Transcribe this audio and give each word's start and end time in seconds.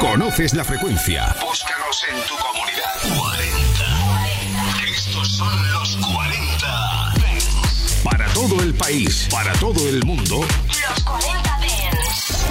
¿Conoces 0.00 0.54
la 0.54 0.64
frecuencia? 0.64 1.36
Búscanos 1.42 2.04
en 2.08 2.16
tu 2.26 2.34
comunidad. 2.36 2.90
40. 3.18 4.94
Estos 4.96 5.36
son 5.36 5.72
los 5.72 5.96
40. 5.98 7.12
Para 8.02 8.26
todo 8.32 8.62
el 8.62 8.74
país, 8.74 9.28
para 9.30 9.52
todo 9.54 9.86
el 9.90 10.02
mundo. 10.04 10.40
Los 10.88 11.04
40 11.04 11.58
Dents. 11.60 12.46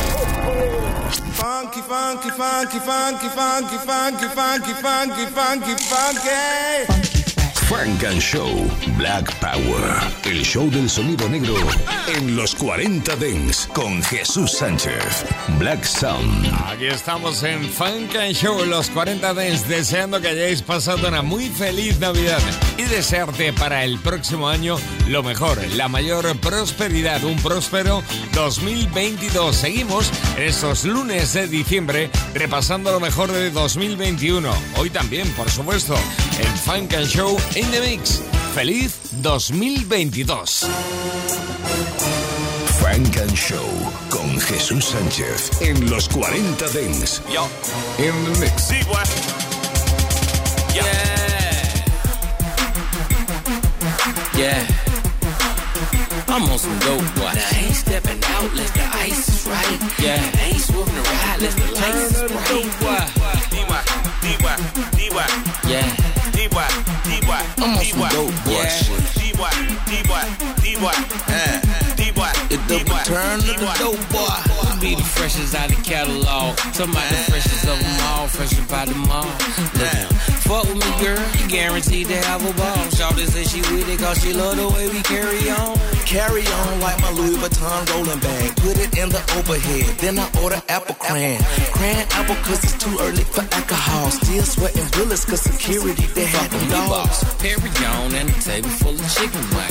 Funky, 1.33 1.81
funky, 1.81 2.29
funky, 2.29 2.79
funky, 2.79 3.30
funky, 3.30 3.77
funky, 3.79 4.27
funky, 4.27 4.73
funky, 4.75 5.25
funky, 5.34 5.75
funky. 5.89 7.09
Funk 7.70 8.04
and 8.04 8.20
Show 8.20 8.49
Black 8.97 9.31
Power. 9.39 10.02
El 10.23 10.43
show 10.43 10.71
del 10.71 10.89
sonido 10.89 11.29
negro 11.29 11.54
en 12.07 12.35
los 12.35 12.55
40 12.55 13.15
Dents 13.17 13.67
con 13.67 14.02
Jesús 14.02 14.53
Sánchez. 14.53 15.23
Black 15.59 15.84
Sound. 15.84 16.52
Aquí 16.66 16.88
estamos 16.88 17.43
en 17.43 17.63
Funk 17.70 18.16
and 18.16 18.34
Show 18.34 18.66
los 18.66 18.89
40 18.89 19.35
Dents 19.35 19.67
deseando 19.67 20.20
que 20.20 20.30
hayáis 20.30 20.63
pasado 20.63 21.08
una 21.08 21.21
muy 21.21 21.47
feliz 21.49 21.99
Navidad 21.99 22.41
y 22.75 22.84
desearte 22.84 23.53
para 23.53 23.83
el 23.83 23.99
próximo 23.99 24.49
año 24.49 24.77
lo 25.08 25.22
mejor, 25.22 25.59
la 25.75 25.88
mayor 25.88 26.36
prosperidad, 26.39 27.23
un 27.23 27.38
próspero 27.38 28.02
2022. 28.33 29.55
Seguimos 29.55 30.11
estos 30.39 30.86
lunes 30.86 31.33
de 31.33 31.47
diciembre 31.47 32.09
repasando 32.33 32.91
lo 32.91 32.99
mejor 32.99 33.31
de 33.31 33.52
2021. 33.52 34.52
Hoy 34.77 34.89
también, 34.89 35.30
por 35.33 35.52
supuesto, 35.52 35.95
en 36.39 36.58
Funk 36.58 36.94
and 36.94 37.08
Show 37.08 37.38
in 37.59 37.70
the 37.72 37.81
Mix. 37.81 38.20
Feliz 38.54 38.95
2022. 39.22 40.23
Funk 42.80 43.17
and 43.17 43.36
Show 43.36 43.67
con 44.09 44.40
Jesús 44.40 44.86
Sánchez 44.86 45.52
en 45.62 45.90
los 45.90 46.08
40 46.08 46.70
Dents. 46.70 47.22
Yo. 47.30 47.48
In 47.98 48.14
the 48.23 48.40
mix. 48.40 48.64
See 48.64 48.81
what? 48.88 49.08
Yeah. 50.73 50.86
Yeah. 54.38 54.66
I'm 56.30 56.50
on 56.50 56.58
some 56.58 56.80
dope, 56.80 57.03
boy. 57.16 57.33
Now 57.33 57.44
I 57.52 57.66
ain't 57.66 57.76
stepping 57.76 58.23
out 58.23 58.52
unless 58.52 58.72
the 58.72 58.86
ice 58.94 59.28
is 59.28 59.48
right. 59.48 59.80
Yeah. 60.00 60.22
I 60.22 60.52
ain't 60.52 60.61
swooping 60.61 60.95
ride 60.95 61.36
unless 61.36 61.55
the 61.55 61.67
lights 61.76 62.14
is 62.14 62.31
bright. 62.31 62.70
D-Y, 63.52 63.83
D-Y, 64.22 64.55
D-Y, 64.95 65.28
Yeah. 65.67 66.19
D-Y, 66.40 66.68
D-Y, 67.04 67.45
I'm 67.58 67.76
on 67.76 67.84
some 67.84 68.00
D-Y. 68.00 68.09
dope 68.12 68.32
boy 68.45 68.64
shit. 68.64 69.04
D-Y, 69.20 69.52
D-Y, 69.92 70.26
D-Y, 70.64 70.95
Uh, 71.28 71.95
D-Y, 71.98 72.32
It's 72.50 72.64
the 72.68 72.80
D-Y, 72.80 73.00
return 73.00 73.40
of 73.40 73.45
the 73.45 73.54
D-Y. 73.56 73.78
dope 73.78 74.09
boy. 74.09 74.69
Be 74.80 74.95
the 74.95 75.03
freshest 75.03 75.55
out 75.55 75.67
the 75.67 75.75
catalog. 75.75 76.58
Somebody 76.72 77.09
the 77.09 77.23
freshest 77.27 77.67
of 77.67 77.77
them 77.80 77.99
all, 78.08 78.27
fresh 78.27 78.58
about 78.58 78.88
them 78.88 79.11
all. 79.11 79.27
Look, 79.75 80.08
fuck 80.47 80.63
with 80.71 80.80
me, 80.80 80.89
girl. 81.03 81.19
You 81.36 81.49
guaranteed 81.49 82.08
to 82.08 82.16
have 82.16 82.39
a 82.47 82.53
ball. 82.53 82.88
Shawty 82.95 83.27
say 83.27 83.44
she 83.44 83.59
with 83.59 83.89
it 83.89 83.99
cause 83.99 84.23
she 84.23 84.31
love 84.31 84.55
the 84.55 84.69
way 84.69 84.88
we 84.88 85.02
carry 85.03 85.49
on. 85.52 85.75
Carry 86.08 86.47
on 86.47 86.80
like 86.80 86.95
my 87.02 87.11
Louis 87.11 87.36
Vuitton 87.36 87.91
rolling 87.91 88.19
bag. 88.19 88.55
Put 88.55 88.80
it 88.80 88.97
in 88.97 89.09
the 89.09 89.19
overhead. 89.36 89.99
Then 89.99 90.17
I 90.17 90.31
order 90.41 90.61
apple 90.69 90.95
cran. 90.95 91.43
Cran 91.75 92.08
apple 92.11 92.39
cause 92.47 92.64
it's 92.64 92.77
too 92.80 92.95
early 93.02 93.25
for 93.25 93.43
alcohol. 93.52 94.11
Still 94.11 94.43
sweating 94.43 94.88
bullets 94.95 95.25
cause 95.25 95.41
security 95.41 96.08
they 96.16 96.25
had 96.25 96.49
them 96.52 96.69
dogs. 96.69 97.19
Perry 97.36 97.69
on 97.86 98.16
and 98.16 98.30
a 98.30 98.39
table 98.39 98.69
full 98.80 98.95
of 98.95 99.09
chicken 99.14 99.43
wing. 99.52 99.69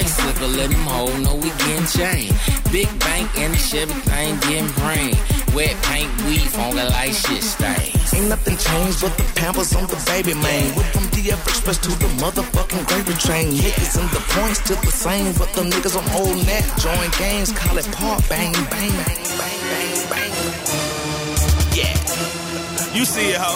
Ice 0.00 0.16
liquor, 0.24 0.48
let 0.56 0.70
them 0.70 0.80
hold, 0.88 1.12
no 1.20 1.34
we 1.36 1.50
getting 1.60 1.84
chain. 1.84 2.32
Big 2.72 2.88
bank 3.00 3.28
and 3.36 3.52
the 3.52 3.58
Chevy 3.58 3.92
thing 4.08 4.32
getting 4.48 4.72
brain. 4.80 5.12
Wet 5.52 5.76
paint, 5.84 6.08
weed, 6.24 6.48
funky 6.48 6.80
like 6.88 7.12
shit 7.12 7.42
stains. 7.42 8.14
Ain't 8.14 8.28
nothing 8.32 8.56
changed 8.56 9.02
but 9.02 9.12
the 9.18 9.24
pampers 9.36 9.76
on 9.76 9.84
the 9.92 10.00
baby 10.08 10.32
man. 10.32 10.74
Went 10.74 10.88
from 10.88 11.04
DF 11.12 11.42
Express 11.52 11.76
to 11.84 11.90
the 12.00 12.08
motherfucking 12.16 12.86
gravy 12.88 13.12
train. 13.20 13.52
Niggas 13.52 14.00
and 14.00 14.08
the 14.16 14.24
points 14.32 14.64
still 14.64 14.80
the 14.80 14.90
same, 14.90 15.34
but 15.36 15.52
the 15.52 15.68
niggas 15.68 15.92
on 15.92 16.04
old 16.16 16.36
net 16.46 16.64
join 16.80 17.10
games, 17.18 17.52
call 17.52 17.76
it 17.76 17.84
part 17.92 18.26
bang 18.30 18.52
bang 18.72 18.94
bang 19.04 19.20
bang 19.36 19.60
bang 19.68 20.00
bang. 20.08 20.32
Yeah. 21.76 21.92
You 22.96 23.04
see 23.04 23.36
it, 23.36 23.38
ho. 23.38 23.52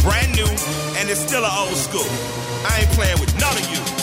Brand 0.00 0.32
new, 0.32 0.48
and 0.96 1.10
it's 1.10 1.20
still 1.20 1.44
an 1.44 1.52
old 1.52 1.76
school. 1.76 2.08
I 2.64 2.80
ain't 2.80 2.92
playing 2.96 3.20
with 3.20 3.36
none 3.38 3.52
of 3.52 3.68
you. 3.68 3.97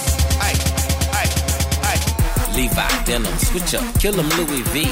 Levi 2.55 3.03
denim, 3.03 3.37
switch 3.39 3.75
up, 3.75 3.83
kill 3.99 4.13
them 4.13 4.29
Louis 4.29 4.61
V. 4.71 4.85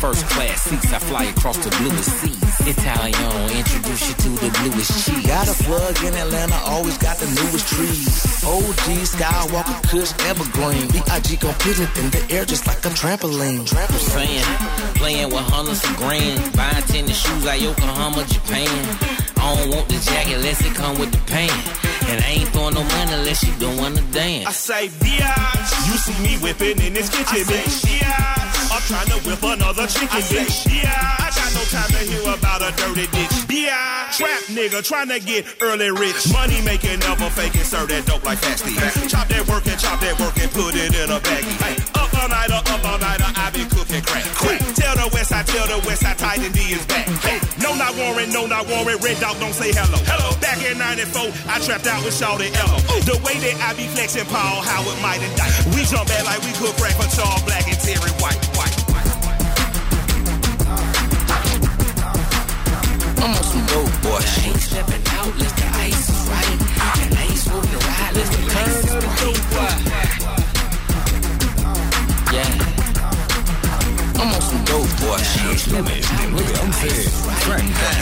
First 0.00 0.26
class 0.26 0.62
seats, 0.62 0.92
I 0.92 0.98
fly 0.98 1.24
across 1.24 1.56
the 1.58 1.70
bluest 1.78 2.10
seas. 2.18 2.66
Italian, 2.66 3.50
introduce 3.56 4.08
you 4.08 4.14
to 4.14 4.28
the 4.42 4.50
bluest 4.58 5.06
cheese. 5.06 5.26
Got 5.26 5.48
a 5.48 5.54
plug 5.62 5.96
in 6.02 6.14
Atlanta, 6.14 6.56
always 6.66 6.98
got 6.98 7.16
the 7.18 7.26
newest 7.26 7.68
trees. 7.68 8.44
OG, 8.44 8.86
Skywalker, 9.06 9.78
Kush, 9.90 10.12
Evergreen. 10.26 10.88
B.I.G. 10.90 11.36
gon' 11.36 11.54
put 11.54 11.78
it 11.78 11.90
in 11.98 12.10
the 12.10 12.26
air 12.30 12.44
just 12.44 12.66
like 12.66 12.78
a 12.84 12.90
trampoline. 12.90 13.62
I'm 13.62 13.98
saying, 13.98 14.44
playing 14.96 15.28
with 15.30 15.46
hundreds 15.54 15.84
of 15.84 15.96
grand. 15.96 16.56
Buying 16.56 16.82
tennis 16.84 17.16
shoes 17.16 17.44
like 17.44 17.60
Yokohama, 17.62 18.24
Japan. 18.24 18.98
I 19.36 19.54
don't 19.56 19.70
want 19.70 19.88
the 19.88 19.98
jacket 20.02 20.34
unless 20.36 20.60
it 20.66 20.74
come 20.74 20.98
with 20.98 21.12
the 21.12 21.18
pants. 21.30 21.93
And 22.10 22.22
I 22.22 22.28
ain't 22.28 22.48
throwing 22.50 22.74
no 22.74 22.82
money 22.84 23.12
unless 23.12 23.42
you 23.42 23.52
don't 23.58 23.76
wanna 23.76 24.02
dance. 24.12 24.46
I 24.46 24.52
say, 24.52 24.88
biatch. 24.88 25.70
You 25.88 25.96
see 25.98 26.16
me 26.22 26.36
whipping 26.42 26.80
in 26.80 26.92
this 26.92 27.08
kitchen, 27.08 27.44
bitch. 27.48 27.84
Biatch. 27.86 28.72
I'm 28.74 28.82
trying 28.82 29.08
to 29.08 29.18
whip 29.28 29.42
another 29.42 29.86
chicken, 29.86 30.20
bitch. 30.32 30.66
Biatch. 30.68 31.20
I 31.20 31.30
got 31.34 31.50
no 31.54 31.62
time 31.72 31.90
to 31.90 32.00
hear 32.04 32.22
about 32.34 32.60
a 32.62 32.70
dirty 32.76 33.06
bitch. 33.08 33.34
Biatch. 33.48 34.18
Trap 34.18 34.42
nigga 34.52 34.84
trying 34.84 35.08
to 35.08 35.18
get 35.18 35.46
early 35.62 35.90
rich. 35.90 36.30
Money 36.32 36.60
making, 36.62 37.00
never 37.00 37.30
faking, 37.30 37.64
serve 37.64 37.88
that 37.88 38.06
dope 38.06 38.24
like 38.24 38.38
fasty. 38.38 38.74
Chop 39.08 39.28
that 39.28 39.46
work 39.48 39.66
and 39.66 39.80
chop 39.80 40.00
that 40.00 40.18
work 40.20 40.36
and 40.38 40.50
put 40.52 40.74
it 40.74 40.94
in 40.94 41.10
a 41.10 41.18
baggie. 41.20 41.56
Hey, 41.62 41.76
uh. 41.94 42.03
Up 42.04 42.12
all 42.20 42.28
night, 42.28 42.52
up 42.52 42.84
all 42.84 42.98
night, 43.00 43.16
I 43.24 43.48
be 43.48 43.64
cooking 43.64 44.04
crack. 44.04 44.28
Crack. 44.36 44.60
Tell 44.76 44.92
the 44.92 45.08
west 45.16 45.32
side, 45.32 45.46
tell 45.48 45.64
the 45.64 45.80
west 45.88 46.04
side, 46.04 46.18
Titan 46.18 46.52
D 46.52 46.76
is 46.76 46.84
back. 46.84 47.08
Hey, 47.24 47.40
no, 47.64 47.72
not 47.80 47.96
Warren, 47.96 48.28
no, 48.28 48.44
not 48.44 48.68
Warren. 48.68 49.00
Red 49.00 49.16
dog 49.24 49.40
don't 49.40 49.56
say 49.56 49.72
hello. 49.72 49.96
Hello. 50.04 50.36
Back 50.36 50.60
in 50.68 50.76
94, 50.76 51.32
I 51.48 51.56
trapped 51.64 51.88
out 51.88 52.04
with 52.04 52.12
Shawty 52.12 52.52
Lo. 52.60 52.76
The 53.08 53.16
way 53.24 53.40
that 53.40 53.56
I 53.64 53.72
be 53.72 53.88
flexing 53.88 54.28
Paul 54.28 54.60
Howard 54.60 55.00
might 55.00 55.24
indict. 55.24 55.48
We 55.72 55.88
jump 55.88 56.04
back 56.04 56.28
like 56.28 56.44
we 56.44 56.52
cook 56.60 56.76
crack 56.76 56.92
for 56.92 57.08
Charles 57.08 57.40
Black 57.48 57.64
and 57.72 57.80
Terry 57.80 58.12
White. 58.20 58.36
White. 58.52 58.76
I'm 63.16 63.32
on 63.32 63.44
some 63.48 63.64
dope 63.64 63.96
boy 64.04 64.20
I 64.20 64.52
ain't 64.52 64.60
stepping 64.60 65.04
out 65.08 65.32
unless 65.32 65.56
the 65.56 65.68
ice 65.88 66.04
is 66.12 66.20
right. 66.28 66.60
And 67.00 67.16
I 67.16 67.22
ain't 67.32 67.40
swooping 67.40 67.72
the 67.72 67.80
ride 67.80 68.12
unless 68.12 68.28
the 68.28 68.42
lights 68.52 68.92
is 68.92 69.93
Show. 74.74 74.84
Los 75.46 75.68
lunes 75.68 76.00
de 76.18 76.26
9 76.30 76.52
a 76.56 76.62
11, 76.62 76.88
Frank 77.46 77.93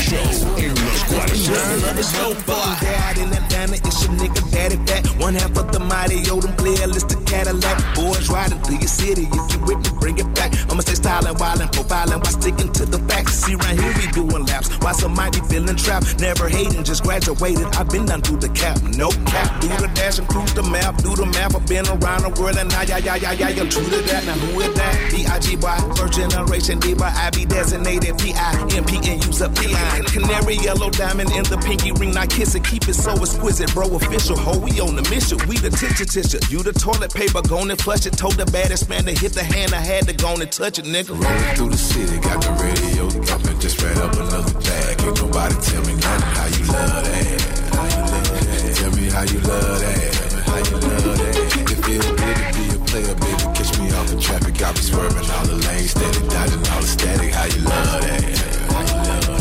los 1.52 1.82
40 1.82 2.00
It's 2.00 2.12
no 2.14 2.34
fucking 2.34 2.88
dad 2.88 3.18
in 3.18 3.32
Atlanta. 3.32 3.74
It's 3.74 4.04
your 4.04 4.12
nigga 4.16 4.42
daddy 4.50 4.76
back. 4.76 5.04
One 5.20 5.34
half 5.34 5.56
of 5.56 5.72
the 5.72 5.80
mighty 5.80 6.22
Odom 6.24 6.54
playlist, 6.56 7.08
the 7.08 7.18
Cadillac. 7.30 7.76
Boys 7.94 8.28
riding 8.28 8.60
through 8.62 8.78
your 8.78 8.88
city. 8.88 9.28
If 9.30 9.52
you 9.52 9.60
with 9.60 9.78
me, 9.84 9.90
bring 10.00 10.18
it 10.18 10.34
back. 10.34 10.52
I'ma 10.70 10.80
stay 10.80 10.94
styling, 10.94 11.34
wildin', 11.36 11.70
profiling 11.72 12.20
while 12.22 12.36
sticking 12.40 12.72
to 12.72 12.86
the 12.86 12.98
facts. 13.08 13.34
See, 13.34 13.54
right 13.54 13.78
here 13.78 13.92
we 13.98 14.06
doing 14.12 14.46
laps. 14.46 14.68
Why 14.80 14.92
some 14.92 15.14
might 15.14 15.32
be 15.32 15.40
feeling 15.40 15.76
trapped. 15.76 16.20
Never 16.20 16.48
hating, 16.48 16.84
just 16.84 17.02
graduated. 17.02 17.66
I've 17.76 17.88
been 17.88 18.06
down 18.06 18.22
through 18.22 18.40
the 18.40 18.48
cap. 18.50 18.80
No 18.82 19.10
cap. 19.26 19.60
Do 19.60 19.68
the 19.68 19.90
dash 19.94 20.18
and 20.18 20.28
cruise 20.28 20.54
the 20.54 20.62
map. 20.62 20.96
Do 21.02 21.14
the 21.14 21.26
map. 21.26 21.54
I've 21.54 21.66
been 21.66 21.86
around 21.86 22.22
the 22.22 22.32
world 22.40 22.56
and 22.56 22.70
now, 22.70 22.82
yeah, 22.82 22.98
yeah, 22.98 23.16
yeah, 23.16 23.32
yeah, 23.32 23.48
yeah. 23.48 23.68
True 23.68 23.84
to 23.84 24.00
that. 24.08 24.24
Now 24.24 24.34
who 24.34 24.60
is 24.60 24.74
that? 24.74 25.10
B.I.G. 25.10 25.56
boy. 25.56 25.76
First 25.96 26.14
generation 26.14 26.78
D 26.78 26.94
boy. 26.94 27.10
I 27.12 27.30
be 27.30 27.44
designated 27.44 28.18
P.I.M.P. 28.18 28.96
and 29.10 29.24
use 29.24 29.42
up 29.42 29.54
P.I. 29.54 30.00
Canary 30.12 30.56
yellow 30.56 30.90
diamond 30.90 31.30
in 31.42 31.50
the 31.50 31.58
pinky 31.66 31.92
ring. 31.92 32.12
Now 32.12 32.26
kiss 32.26 32.54
it. 32.54 32.64
Keep 32.64 32.88
it 32.88 32.94
so 32.94 33.12
exquisite, 33.12 33.72
bro. 33.74 33.86
Official. 33.96 34.36
Ho, 34.38 34.58
we 34.58 34.80
on 34.80 34.94
the 34.96 35.02
mission. 35.10 35.38
We 35.48 35.58
the 35.58 35.70
tissue 35.70 36.04
tissue. 36.04 36.38
You 36.48 36.62
the 36.62 36.72
toilet 36.72 37.12
paper. 37.12 37.42
Go 37.42 37.58
and 37.58 37.80
flush 37.80 38.06
it. 38.06 38.16
Told 38.16 38.34
the 38.34 38.46
baddest 38.46 38.88
man 38.88 39.04
to 39.04 39.12
hit 39.12 39.32
the 39.32 39.42
hand. 39.42 39.74
I 39.74 39.80
had 39.80 40.06
to 40.08 40.14
go 40.14 40.34
and 40.34 40.50
touch 40.50 40.78
it, 40.78 40.86
nigga. 40.86 41.18
Rolling 41.18 41.56
through 41.56 41.70
the 41.70 41.76
city, 41.76 42.18
got 42.20 42.38
the 42.42 42.52
radio 42.62 43.08
thumping, 43.26 43.58
just 43.60 43.82
read 43.82 43.98
up 43.98 44.14
another 44.14 44.54
bag. 44.60 45.02
Ain't 45.02 45.16
nobody 45.20 45.54
tell 45.60 45.82
me 45.82 45.94
nothing. 45.98 46.32
How 46.36 46.46
you 46.46 46.64
love 46.70 47.04
that? 47.04 47.62
How 47.72 47.86
you 47.90 48.02
love 48.12 48.30
that? 48.46 48.76
Tell 48.76 48.92
me 48.92 49.04
how 49.10 49.24
you 49.26 49.40
love 49.40 49.80
that. 49.82 50.14
How 50.46 50.58
you 50.58 50.76
love 50.78 51.18
that? 51.18 51.34
It 51.72 51.78
feels 51.82 52.06
good 52.06 52.36
to 52.38 52.46
be 52.54 52.64
a 52.70 52.78
player, 52.86 53.14
baby. 53.18 53.44
Catch 53.56 53.72
me 53.78 53.90
off 53.92 54.06
the 54.08 54.18
traffic, 54.20 54.54
got 54.58 54.74
me 54.74 54.82
swerving 54.82 55.30
all 55.30 55.46
the 55.46 55.56
lanes, 55.66 55.90
steady 55.90 56.20
dodging 56.28 56.64
all 56.70 56.80
the 56.80 56.86
static. 56.86 57.32
How 57.32 57.46
you 57.46 57.62
love 57.62 58.00
that? 58.02 58.41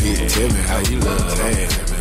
bitch. 0.02 0.34
Tell 0.34 0.48
me 0.48 0.60
how 0.66 0.78
you 0.90 0.98
love 1.00 1.36
that. 1.38 1.92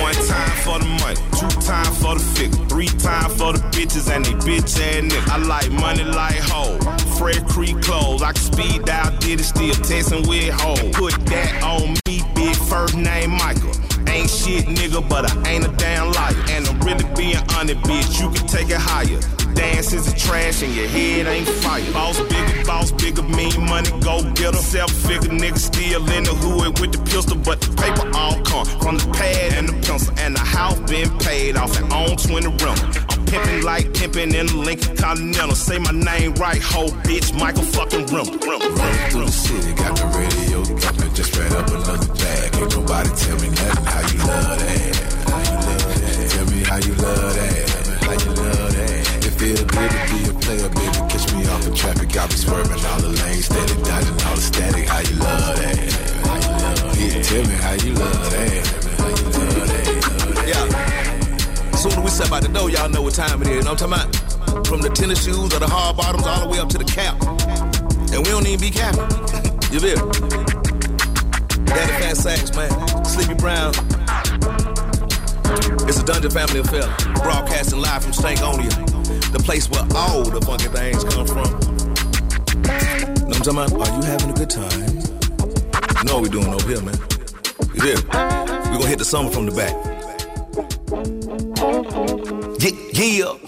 One 0.00 0.14
time 0.26 0.56
for 0.64 0.78
the 0.78 0.88
money, 1.00 1.20
two 1.38 1.52
time 1.60 1.92
for 1.94 2.14
the 2.14 2.24
figure, 2.34 2.66
three 2.66 2.86
time 2.86 3.30
for 3.30 3.52
the 3.52 3.60
bitches 3.72 4.10
and 4.14 4.24
they 4.24 4.32
bitch 4.32 4.80
and 4.80 5.10
nigga. 5.10 5.28
I 5.28 5.36
like 5.38 5.70
money 5.70 6.04
like 6.04 6.38
hoe, 6.38 6.78
Fred 7.16 7.46
Creek 7.46 7.80
clothes. 7.82 8.22
I 8.22 8.32
can 8.32 8.42
speed 8.42 8.84
dial, 8.84 9.16
did 9.18 9.40
it 9.40 9.44
still, 9.44 9.74
testing 9.74 10.26
with 10.28 10.52
hoe. 10.54 10.90
Put 10.92 11.14
that 11.26 11.62
on 11.62 11.94
me, 12.06 12.22
big 12.34 12.56
first 12.56 12.96
name 12.96 13.30
Michael 13.30 13.72
ain't 14.08 14.30
shit, 14.30 14.64
nigga, 14.66 15.06
but 15.08 15.30
I 15.30 15.50
ain't 15.50 15.64
a 15.66 15.72
damn 15.76 16.12
liar. 16.12 16.34
And 16.50 16.66
I'm 16.66 16.80
really 16.80 17.04
being 17.14 17.42
honest, 17.54 17.80
bitch. 17.82 18.20
You 18.20 18.30
can 18.30 18.46
take 18.46 18.70
it 18.70 18.80
higher. 18.80 19.20
Dance 19.56 19.92
is 19.92 20.12
a 20.12 20.16
trash 20.16 20.62
and 20.62 20.74
your 20.74 20.86
head 20.86 21.26
ain't 21.26 21.48
fire. 21.48 21.82
Boss 21.92 22.20
bigger, 22.20 22.64
boss 22.64 22.92
bigger, 22.92 23.22
mean 23.22 23.56
money, 23.64 23.90
go 24.00 24.22
get 24.34 24.54
a 24.54 24.58
self 24.58 24.90
figure 24.92 25.30
nigga 25.30 25.58
still 25.58 26.04
in 26.10 26.24
the 26.24 26.34
hood 26.34 26.78
with 26.78 26.92
the 26.92 27.00
pistol, 27.10 27.36
but 27.38 27.60
the 27.60 27.70
paper 27.74 28.06
all 28.14 28.36
come 28.44 28.66
from 28.80 28.98
the 28.98 29.08
pad 29.12 29.54
and 29.54 29.68
the 29.68 29.72
pencil. 29.86 30.12
And 30.18 30.36
the 30.36 30.40
house 30.40 30.78
been 30.90 31.08
paid 31.18 31.56
off 31.56 31.78
and 31.80 31.90
on 31.92 32.16
20 32.16 32.46
rental. 32.62 33.04
I'm 33.10 33.24
pimping 33.24 33.62
like 33.62 33.94
pimping 33.94 34.34
in 34.34 34.46
the 34.46 34.56
Lincoln 34.56 34.96
Continental. 34.96 35.56
Say 35.56 35.78
my 35.78 35.92
name 35.92 36.34
right, 36.34 36.60
ho 36.60 36.88
bitch, 37.08 37.32
Michael 37.38 37.62
fucking 37.62 38.06
Rimble. 38.12 38.36
Running 38.46 39.10
through 39.10 39.24
the 39.24 39.32
city, 39.32 39.72
got 39.74 39.96
the 39.96 40.06
radio 40.18 40.64
jumping, 40.78 41.14
just 41.14 41.34
ran 41.36 41.52
up 41.52 41.68
another 41.68 42.12
bag. 42.14 42.56
Ain't 42.56 42.76
nobody 42.76 43.10
tell 43.16 43.38
me 43.40 43.48
nothing. 43.48 43.84
How 43.88 44.02
you 44.12 44.18
love 44.20 44.58
that? 44.60 44.96
How 45.26 45.40
you 45.48 45.56
love 45.66 46.00
that? 46.00 46.30
Tell 46.30 46.46
me 46.46 46.64
how 46.64 46.76
you 46.76 46.94
love 46.94 47.34
that. 47.34 47.65
I 52.18 52.26
be 52.28 52.34
swerving 52.34 52.72
all 52.72 53.00
the 53.00 53.08
lanes, 53.08 53.44
steady 53.44 53.74
dodging 53.82 54.26
all 54.26 54.36
the 54.36 54.40
static. 54.40 54.88
How 54.88 55.00
you 55.00 55.16
love 55.16 55.56
that? 55.56 55.76
Yeah, 56.96 57.20
tell 57.20 57.44
me 57.44 57.54
how 57.60 57.72
you 57.76 57.92
love 57.92 58.30
that. 58.30 58.66
How 58.96 59.08
you 59.08 59.24
love 59.36 59.68
that? 59.68 60.48
Yeah. 60.48 61.76
Soon 61.76 61.92
as 61.92 61.98
we 61.98 62.08
step 62.08 62.32
out 62.32 62.40
the 62.40 62.48
door, 62.48 62.70
y'all 62.70 62.88
know 62.88 63.02
what 63.02 63.12
time 63.12 63.42
it 63.42 63.48
is. 63.48 63.56
You 63.56 63.62
Know 63.64 63.72
what 63.72 63.82
I'm 63.82 63.90
talking 63.90 64.48
about? 64.48 64.66
From 64.66 64.80
the 64.80 64.88
tennis 64.88 65.24
shoes 65.24 65.52
or 65.52 65.60
the 65.60 65.68
hard 65.68 65.98
bottoms 65.98 66.26
all 66.26 66.40
the 66.40 66.48
way 66.48 66.58
up 66.58 66.70
to 66.70 66.78
the 66.78 66.88
cap. 66.88 67.20
And 67.20 68.24
we 68.24 68.32
don't 68.32 68.46
even 68.46 68.60
be 68.60 68.70
capping. 68.70 69.04
you 69.76 69.80
feel? 69.80 70.00
Daddy 71.68 71.92
Fat 72.00 72.16
Sax, 72.16 72.56
man. 72.56 73.04
Sleepy 73.04 73.34
Brown. 73.34 73.74
It's 75.84 76.00
a 76.00 76.04
Dungeon 76.04 76.30
Family 76.30 76.60
affair. 76.60 76.88
Broadcasting 77.20 77.80
live 77.80 78.04
from 78.04 78.12
Stankonia. 78.12 78.72
The 79.32 79.38
place 79.44 79.68
where 79.68 79.84
all 79.94 80.24
the 80.24 80.40
funky 80.40 80.68
things 80.68 81.04
come 81.04 81.26
from. 81.26 81.75
Know 83.46 83.52
what 83.52 83.70
I'm 83.70 83.78
talking 83.78 83.78
about? 83.78 83.92
Are 83.92 83.96
you 83.96 84.06
having 84.10 84.30
a 84.30 84.32
good 84.32 84.50
time? 84.50 84.80
You 85.98 86.04
know 86.04 86.14
what 86.14 86.22
we 86.24 86.28
doing 86.30 86.48
over 86.48 86.66
here, 86.68 86.82
man. 86.82 86.98
You 87.74 87.80
feel? 87.80 88.02
we 88.02 88.10
gonna 88.10 88.88
hit 88.88 88.98
the 88.98 89.04
summer 89.04 89.30
from 89.30 89.46
the 89.46 89.52
back. 89.54 89.72
Yeah, 92.58 92.74
yeah. 92.92 93.46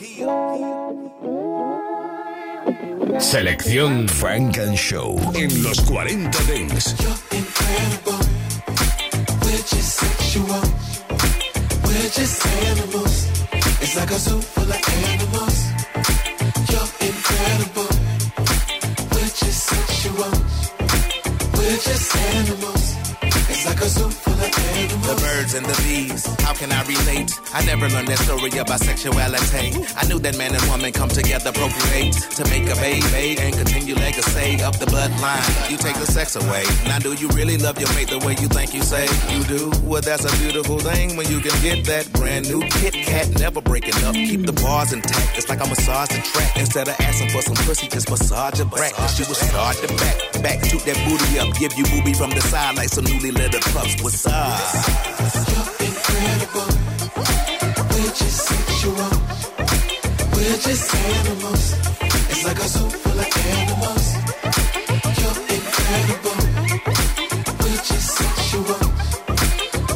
Selección 3.19 4.09
Funk 4.09 4.59
and 4.59 4.79
Show 4.79 5.19
en 5.35 5.65
los 5.65 5.81
40 5.81 6.31
Dance. 6.47 6.95
incredible. 7.33 8.21
We're 9.43 9.65
just 9.67 9.97
sexual. 9.97 10.63
We're 11.83 12.11
just 12.11 12.47
animals. 12.47 13.27
It's 13.83 13.97
like 13.97 14.13
a 14.13 14.19
zoo 14.19 14.41
full 14.41 14.63
of 14.63 14.89
animals. 15.11 15.68
It's 23.89 24.28
The 25.09 25.17
birds 25.25 25.55
and 25.55 25.65
the 25.65 25.73
bees, 25.89 26.27
how 26.45 26.53
can 26.53 26.71
I 26.71 26.85
relate? 26.85 27.33
I 27.55 27.65
never 27.65 27.89
learned 27.89 28.09
that 28.09 28.19
story 28.19 28.53
about 28.61 28.79
sexuality. 28.81 29.73
I 29.97 30.05
knew 30.05 30.19
that 30.19 30.37
man 30.37 30.53
and 30.53 30.63
woman 30.69 30.93
come 30.93 31.09
together, 31.09 31.51
procreate 31.51 32.13
to 32.37 32.45
make 32.53 32.69
a 32.69 32.77
baby 32.77 33.41
and 33.41 33.57
continue 33.57 33.95
legacy 33.95 34.61
up 34.61 34.77
the 34.77 34.85
bloodline. 34.85 35.71
You 35.71 35.79
take 35.79 35.97
the 35.97 36.05
sex 36.05 36.37
away. 36.37 36.61
Now, 36.85 36.99
do 36.99 37.15
you 37.15 37.29
really 37.29 37.57
love 37.57 37.81
your 37.81 37.89
mate 37.97 38.13
the 38.13 38.19
way 38.21 38.37
you 38.37 38.53
think 38.53 38.75
you 38.75 38.83
say 38.83 39.09
you 39.33 39.45
do? 39.49 39.73
Well, 39.81 40.03
that's 40.03 40.29
a 40.29 40.33
beautiful 40.45 40.79
thing 40.79 41.17
when 41.17 41.25
you 41.33 41.41
can 41.41 41.57
get 41.65 41.87
that 41.87 42.13
brand 42.13 42.45
new 42.53 42.61
Kit 42.69 42.93
Kat, 42.93 43.33
never 43.41 43.63
breaking 43.63 43.97
up. 44.05 44.13
Keep 44.13 44.45
the 44.45 44.53
bars 44.61 44.93
intact. 44.93 45.39
It's 45.39 45.49
like 45.49 45.65
I 45.65 45.69
massage 45.73 46.13
the 46.13 46.21
track 46.21 46.53
instead 46.61 46.87
of 46.87 47.01
asking 47.01 47.31
for 47.31 47.41
some 47.41 47.57
pussy, 47.65 47.89
just 47.89 48.11
massage 48.11 48.59
your 48.59 48.69
back. 48.69 48.93
She 49.17 49.25
was 49.25 49.41
start 49.41 49.77
the 49.81 49.89
back, 49.89 50.43
back, 50.45 50.61
toot 50.69 50.85
that 50.85 51.01
booty 51.09 51.41
up, 51.41 51.49
give 51.57 51.73
you 51.81 51.89
booby 51.97 52.13
from 52.13 52.29
the 52.29 52.43
side 52.43 52.77
like 52.77 52.91
some 52.91 53.05
newly 53.05 53.31
littered 53.31 53.65
pups. 53.73 53.97
What's 54.03 54.27
up? 54.27 54.98
You're 55.51 55.71
incredible. 55.89 56.71
We're 57.91 58.15
just 58.21 58.39
sexual. 58.51 59.11
We're 60.35 60.59
just 60.67 60.95
animals. 60.95 61.65
It's 62.31 62.45
like 62.45 62.59
a 62.59 62.69
zoo 62.69 62.89
full 63.03 63.19
of 63.19 63.31
animals. 63.57 64.07
You're 65.19 65.41
incredible. 65.57 66.39
We're 67.61 67.83
just 67.91 68.09
sexual. 68.21 68.81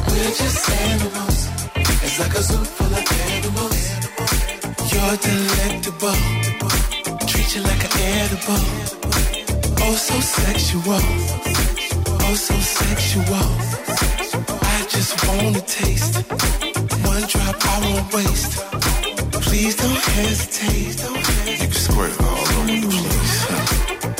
We're 0.09 0.33
just 0.41 0.69
animals. 0.69 1.39
It's 2.05 2.17
like 2.19 2.35
a 2.35 2.43
zoo 2.43 2.63
full 2.75 2.93
of 2.99 3.05
animals. 3.33 3.79
You're 4.91 5.17
delectable. 5.27 6.19
Treat 7.27 7.49
you 7.55 7.61
like 7.63 7.83
an 7.87 7.93
edible. 8.19 8.63
Oh, 9.85 9.95
so 9.95 10.15
sexual. 10.19 11.03
Oh, 12.25 12.35
so 12.35 12.55
sexual. 12.55 13.82
I 15.33 15.43
wanna 15.43 15.61
taste. 15.61 16.15
One 17.09 17.23
drop 17.33 17.57
I 17.65 17.77
won't 17.83 18.13
waste. 18.13 18.53
Please 19.47 19.75
don't 19.75 20.03
hesitate. 20.13 20.97
You 21.59 21.67
can 21.73 21.81
squirt 21.87 22.13
all 22.21 22.37
over 22.53 22.69
the 22.69 22.85
place. 22.93 23.37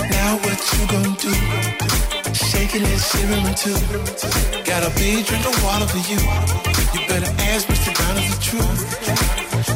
Now 0.10 0.32
what 0.44 0.60
you 0.74 0.82
gonna 0.94 1.16
do? 1.28 1.34
Shaking 2.34 2.84
and 2.92 3.02
shivering 3.10 3.54
too. 3.64 3.78
Got 4.66 4.82
a 4.90 4.92
big 4.98 5.26
drink 5.28 5.46
of 5.46 5.56
water 5.64 5.88
for 5.94 6.02
you. 6.10 6.20
You 6.94 7.00
better 7.08 7.32
ask 7.52 7.68
Mr. 7.68 7.94
Brown 7.94 8.18
if 8.18 8.26
the 8.34 8.38
truth. 8.50 8.82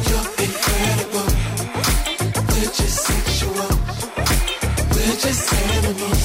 You're 0.08 0.28
incredible. 0.44 1.28
We're 2.50 2.72
just 2.80 2.98
sexual. 3.10 3.70
We're 4.90 5.18
just 5.26 5.42
animals. 5.54 6.22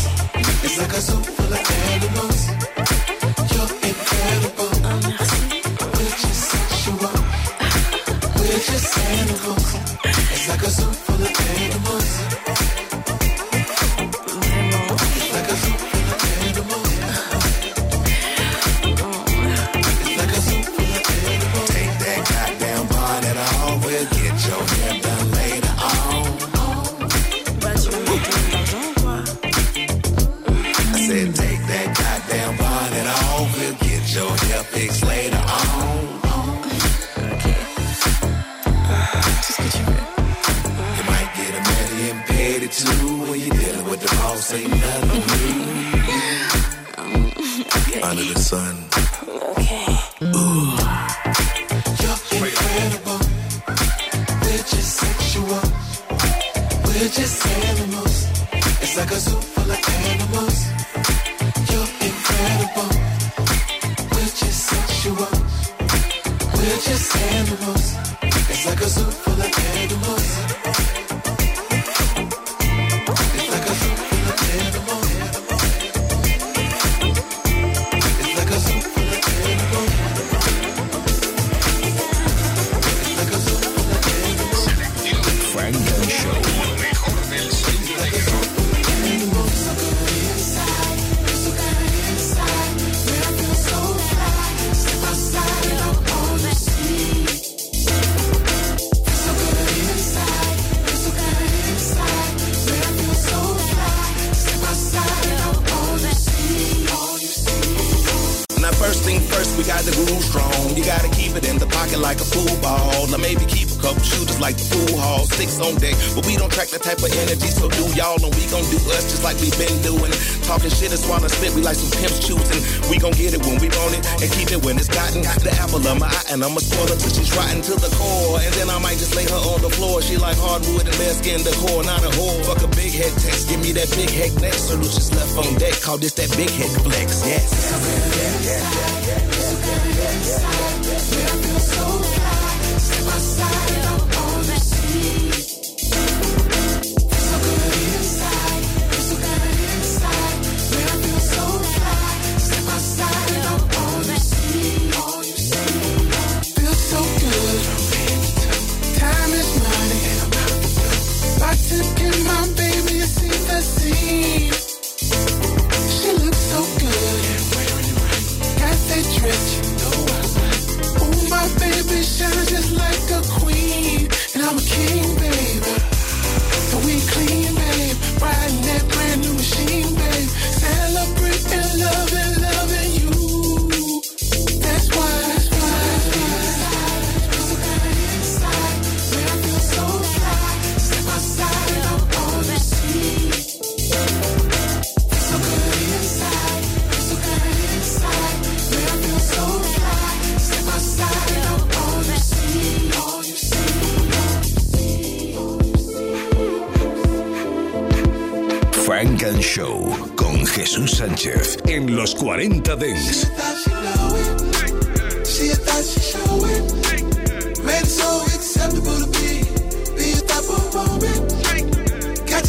It's 0.65 0.77
like 0.81 0.93
a 0.97 1.01
zoo 1.05 1.21
full 1.35 1.53
of 1.53 1.63
animals. 1.93 2.39
You're 3.53 3.71
incredible. 3.89 4.52
It's 9.15 10.49
like 10.49 10.63
a 10.63 10.69
zoo 10.69 11.02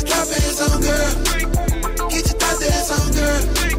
your 0.01 0.09
top 0.09 0.27
hands 0.27 0.61
on, 0.61 0.83
girl. 0.83 2.11
Get 2.11 2.27
your 2.27 2.39
top 2.41 2.59
dance 2.59 2.91
on, 2.91 3.13
girl. 3.13 3.74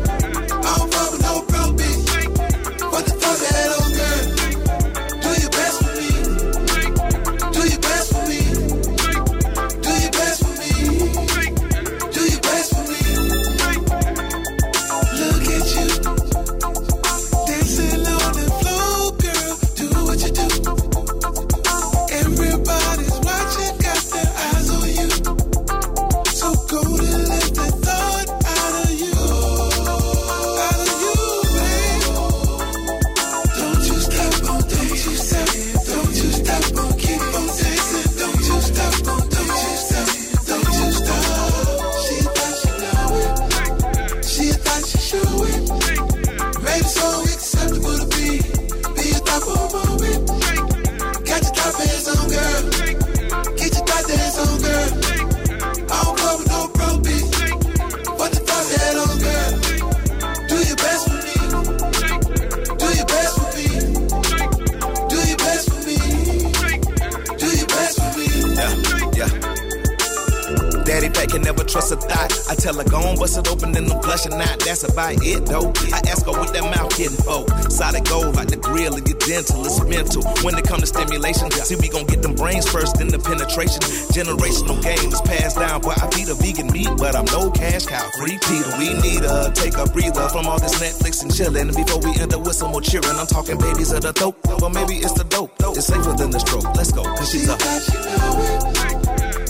Daddy 70.95 71.09
back 71.09 71.27
can 71.27 71.41
never 71.41 71.65
trust 71.65 71.91
a 71.91 71.97
thought. 71.97 72.31
I 72.47 72.55
tell 72.55 72.71
her, 72.79 72.87
go 72.87 72.95
on, 73.03 73.19
bust 73.19 73.35
it 73.35 73.51
open 73.51 73.75
and 73.75 73.91
I'm 73.91 73.99
blushing 73.99 74.31
out. 74.31 74.63
That's 74.63 74.87
about 74.87 75.19
it, 75.19 75.43
though. 75.43 75.67
I 75.91 75.99
ask 76.07 76.23
her 76.23 76.31
what 76.31 76.55
that 76.55 76.63
mouth 76.71 76.87
getting 76.95 77.19
for. 77.19 77.43
Solid 77.67 78.07
gold 78.07 78.39
like 78.39 78.47
the 78.47 78.55
grill 78.55 78.95
and 78.95 79.03
your 79.03 79.19
dental 79.19 79.67
it's 79.67 79.83
mental. 79.83 80.23
When 80.39 80.55
it 80.55 80.63
come 80.63 80.79
to 80.79 80.87
stimulation, 80.87 81.51
see, 81.51 81.75
we 81.75 81.91
gon' 81.91 82.07
get 82.07 82.21
them 82.21 82.31
brains 82.31 82.63
first, 82.63 82.95
then 82.95 83.11
the 83.11 83.19
penetration. 83.19 83.83
Generational 84.15 84.79
games 84.79 85.19
passed 85.27 85.59
down, 85.59 85.83
but 85.83 85.99
I 85.99 86.07
feed 86.15 86.31
a 86.31 86.35
vegan 86.39 86.71
meat, 86.71 86.87
but 86.95 87.11
I'm 87.11 87.27
no 87.27 87.51
cash 87.51 87.91
cow. 87.91 88.07
Free 88.15 88.39
we 88.79 88.95
need 88.95 89.27
a 89.27 89.51
take 89.51 89.75
a 89.75 89.83
breather 89.91 90.31
from 90.31 90.47
all 90.47 90.63
this 90.63 90.79
Netflix 90.79 91.27
and 91.27 91.31
chillin'. 91.35 91.75
Before 91.75 91.99
we 91.99 92.15
end 92.23 92.31
up 92.31 92.39
with 92.47 92.55
some 92.55 92.71
more 92.71 92.79
cheering, 92.79 93.19
I'm 93.19 93.27
talking 93.27 93.59
babies 93.59 93.91
of 93.91 93.99
the 93.99 94.15
dope. 94.15 94.39
Or 94.63 94.71
maybe 94.71 95.03
it's 95.03 95.11
the 95.11 95.27
dope. 95.27 95.51
It's 95.75 95.91
safer 95.91 96.15
than 96.15 96.31
the 96.31 96.39
stroke. 96.39 96.71
Let's 96.71 96.95
go, 96.95 97.03
cause 97.03 97.27
she's 97.35 97.51
a. 97.51 97.59
thought 97.59 98.94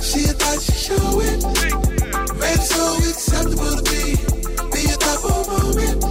she 0.06 0.22
thought 0.22 0.62
she 0.62 0.72
show 0.74 1.20
it. 1.20 1.44
Made 2.38 2.60
it 2.60 2.62
so 2.62 2.98
acceptable 3.10 3.76
to 3.76 3.84
be. 3.90 4.16
Be 4.72 4.82
a 4.92 4.98
of 5.26 5.48
moment. 5.50 6.04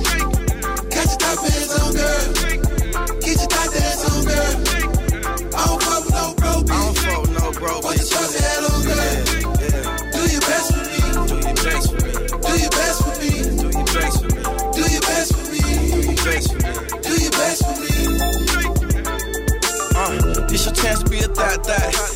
Your 0.95 1.07
top 1.19 1.39
on, 1.81 1.93
girl. 1.95 2.64
Chance 20.73 21.05
be 21.05 21.19
a. 21.19 21.29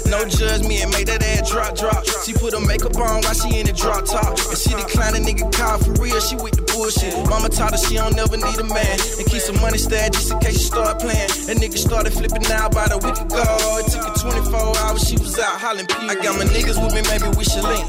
No 0.09 0.25
judge 0.25 0.65
me 0.65 0.81
and 0.81 0.91
make 0.93 1.05
that 1.07 1.21
ass 1.21 1.51
drop 1.51 1.77
drop. 1.77 2.01
She 2.25 2.33
put 2.33 2.57
her 2.57 2.65
makeup 2.65 2.97
on 2.97 3.21
while 3.21 3.37
she 3.37 3.61
in 3.61 3.67
the 3.67 3.77
drop 3.77 4.09
top. 4.09 4.41
And 4.49 4.57
she 4.57 4.73
decline 4.73 5.13
a 5.17 5.21
nigga 5.21 5.45
call 5.53 5.77
for 5.79 5.93
real. 6.01 6.21
She 6.21 6.37
with 6.37 6.57
the 6.57 6.65
bullshit. 6.65 7.13
Mama 7.29 7.49
taught 7.49 7.77
her 7.77 7.81
she 7.81 8.01
don't 8.01 8.17
never 8.17 8.37
need 8.37 8.57
a 8.57 8.65
man. 8.65 8.97
And 9.21 9.25
keep 9.29 9.45
some 9.45 9.61
money 9.61 9.77
stashed 9.77 10.15
just 10.17 10.33
in 10.33 10.41
case 10.41 10.65
she 10.65 10.73
start 10.73 10.99
playing. 10.99 11.29
That 11.45 11.61
nigga 11.61 11.77
started 11.77 12.13
flipping 12.17 12.49
out 12.49 12.73
about 12.73 12.97
a 12.97 12.99
week 13.05 13.21
ago. 13.21 13.45
It 13.85 13.93
took 13.93 14.05
her 14.05 14.17
24 14.17 14.81
hours. 14.81 15.05
She 15.05 15.21
was 15.21 15.37
out 15.39 15.61
hollering. 15.61 15.89
I 16.09 16.17
got 16.17 16.41
my 16.41 16.49
niggas 16.49 16.81
with 16.81 16.97
me, 16.97 17.05
maybe 17.05 17.29
we 17.37 17.45
should 17.45 17.69
link. 17.69 17.85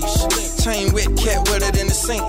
Chain 0.59 0.91
wet 0.91 1.07
cat 1.15 1.47
wetter 1.47 1.71
than 1.71 1.87
the 1.87 1.95
sink. 1.95 2.21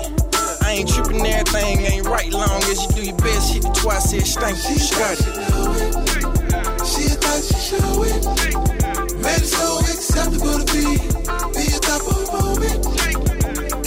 I 0.63 0.79
ain't 0.79 0.87
tripping, 0.87 1.25
everything 1.25 1.83
ain't 1.83 2.07
right. 2.07 2.31
Long 2.31 2.63
as 2.71 2.79
you 2.79 2.89
do 2.95 3.01
your 3.11 3.17
best, 3.19 3.51
hit 3.51 3.65
it 3.65 3.75
twice, 3.75 4.13
it 4.13 4.23
stank. 4.23 4.55
You 4.71 4.79
got 4.95 5.19
it. 5.19 6.40
She 7.39 7.55
show 7.55 8.03
it. 8.03 8.25
Made 9.23 9.41
it 9.41 9.47
so 9.47 9.79
acceptable 9.79 10.59
to 10.59 10.65
be. 10.73 10.83
Be 11.55 11.63
a 11.71 11.79
type 11.79 12.05
of 12.05 12.27
moment. 12.33 12.79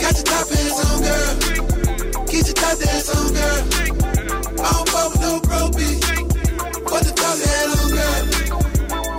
Got 0.01 0.15
your 0.17 0.25
top 0.25 0.49
hands 0.49 0.79
on, 0.85 0.97
girl. 1.05 1.35
Get 2.25 2.47
your 2.47 2.57
top 2.57 2.75
dance 2.79 3.09
on, 3.15 3.27
girl. 3.37 3.63
I 4.59 4.73
don't 4.73 4.89
fuck 4.89 5.09
with 5.13 5.21
no 5.21 5.33
bro, 5.45 5.61
bitch. 5.77 6.05
What 6.91 7.03
the 7.05 7.13
fuck 7.21 7.37
that 7.45 7.67
on, 7.77 7.89
girl? 7.95 8.25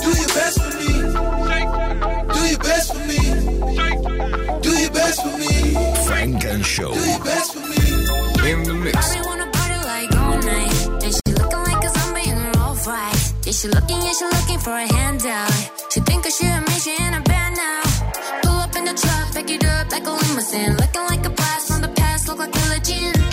Do 0.02 0.10
your 0.20 0.32
best 0.36 0.58
for 0.60 0.74
me. 0.80 0.92
Do 2.34 2.40
your 2.50 2.60
best 2.60 2.88
for 2.94 3.04
me. 3.06 3.22
Do 4.62 4.70
your 4.82 4.92
best 4.92 5.18
for 5.22 5.36
me. 5.38 5.54
Funk 6.08 6.44
and 6.46 6.66
Show. 6.66 7.15
She 13.66 13.72
looking, 13.72 13.98
yeah, 13.98 14.14
she 14.14 14.26
looking 14.26 14.60
for 14.60 14.78
a 14.78 14.86
handout. 14.94 15.52
She 15.90 16.00
think 16.02 16.24
I 16.24 16.30
should 16.30 16.70
me, 16.70 16.78
she 16.78 16.92
in 17.04 17.14
a 17.16 17.22
band 17.22 17.56
now. 17.56 17.82
Pull 18.44 18.60
up 18.60 18.76
in 18.76 18.86
the 18.86 18.94
truck, 18.94 19.34
back 19.34 19.50
it 19.50 19.66
up 19.66 19.92
like 19.92 20.06
a 20.06 20.12
limousine. 20.12 20.78
Looking 20.78 21.02
like 21.10 21.26
a 21.26 21.32
blast 21.32 21.70
from 21.70 21.82
the 21.82 21.88
past, 21.88 22.28
look 22.28 22.38
like 22.38 22.56
a 22.56 22.70
legend. 22.70 23.25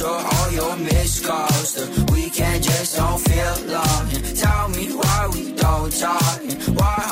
Answer 0.00 0.26
all 0.36 0.50
your 0.52 0.76
missed 0.76 1.24
calls. 1.24 1.74
The 1.74 2.12
weekend 2.12 2.64
just 2.64 2.96
don't 2.96 3.18
feel 3.18 3.72
long. 3.72 4.14
And 4.14 4.36
tell 4.36 4.68
me 4.68 4.92
why 4.92 5.28
we 5.32 5.52
don't 5.52 5.92
talk. 5.92 6.40
And 6.42 6.78
why 6.78 7.08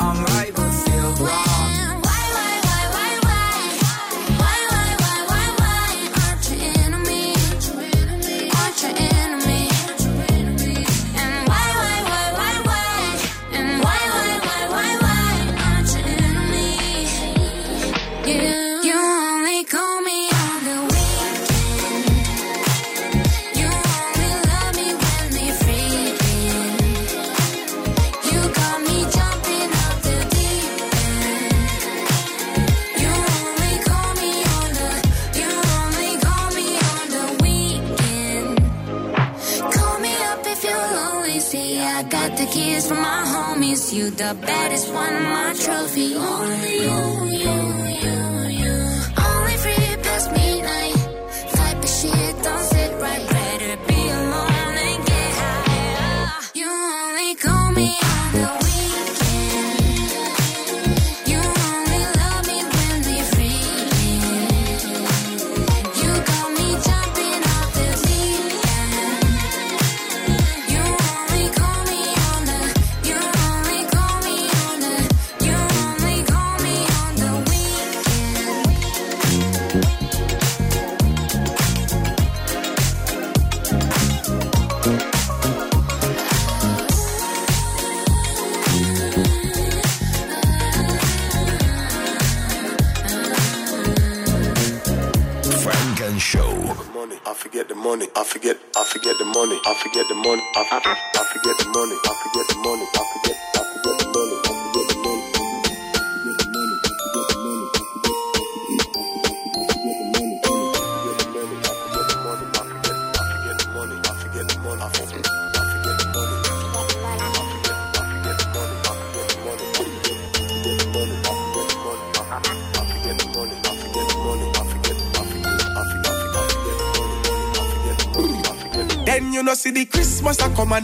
the 44.19 44.35
baddest 44.45 44.93
one, 44.93 45.23
my 45.23 45.53
trophy. 45.53 46.13
Only 46.13 46.83
you, 46.83 47.28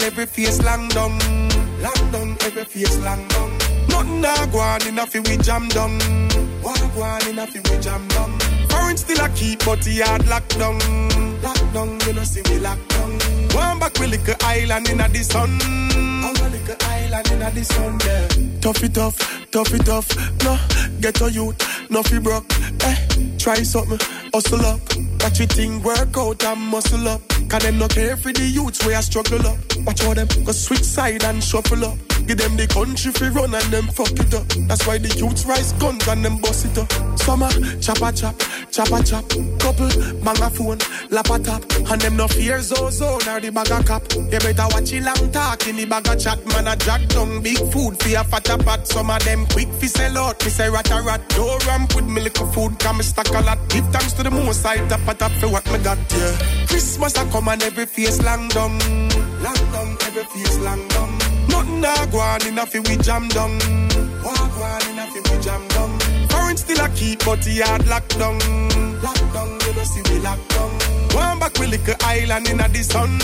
every 0.05 0.25
face 0.27 0.61
long 0.61 0.87
down, 0.89 1.17
long 1.81 2.11
down, 2.11 2.37
every 2.41 2.63
face 2.63 2.97
long 2.99 3.27
down. 3.27 3.51
Nothing 3.89 4.25
a 4.25 4.47
go 4.51 4.59
on 4.59 4.87
in 4.87 4.99
a 4.99 5.05
fi 5.05 5.19
we 5.19 5.37
jam 5.37 5.67
down, 5.69 5.99
what 6.61 6.79
go 6.93 7.01
on 7.01 7.27
in 7.27 7.39
a 7.39 7.47
fi 7.47 7.59
we 7.59 7.79
jam 7.81 8.07
down. 8.09 8.39
Foreign 8.69 8.97
still 8.97 9.25
a 9.25 9.29
keep 9.29 9.65
but 9.65 9.81
the 9.81 9.91
yard 9.91 10.27
locked 10.27 10.57
down, 10.59 10.77
locked 11.41 11.73
down. 11.73 11.99
You 12.05 12.13
know 12.13 12.23
see 12.23 12.41
we 12.49 12.59
locked 12.59 12.87
down. 12.89 13.11
One 13.53 13.79
back 13.79 13.97
we 13.99 14.07
little 14.07 14.35
island 14.41 14.89
in 14.89 15.01
a 15.01 15.09
the 15.09 15.23
sun. 15.23 15.59
Our 16.23 16.49
little 16.49 16.75
island 16.81 17.31
in 17.31 17.41
a 17.41 17.51
the 17.51 17.63
sun, 17.63 17.99
yeah. 18.05 18.59
Tough 18.61 18.83
it 18.83 18.93
tough, 18.93 19.17
tough 19.51 19.73
it 19.73 19.85
tough. 19.85 20.09
No, 20.43 20.59
get 21.01 21.19
a 21.21 21.31
youth, 21.31 21.89
no 21.89 22.03
fi 22.03 22.19
broke. 22.19 22.45
Eh, 22.81 22.95
try 23.39 23.55
something, 23.63 23.99
hustle 24.33 24.65
up. 24.65 24.81
Watch 25.21 25.39
it 25.39 25.51
thing 25.53 25.81
work 25.81 26.15
out 26.17 26.43
and 26.43 26.61
muscle 26.61 27.07
up. 27.07 27.21
Cause 27.49 27.63
them 27.63 27.79
no 27.79 27.87
care 27.87 28.17
for 28.17 28.31
the 28.31 28.43
youths 28.43 28.85
where 28.85 28.97
I 28.97 29.01
struggle 29.01 29.45
up. 29.47 29.57
Watch 29.85 30.01
how 30.01 30.13
them 30.13 30.27
go 30.43 30.51
switch 30.51 30.83
side 30.83 31.23
and 31.23 31.43
shuffle 31.43 31.85
up. 31.85 31.97
Give 32.25 32.37
them 32.37 32.57
the 32.57 32.65
country 32.65 33.11
fi 33.11 33.29
run 33.29 33.53
and 33.53 33.69
them 33.69 33.85
fuck 33.85 34.09
it 34.17 34.33
up. 34.33 34.47
That's 34.67 34.87
why 34.87 34.97
the 34.97 35.13
youths 35.13 35.45
rise 35.45 35.73
guns 35.73 36.07
and 36.07 36.25
them 36.25 36.37
bust 36.37 36.65
it 36.65 36.77
up. 36.77 36.89
Summer, 37.19 37.49
chopper 37.77 38.11
chop, 38.11 38.33
chopper 38.71 39.03
chop. 39.05 39.29
Couple, 39.61 39.93
bang 40.25 40.41
a 40.41 40.49
phone, 40.49 40.81
lap 41.11 41.29
a 41.29 41.37
tap. 41.37 41.61
And 41.85 42.01
them 42.01 42.17
no 42.17 42.27
fear 42.27 42.61
zo 42.61 42.89
zo 42.89 43.19
nor 43.25 43.39
the 43.39 43.51
bag 43.51 43.69
a 43.69 43.83
cap. 43.83 44.01
You 44.17 44.39
better 44.41 44.65
watch 44.73 44.91
it 44.91 45.03
long 45.03 45.31
talk 45.31 45.67
in 45.67 45.75
the 45.75 45.85
bag 45.85 46.07
a 46.07 46.15
chat. 46.17 46.41
Man 46.47 46.65
a 46.65 46.75
jack 46.75 47.07
down 47.09 47.41
big 47.41 47.61
food 47.69 48.01
for 48.01 48.09
a 48.09 48.23
fatter 48.23 48.57
pot. 48.57 48.87
Some 48.87 49.11
of 49.11 49.23
them 49.23 49.45
quick 49.53 49.69
fi 49.77 49.85
sell 49.85 50.17
out. 50.17 50.43
Me 50.43 50.49
say 50.49 50.69
rat 50.69 50.89
a 50.89 51.01
rat. 51.05 51.21
Don't 51.29 51.63
ramp 51.67 51.93
with 51.95 52.09
me 52.09 52.21
little 52.21 52.47
food. 52.47 52.79
Come 52.79 52.97
me 52.97 53.03
stack 53.03 53.29
a 53.29 53.41
lot. 53.45 53.59
Give 53.69 53.85
thanks 53.93 54.13
to 54.13 54.23
the 54.23 54.31
most 54.31 54.65
I 54.65 54.77
tap 54.87 55.07
a 55.07 55.13
tap 55.13 55.31
for 55.33 55.49
what 55.49 55.65
me 55.71 55.77
got, 55.77 55.99
yeah. 56.09 56.65
Christmas 56.65 57.15
a 57.17 57.25
come 57.29 57.49
and 57.49 57.61
every 57.61 57.85
face 57.85 58.21
long 58.23 58.47
down. 58.49 59.04
Every 60.17 60.41
face 60.43 60.59
long. 60.59 60.79
Nothing 61.49 61.83
a 61.83 62.07
go 62.09 62.19
on 62.19 62.57
a 62.57 62.65
fi 62.65 62.79
we 62.79 62.95
jam 63.03 63.27
down. 63.27 63.51
What 64.23 64.49
go 64.55 64.63
on 64.63 64.99
a 64.99 65.05
we 65.13 65.43
jam 65.43 65.67
down. 65.67 65.99
Foreign 66.29 66.55
still 66.55 66.79
a 66.79 66.89
keep 66.95 67.25
but 67.25 67.41
the 67.41 67.51
yard 67.51 67.85
locked 67.87 68.17
down. 68.17 68.39
Locked 69.01 69.33
down, 69.33 69.59
you 69.75 69.83
see 69.83 70.01
we 70.13 70.19
locked 70.21 70.47
down. 70.51 70.71
One 71.11 71.39
back 71.39 71.59
we 71.59 71.67
little 71.67 71.95
island 71.99 72.47
in 72.47 72.61
a 72.61 72.69
the 72.69 72.83
sun. 72.83 73.19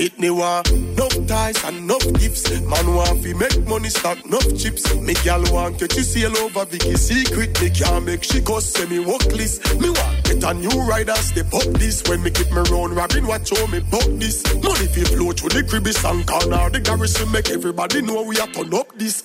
Pitney 0.00 0.34
want 0.34 0.70
enough 0.70 1.26
ties 1.26 1.62
and 1.62 1.76
enough 1.76 2.02
gifts. 2.14 2.48
Man 2.62 2.94
want 2.94 3.22
fi 3.22 3.34
make 3.34 3.66
money 3.68 3.90
stack 3.90 4.24
enough 4.24 4.48
chips. 4.56 4.94
Me 4.94 5.12
gal 5.22 5.42
want 5.52 5.78
catch 5.78 5.94
you 5.94 6.02
sail 6.02 6.34
over 6.38 6.64
Vicky 6.64 6.94
secret. 6.94 7.60
Me 7.60 7.68
can't 7.68 8.06
make 8.06 8.24
she 8.24 8.40
go 8.40 8.60
semi 8.60 8.98
workless. 8.98 9.60
Me 9.78 9.90
want 9.90 10.24
get 10.24 10.42
a 10.42 10.54
new 10.54 10.88
rider 10.88 11.14
step 11.16 11.52
up 11.52 11.68
this. 11.76 12.02
When 12.08 12.22
me 12.22 12.30
keep 12.30 12.50
me 12.50 12.62
round 12.72 12.96
Robin 12.96 13.26
watch 13.26 13.50
how 13.50 13.66
me 13.66 13.80
buck 13.80 14.08
this. 14.16 14.42
Money 14.54 14.86
fi 14.86 15.04
flow 15.04 15.32
through 15.32 15.50
the 15.50 15.64
cribby 15.68 15.92
and 15.92 16.26
corner. 16.26 16.70
The 16.70 16.80
garrison 16.80 17.30
make 17.30 17.50
everybody 17.50 18.00
know 18.00 18.22
we 18.22 18.40
a 18.40 18.46
turn 18.46 18.72
up 18.72 18.96
this. 18.96 19.22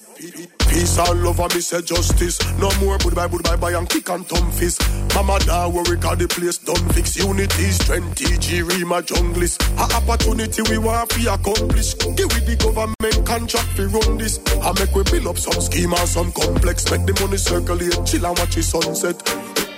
Peace 0.68 0.98
and 0.98 1.24
love 1.24 1.40
and 1.40 1.54
me 1.56 1.62
say 1.62 1.82
justice. 1.82 2.40
No 2.60 2.70
more 2.80 2.98
goodbye, 2.98 3.28
goodbye, 3.28 3.56
bye 3.56 3.72
and 3.74 3.88
kick 3.88 4.10
and 4.10 4.26
thumb 4.28 4.52
fist. 4.52 4.82
Mama 5.14 5.40
da 5.40 5.68
worry 5.70 5.98
cause 5.98 6.18
the 6.18 6.28
place 6.28 6.58
done 6.58 6.90
fix. 6.90 7.16
Unity, 7.16 7.72
strength, 7.72 8.16
TG, 8.16 8.68
Rima, 8.68 9.02
junglist. 9.02 9.62
A 9.78 9.96
opportunity 9.96 10.62
we 10.70 10.78
want 10.78 11.12
fi 11.12 11.34
accomplish. 11.34 11.94
Give 11.96 12.30
with 12.34 12.46
the 12.46 12.56
government 12.56 13.26
contract 13.26 13.68
fi 13.76 13.84
run 13.86 14.18
this. 14.18 14.40
I 14.62 14.72
make 14.80 14.94
we 14.96 15.04
build 15.04 15.28
up 15.28 15.38
some 15.38 15.60
scheme 15.62 15.96
some 16.08 16.32
complex. 16.32 16.90
Make 16.92 17.06
the 17.06 17.14
money 17.22 17.38
circulate, 17.38 18.06
chill 18.06 18.26
and 18.26 18.38
watch 18.38 18.56
the 18.56 18.64
sunset. 18.64 19.18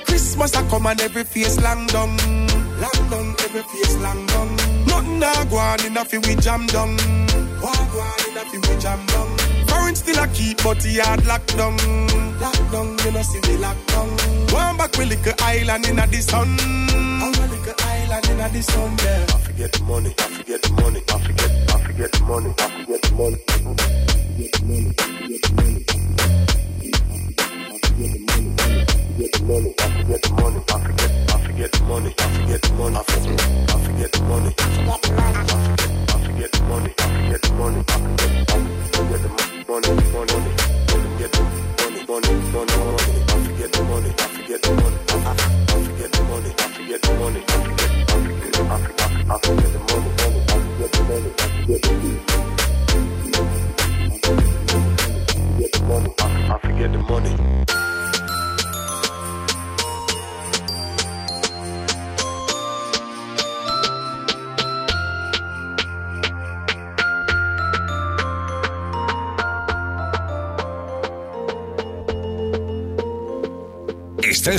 Christmas 0.06 0.56
I 0.56 0.68
come 0.70 0.88
and 0.88 1.02
every 1.02 1.24
face 1.24 1.60
long 1.62 1.88
down. 1.88 2.18
Long 2.78 3.10
down, 3.10 3.36
every 3.46 3.64
face 3.64 3.98
long 3.98 4.26
down. 4.28 4.56
Nothing 4.86 5.24
a 5.24 5.46
go 5.50 5.58
on 5.58 5.86
in 5.86 5.96
fi 6.06 6.18
we 6.18 6.36
jam 6.36 6.68
down. 6.68 6.98
Go 7.62 7.68
on 7.68 8.20
in 8.28 8.46
fi 8.46 8.58
we 8.58 8.82
jam 8.82 9.06
down. 9.08 9.37
Foreign 9.98 10.16
still 10.16 10.24
a 10.24 10.28
keep, 10.28 10.64
but 10.64 10.84
he 10.84 10.96
had 10.98 11.26
locked 11.26 11.58
down. 11.58 11.78
Locked 12.40 12.72
down, 12.72 12.98
you 13.04 13.12
know 13.12 13.22
see 13.22 13.40
we 13.48 13.58
locked 13.58 13.88
down. 13.88 14.10
One 14.52 14.78
back 14.78 14.98
we 14.98 15.06
little 15.06 15.34
island 15.42 15.88
in 15.88 16.00
a 16.00 16.08
the 16.08 16.22
sun. 16.22 16.60
Our 17.22 17.32
little 17.32 17.74
island 17.86 18.30
in 18.30 18.40
a 18.40 18.50
the 18.50 18.62
sun, 18.62 18.98
yeah. 18.98 19.26
I 19.28 19.38
forget 19.40 19.72
the 19.72 19.84
money, 19.84 20.14
I 20.18 20.24
forget 20.24 20.62
the 20.62 20.72
money, 20.74 21.02
I 21.10 21.20
forget, 21.20 21.52
I 21.70 21.84
forget 21.84 22.12
the 22.12 22.24
money, 22.24 22.54
I 22.58 22.70
forget 22.70 23.02
the 23.02 23.16
money. 23.16 23.38
I 23.38 23.54
forget 24.28 24.52
the 24.52 24.66
money, 24.68 24.94
I 24.98 25.08
forget 25.08 25.42
the 25.42 25.54
money. 25.58 25.88
forget 29.18 29.32
the 29.34 29.42
money, 29.44 29.74
I 29.80 29.90
forget 29.98 30.22
the 30.22 30.30
money, 30.38 30.62
I 30.70 30.80
forget, 30.80 31.12
I 31.28 31.42
forget 31.42 31.72
the 31.72 31.84
money, 31.84 32.14
I 32.18 32.28
forget 32.38 32.62
the 32.62 32.74
money, 32.74 32.98
I 32.98 33.04
forget, 33.04 33.42
I 33.42 33.78
forget 33.82 34.12
the 34.12 34.22
money, 34.24 34.54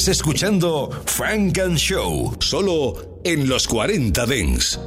Escuchando 0.09 0.89
Frank 1.05 1.59
and 1.59 1.77
Show, 1.77 2.35
solo 2.41 3.21
en 3.25 3.47
los 3.47 3.69
40 3.69 4.25
Dents. 4.25 4.81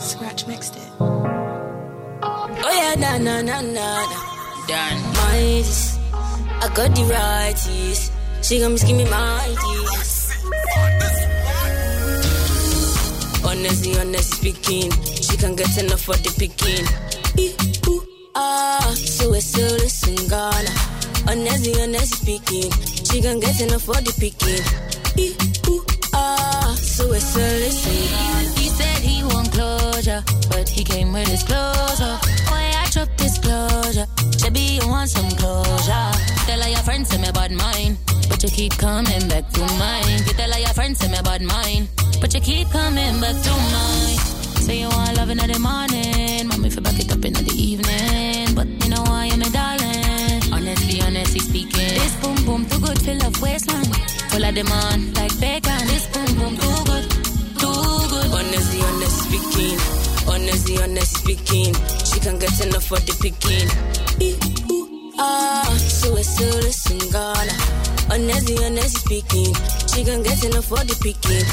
Scratch 0.00 0.46
mixed 0.46 0.76
it. 0.76 0.82
Oh 0.98 2.48
yeah, 2.72 2.94
na 2.96 3.18
na 3.18 3.42
na 3.42 3.60
na. 3.60 4.06
Done. 4.66 4.98
Mighties. 5.12 5.98
I 6.62 6.68
got 6.72 6.96
the 6.96 7.02
righties. 7.12 8.10
She 8.42 8.56
give 8.58 8.96
me 8.96 9.04
mighties. 9.04 10.32
Honestly, 13.44 13.98
honestly 13.98 14.52
speaking, 14.52 14.90
she 15.20 15.36
can 15.36 15.54
get 15.56 15.76
enough 15.76 16.00
for 16.00 16.16
the 16.16 16.32
picking. 16.38 16.86
Ee, 17.38 17.52
ooh, 17.86 18.02
ah, 18.34 18.94
so 18.96 19.34
it's 19.34 19.44
still 19.44 19.72
listen, 19.76 20.14
Ghana. 20.26 20.91
Honestly, 21.28 21.72
honestly 21.80 22.38
speaking, 22.38 22.70
she 23.04 23.20
can 23.22 23.40
get 23.40 23.60
enough 23.60 23.82
for 23.82 23.94
the 23.94 24.12
picking. 24.18 24.62
Ee, 25.16 25.34
ooh, 25.70 25.84
ah, 26.14 26.74
so 26.78 27.12
it's 27.12 27.24
still 27.26 27.42
listen. 27.42 27.92
He 28.60 28.68
said 28.68 28.98
he 28.98 29.22
want 29.24 29.52
closure, 29.52 30.22
but 30.50 30.68
he 30.68 30.84
came 30.84 31.12
with 31.12 31.28
his. 31.28 31.44
Oh, 31.48 32.20
yeah, 32.50 32.82
I 32.82 32.88
dropped 32.90 33.16
disclosure. 33.16 34.06
Shabby, 34.38 34.78
you 34.80 34.88
want 34.88 35.10
some 35.10 35.30
closure. 35.38 36.10
Tell 36.46 36.62
all 36.62 36.68
your 36.68 36.84
friends 36.84 37.08
to 37.10 37.18
me 37.18 37.28
about 37.28 37.50
mine, 37.50 37.96
but 38.28 38.42
you 38.42 38.50
keep 38.50 38.76
coming 38.78 39.28
back 39.28 39.48
to 39.52 39.60
mine. 39.78 40.18
You 40.26 40.32
tell 40.34 40.52
all 40.52 40.58
your 40.58 40.74
friends 40.74 40.98
to 41.00 41.08
me 41.08 41.18
about 41.18 41.40
mine, 41.42 41.88
but 42.20 42.34
you 42.34 42.40
keep 42.40 42.68
coming 42.70 43.20
back 43.20 43.36
to 43.40 43.50
mine. 43.50 44.18
Say 44.62 44.80
you 44.80 44.88
want 44.88 45.16
love 45.16 45.30
in 45.30 45.38
the 45.38 45.58
morning, 45.58 46.41
of 54.52 54.64
demand 54.64 55.16
like 55.16 55.40
bacon. 55.40 55.86
This 55.86 56.06
boom 56.12 56.26
boom 56.38 56.56
too 56.56 56.84
good, 56.84 57.10
too 57.60 58.08
good. 58.10 58.28
Honestly, 58.32 58.80
honestly 58.82 59.38
speaking, 59.38 59.78
honestly, 60.28 60.76
honestly 60.82 61.34
speaking, 61.36 61.74
she 62.04 62.20
can't 62.20 62.40
get 62.40 62.60
enough 62.66 62.84
for 62.84 62.98
the 63.00 63.14
picking. 63.20 63.68
Ah, 65.18 65.76
so 65.78 66.16
it's 66.16 66.28
still 66.28 66.56
listen, 66.60 66.98
Ghana. 67.10 67.54
Honestly, 68.10 68.56
honestly 68.64 69.20
speaking, 69.22 69.54
she 69.92 70.04
can 70.04 70.22
get 70.22 70.44
enough 70.44 70.66
for 70.66 70.82
the 70.84 70.96
picking. 71.02 71.46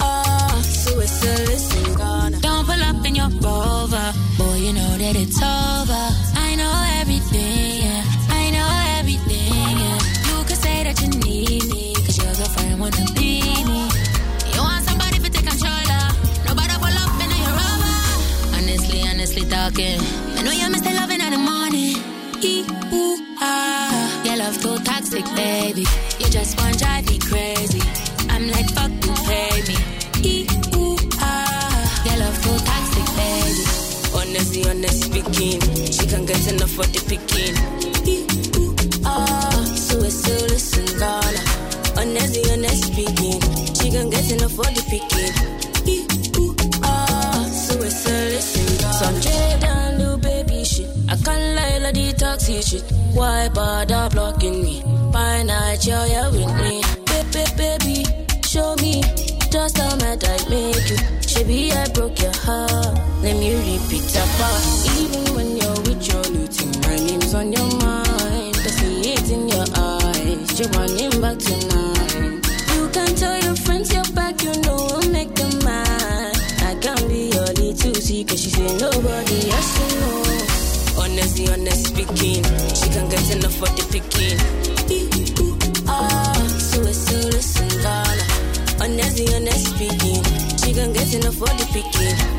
Ah, 0.00 0.60
so 0.62 0.98
it's 1.00 1.12
still 1.12 1.44
listen, 1.46 1.94
Ghana. 1.96 2.40
Don't 2.40 2.64
pull 2.66 2.82
up 2.82 3.06
in 3.06 3.14
your 3.14 3.30
rover, 3.40 4.12
boy, 4.38 4.56
you 4.56 4.72
know 4.72 4.92
that 4.98 5.16
it's 5.16 5.40
over. 5.42 6.04
I 6.38 6.54
know 6.56 6.74
everything, 7.00 7.82
yeah. 7.82 7.95
Talking, 19.66 20.00
I 20.36 20.42
know 20.42 20.52
you 20.52 20.70
miss 20.70 20.80
the 20.80 20.92
loving 20.94 21.20
in 21.20 21.30
the 21.30 21.38
morning. 21.38 21.96
Ah. 23.40 24.22
Your 24.24 24.36
love 24.36 24.60
too 24.62 24.78
toxic, 24.84 25.24
baby. 25.34 25.84
You 26.20 26.28
just 26.30 26.58
want 26.58 26.78
drive 26.78 27.08
me 27.10 27.18
crazy. 27.18 27.80
I'm 28.30 28.48
like, 28.48 28.68
fuck 28.70 28.90
you, 28.90 29.14
pay. 29.26 29.46
Your 32.06 32.16
love 32.22 32.38
too 32.44 32.58
toxic, 32.70 33.08
baby. 33.18 33.64
Honestly, 34.18 34.62
honestly 34.70 35.20
speaking, 35.22 35.60
she 35.92 36.06
can't 36.06 36.26
get 36.26 36.52
enough 36.52 36.70
for 36.70 36.86
the 36.86 37.00
picking. 37.08 37.75
Ah, 46.82 47.44
shit. 50.64 50.88
I 51.08 51.16
can't 51.16 51.54
lie, 51.56 51.92
the 51.92 52.14
toxic 52.18 52.62
shit. 52.62 52.84
Why 53.14 53.48
bother 53.48 54.08
blocking 54.10 54.62
me? 54.62 54.82
By 55.12 55.42
night, 55.42 55.86
you're 55.86 56.04
here 56.04 56.30
with 56.30 56.52
me. 56.62 56.82
Baby, 57.06 57.44
baby, 57.56 58.04
show 58.42 58.74
me 58.76 59.02
just 59.50 59.78
how 59.78 59.96
mad 59.96 60.24
I 60.24 60.36
make 60.50 60.90
you. 60.90 60.98
Baby, 61.34 61.72
I 61.72 61.88
broke 61.92 62.20
your 62.20 62.32
heart. 62.32 62.98
Let 63.22 63.36
me 63.36 63.54
repeat 63.54 64.02
that 64.14 64.28
part. 64.38 64.75
Nobody 78.80 79.50
else 79.50 79.72
to 79.78 79.84
know. 80.00 81.02
Honestly, 81.02 81.48
honestly 81.48 82.04
speaking, 82.04 82.42
she 82.74 82.88
can't 82.90 83.10
get 83.10 83.30
enough 83.36 83.54
for 83.54 83.68
the 83.76 83.84
picking. 83.90 84.38
Ah. 85.88 86.36
Honestly, 88.78 89.26
honestly 89.34 89.88
speaking, 89.88 90.22
she 90.58 90.72
can't 90.72 90.94
get 90.94 91.12
enough 91.14 91.34
for 91.34 91.46
the 91.46 91.66
picking. 91.72 92.35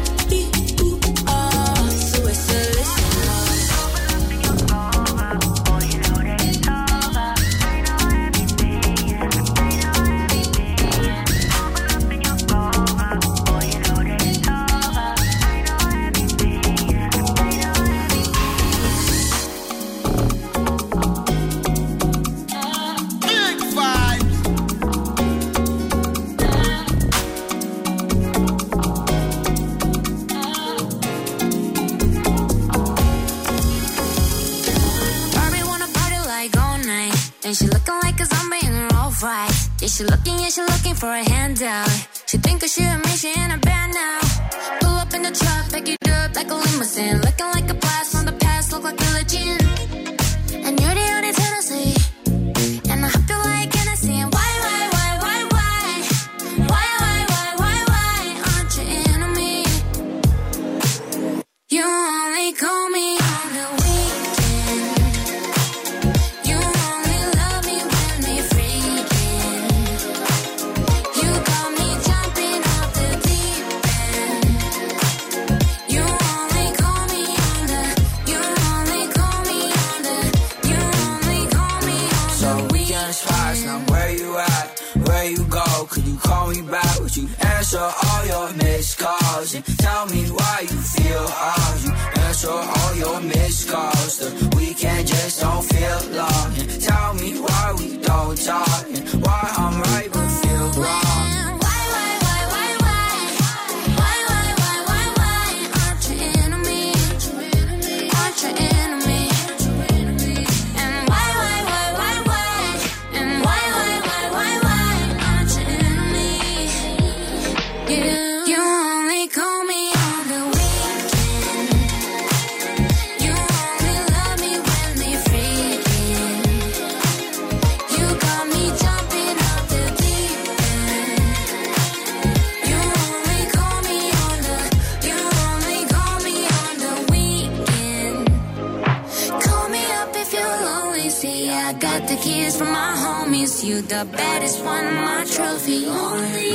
the 143.88 144.06
baddest 144.12 144.64
one, 144.66 144.94
my 144.96 145.24
trophy. 145.26 145.86
Only 145.86 146.47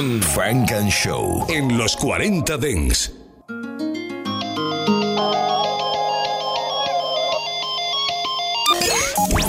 sección 0.00 0.22
Frank 0.22 0.72
and 0.72 0.90
Show 0.90 1.46
en 1.48 1.76
los 1.76 1.96
40 1.96 2.56
Dents. 2.56 3.12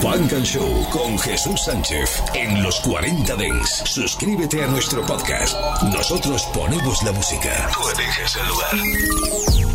Funk 0.02 0.34
and 0.34 0.46
Show 0.46 0.90
con 0.92 1.18
Jesús 1.20 1.62
Sánchez 1.64 2.22
en 2.34 2.64
los 2.64 2.80
40 2.82 3.36
Dents. 3.36 3.84
Suscríbete 3.86 4.64
a 4.64 4.68
nuestro 4.68 5.06
podcast. 5.06 5.56
Nosotros 5.84 6.44
ponemos 6.54 7.02
la 7.04 7.12
música. 7.14 7.70
Tú 7.74 7.90
eliges 7.90 8.36
el 8.36 8.48
lugar. 8.48 9.71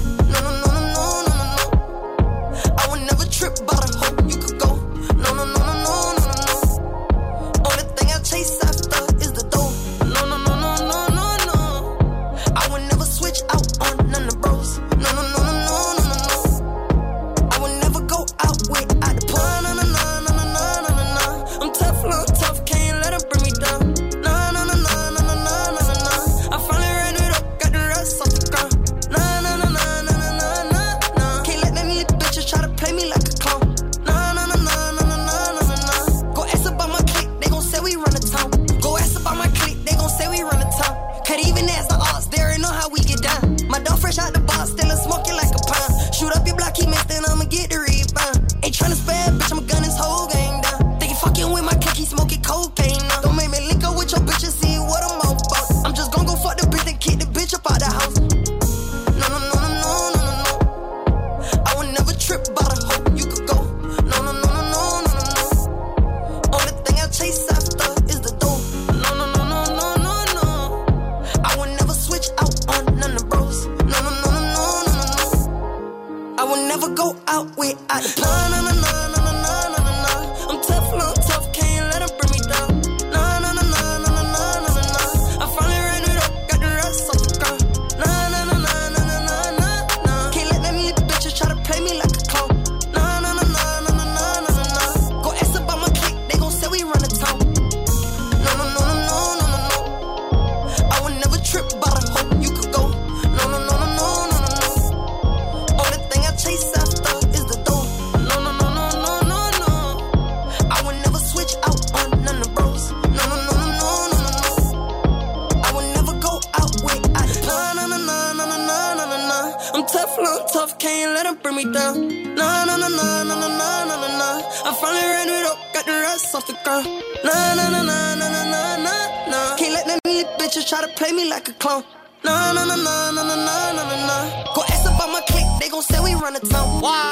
Bitches 130.57 130.69
try 130.71 130.81
to 130.81 130.89
play 130.95 131.13
me 131.13 131.29
like 131.29 131.47
a 131.51 131.53
clone. 131.53 131.85
Nah, 132.25 132.51
nah, 132.53 132.65
nah, 132.65 132.77
nah, 132.77 133.11
nah, 133.11 133.23
nah, 133.23 133.35
nah, 133.35 133.73
nah, 133.75 134.07
nah. 134.07 134.55
Go 134.55 134.63
ask 134.71 134.87
about 134.87 135.11
my 135.11 135.21
clique, 135.29 135.45
they 135.61 135.69
gon' 135.69 135.83
say 135.83 136.01
we 136.01 136.15
run 136.15 136.33
the 136.33 136.41
town. 136.41 136.81
Wow. 136.81 137.11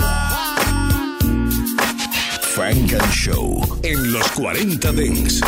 Funk 2.41 2.93
and 2.95 3.13
Show 3.13 3.63
in 3.83 4.15
los 4.15 4.27
40 4.29 4.77
Dance. 4.77 5.43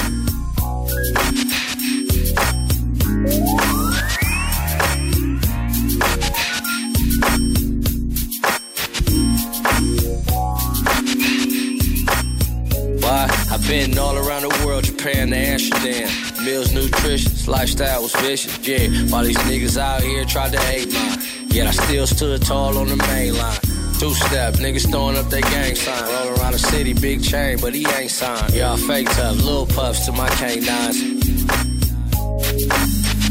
Why? 13.01 13.27
I've 13.51 13.67
been 13.67 13.97
all 13.97 14.19
around 14.19 14.43
the 14.43 14.67
world, 14.67 14.85
Japan 14.85 15.31
to 15.31 15.37
Amsterdam. 15.37 16.26
Meals 16.47 16.73
nutritious, 16.73 17.49
lifestyle 17.49 18.03
was 18.03 18.15
vicious. 18.15 18.57
Yeah, 18.65 18.87
while 19.11 19.25
these 19.25 19.37
niggas 19.39 19.77
out 19.77 20.01
here 20.01 20.25
tried 20.25 20.53
to 20.53 20.61
hate 20.61 20.93
mine. 20.93 21.19
Yet 21.49 21.67
I 21.67 21.73
still 21.73 22.07
stood 22.07 22.41
tall 22.43 22.79
on 22.79 22.87
the 22.87 22.95
main 22.95 23.37
line. 23.37 23.59
Two 23.99 24.15
step, 24.15 24.55
niggas 24.55 24.89
throwing 24.89 25.17
up 25.17 25.29
their 25.29 25.41
gang 25.41 25.75
sign. 25.75 26.05
Roll 26.05 26.39
around 26.39 26.53
the 26.53 26.61
city, 26.61 26.93
big 26.93 27.21
chain, 27.25 27.59
but 27.61 27.75
he 27.75 27.85
ain't 27.99 28.13
signed. 28.13 28.55
Y'all 28.55 28.77
fake 28.77 29.09
tough, 29.11 29.43
little 29.43 29.67
puffs 29.67 30.07
to 30.07 30.13
my 30.13 30.29
canines. 30.37 31.16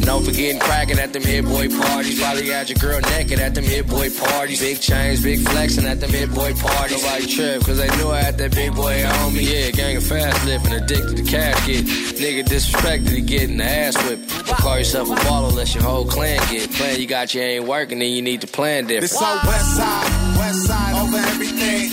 No 0.06 0.20
forgetting 0.20 0.60
cracking 0.60 1.00
at 1.00 1.14
them 1.14 1.24
hit 1.24 1.46
boy 1.46 1.68
parties. 1.68 2.22
Probably 2.22 2.50
had 2.50 2.70
your 2.70 2.78
girl 2.78 3.02
naked 3.02 3.40
at 3.40 3.56
them 3.56 3.64
hit 3.64 3.88
boy 3.88 4.10
parties. 4.12 4.62
Big 4.62 4.80
chains, 4.80 5.24
big 5.24 5.40
flexing 5.40 5.86
at 5.86 6.00
them 6.00 6.12
hit 6.12 6.32
boy 6.34 6.54
parties. 6.54 7.04
Nobody 7.04 7.26
trip, 7.26 7.64
cause 7.64 7.78
they 7.78 7.88
knew 7.98 8.10
I 8.12 8.22
had 8.22 8.38
that 8.38 8.54
big 8.54 8.76
boy 8.76 9.04
on 9.06 9.34
me. 9.34 9.42
Yeah, 9.42 9.72
gang 9.72 9.98
of 9.98 10.04
fast 10.04 10.46
living, 10.46 10.74
addicted 10.74 11.18
to 11.18 11.24
cash 11.24 11.66
get. 11.66 11.86
Nigga 11.86 12.44
disrespected 12.46 13.10
to 13.16 13.22
getting 13.22 13.58
the 13.58 13.64
ass 13.64 13.98
whipped. 14.08 14.30
Don't 14.46 14.58
call 14.60 14.78
yourself 14.78 15.10
a 15.10 15.16
baller 15.16 15.50
unless 15.50 15.74
your 15.74 15.84
whole 15.84 16.06
clan 16.06 16.40
get. 16.52 16.72
Plan 16.72 17.00
you 17.00 17.08
got 17.08 17.34
you 17.34 17.42
ain't 17.42 17.66
working, 17.66 18.00
then 18.00 18.12
you 18.12 18.22
need 18.22 18.42
to 18.42 18.48
plan 18.48 18.86
different. 18.86 19.10
This 19.10 19.22
on 19.22 19.38
west 19.46 19.76
side, 19.76 20.38
west 20.38 20.68
side 20.68 20.96
over 21.02 21.18
everything. 21.18 21.92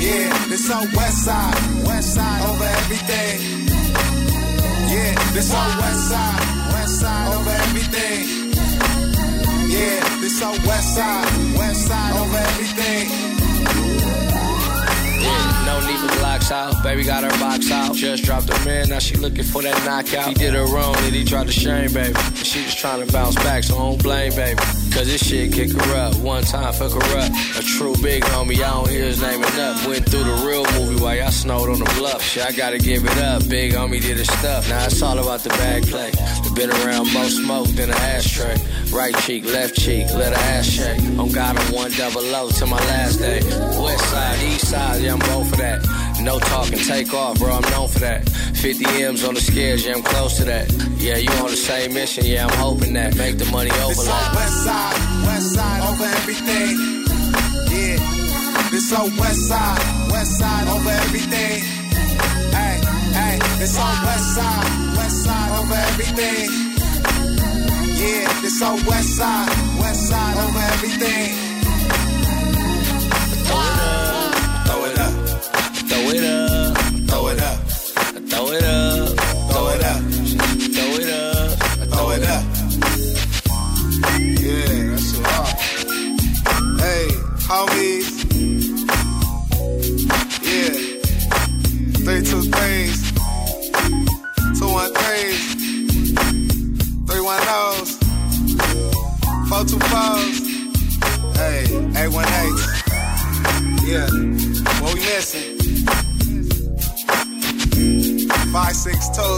Yeah, 0.00 0.46
this 0.48 0.70
on 0.70 0.86
west 0.92 1.24
side, 1.24 1.86
west 1.86 2.14
side 2.14 2.42
over 2.48 2.64
everything. 2.64 3.66
Yeah, 4.90 5.32
this 5.34 5.54
on 5.54 5.78
west 5.78 6.08
side, 6.08 6.59
side 7.00 7.32
over 7.32 7.50
everything. 7.50 8.52
Yeah, 9.70 10.20
this 10.20 10.42
on 10.42 10.52
west 10.68 10.94
side, 10.94 11.24
west 11.56 11.86
side 11.88 12.12
over 12.20 12.36
everything. 12.36 13.08
No 15.64 15.80
need 15.86 15.98
for 15.98 16.18
blocks 16.18 16.50
out. 16.52 16.82
Baby 16.82 17.04
got 17.04 17.24
her 17.24 17.38
box 17.40 17.70
out. 17.70 17.94
Just 17.94 18.24
dropped 18.24 18.50
a 18.50 18.64
man, 18.66 18.90
now 18.90 18.98
she 18.98 19.16
looking 19.16 19.44
for 19.44 19.62
that 19.62 19.82
knockout. 19.86 20.28
He 20.28 20.34
did 20.34 20.52
her 20.52 20.66
wrong, 20.66 20.94
and 20.98 21.14
he 21.14 21.24
tried 21.24 21.46
to 21.46 21.52
shame, 21.52 21.92
baby. 21.92 22.18
She 22.34 22.64
just 22.64 22.78
trying 22.78 23.06
to 23.06 23.10
bounce 23.10 23.36
back, 23.36 23.64
so 23.64 23.76
I 23.76 23.78
don't 23.78 24.02
blame, 24.02 24.34
baby. 24.34 24.60
Cause 24.92 25.06
this 25.06 25.26
shit 25.26 25.52
kick 25.52 25.70
her 25.72 25.96
up. 25.96 26.16
One 26.16 26.42
time 26.42 26.72
fuck 26.72 26.92
her 26.92 27.18
up. 27.18 27.30
A 27.58 27.62
true 27.62 27.94
big 28.02 28.22
homie, 28.24 28.56
I 28.56 28.70
don't 28.70 28.90
hear 28.90 29.04
his 29.04 29.22
name 29.22 29.42
enough. 29.42 29.86
Went 29.86 30.08
through 30.08 30.24
the 30.24 30.44
real 30.46 30.64
movie 30.78 31.02
while 31.02 31.16
y'all 31.16 31.30
snowed 31.30 31.70
on 31.70 31.78
the 31.78 31.92
bluff. 31.98 32.22
Shit, 32.22 32.44
I 32.44 32.52
gotta 32.52 32.78
give 32.78 33.04
it 33.04 33.18
up. 33.18 33.48
Big 33.48 33.72
homie 33.72 34.00
did 34.00 34.18
his 34.18 34.28
stuff. 34.28 34.68
Now 34.68 34.84
it's 34.84 35.00
all 35.00 35.18
about 35.18 35.40
the 35.40 35.50
bag 35.50 35.86
play. 35.86 36.10
Been 36.54 36.70
around 36.70 37.12
more 37.12 37.24
smoke 37.24 37.68
than 37.68 37.90
an 37.90 37.96
ashtray. 37.96 38.56
Right 38.92 39.16
cheek, 39.18 39.44
left 39.44 39.76
cheek, 39.76 40.12
let 40.12 40.34
her 40.34 40.42
ass 40.42 40.66
shake. 40.66 41.00
On 41.18 41.30
God, 41.30 41.56
I'm 41.56 41.72
one 41.72 41.92
double 41.92 42.22
O 42.34 42.50
to 42.50 42.66
my 42.66 42.78
last 42.86 43.18
day. 43.18 43.40
West 43.80 44.04
side, 44.10 44.42
east 44.42 44.68
side, 44.68 45.02
yeah, 45.02 45.12
I'm 45.12 45.20
both 45.20 45.48
for 45.48 45.56
that. 45.56 45.78
No 46.22 46.38
talking, 46.38 46.78
take 46.78 47.14
off, 47.14 47.38
bro, 47.38 47.50
I'm 47.50 47.70
known 47.70 47.88
for 47.88 48.00
that. 48.00 48.28
50 48.28 48.84
M's 49.04 49.24
on 49.24 49.34
the 49.34 49.40
scales, 49.40 49.86
yeah, 49.86 49.94
I'm 49.94 50.02
close 50.02 50.36
to 50.36 50.44
that. 50.44 50.70
Yeah, 50.98 51.16
you 51.16 51.30
on 51.40 51.50
the 51.50 51.56
same 51.56 51.94
mission, 51.94 52.26
yeah, 52.26 52.46
I'm 52.46 52.56
hoping 52.58 52.92
that. 52.92 53.16
Make 53.16 53.38
the 53.38 53.46
money 53.46 53.70
overlap. 53.70 54.34
west 54.34 54.64
side, 54.64 55.26
west 55.26 55.54
side 55.54 55.80
over 55.80 56.04
everything. 56.04 56.76
Yeah, 57.72 57.96
this 58.70 58.92
on 58.92 59.16
west 59.16 59.48
side, 59.48 60.10
west 60.12 60.38
side 60.38 60.68
over 60.68 60.90
everything. 60.90 61.64
Hey, 62.52 62.76
hey, 63.16 63.38
this 63.58 63.78
on 63.78 64.04
west 64.04 64.34
side, 64.34 64.96
west 64.96 65.24
side 65.24 65.50
over 65.58 65.74
everything. 65.74 66.50
Yeah, 67.96 68.40
this 68.42 68.60
on 68.62 68.84
west 68.84 69.16
side, 69.16 69.48
west 69.80 70.08
side 70.08 70.36
over 70.36 70.58
everything. 70.74 71.49
fuera. 76.10 76.39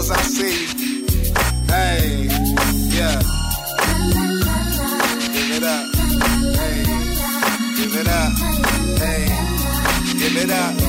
Six 0.01 0.11
I 0.11 0.21
see. 0.23 0.65
Hey, 1.67 2.27
yeah. 2.89 3.21
Give 5.33 5.51
it 5.57 5.63
up. 5.63 5.95
Hey, 6.55 6.83
give 7.77 7.95
it 7.95 8.07
up. 8.07 8.33
Hey, 8.99 9.25
give 10.19 10.37
it 10.37 10.49
up. 10.49 10.82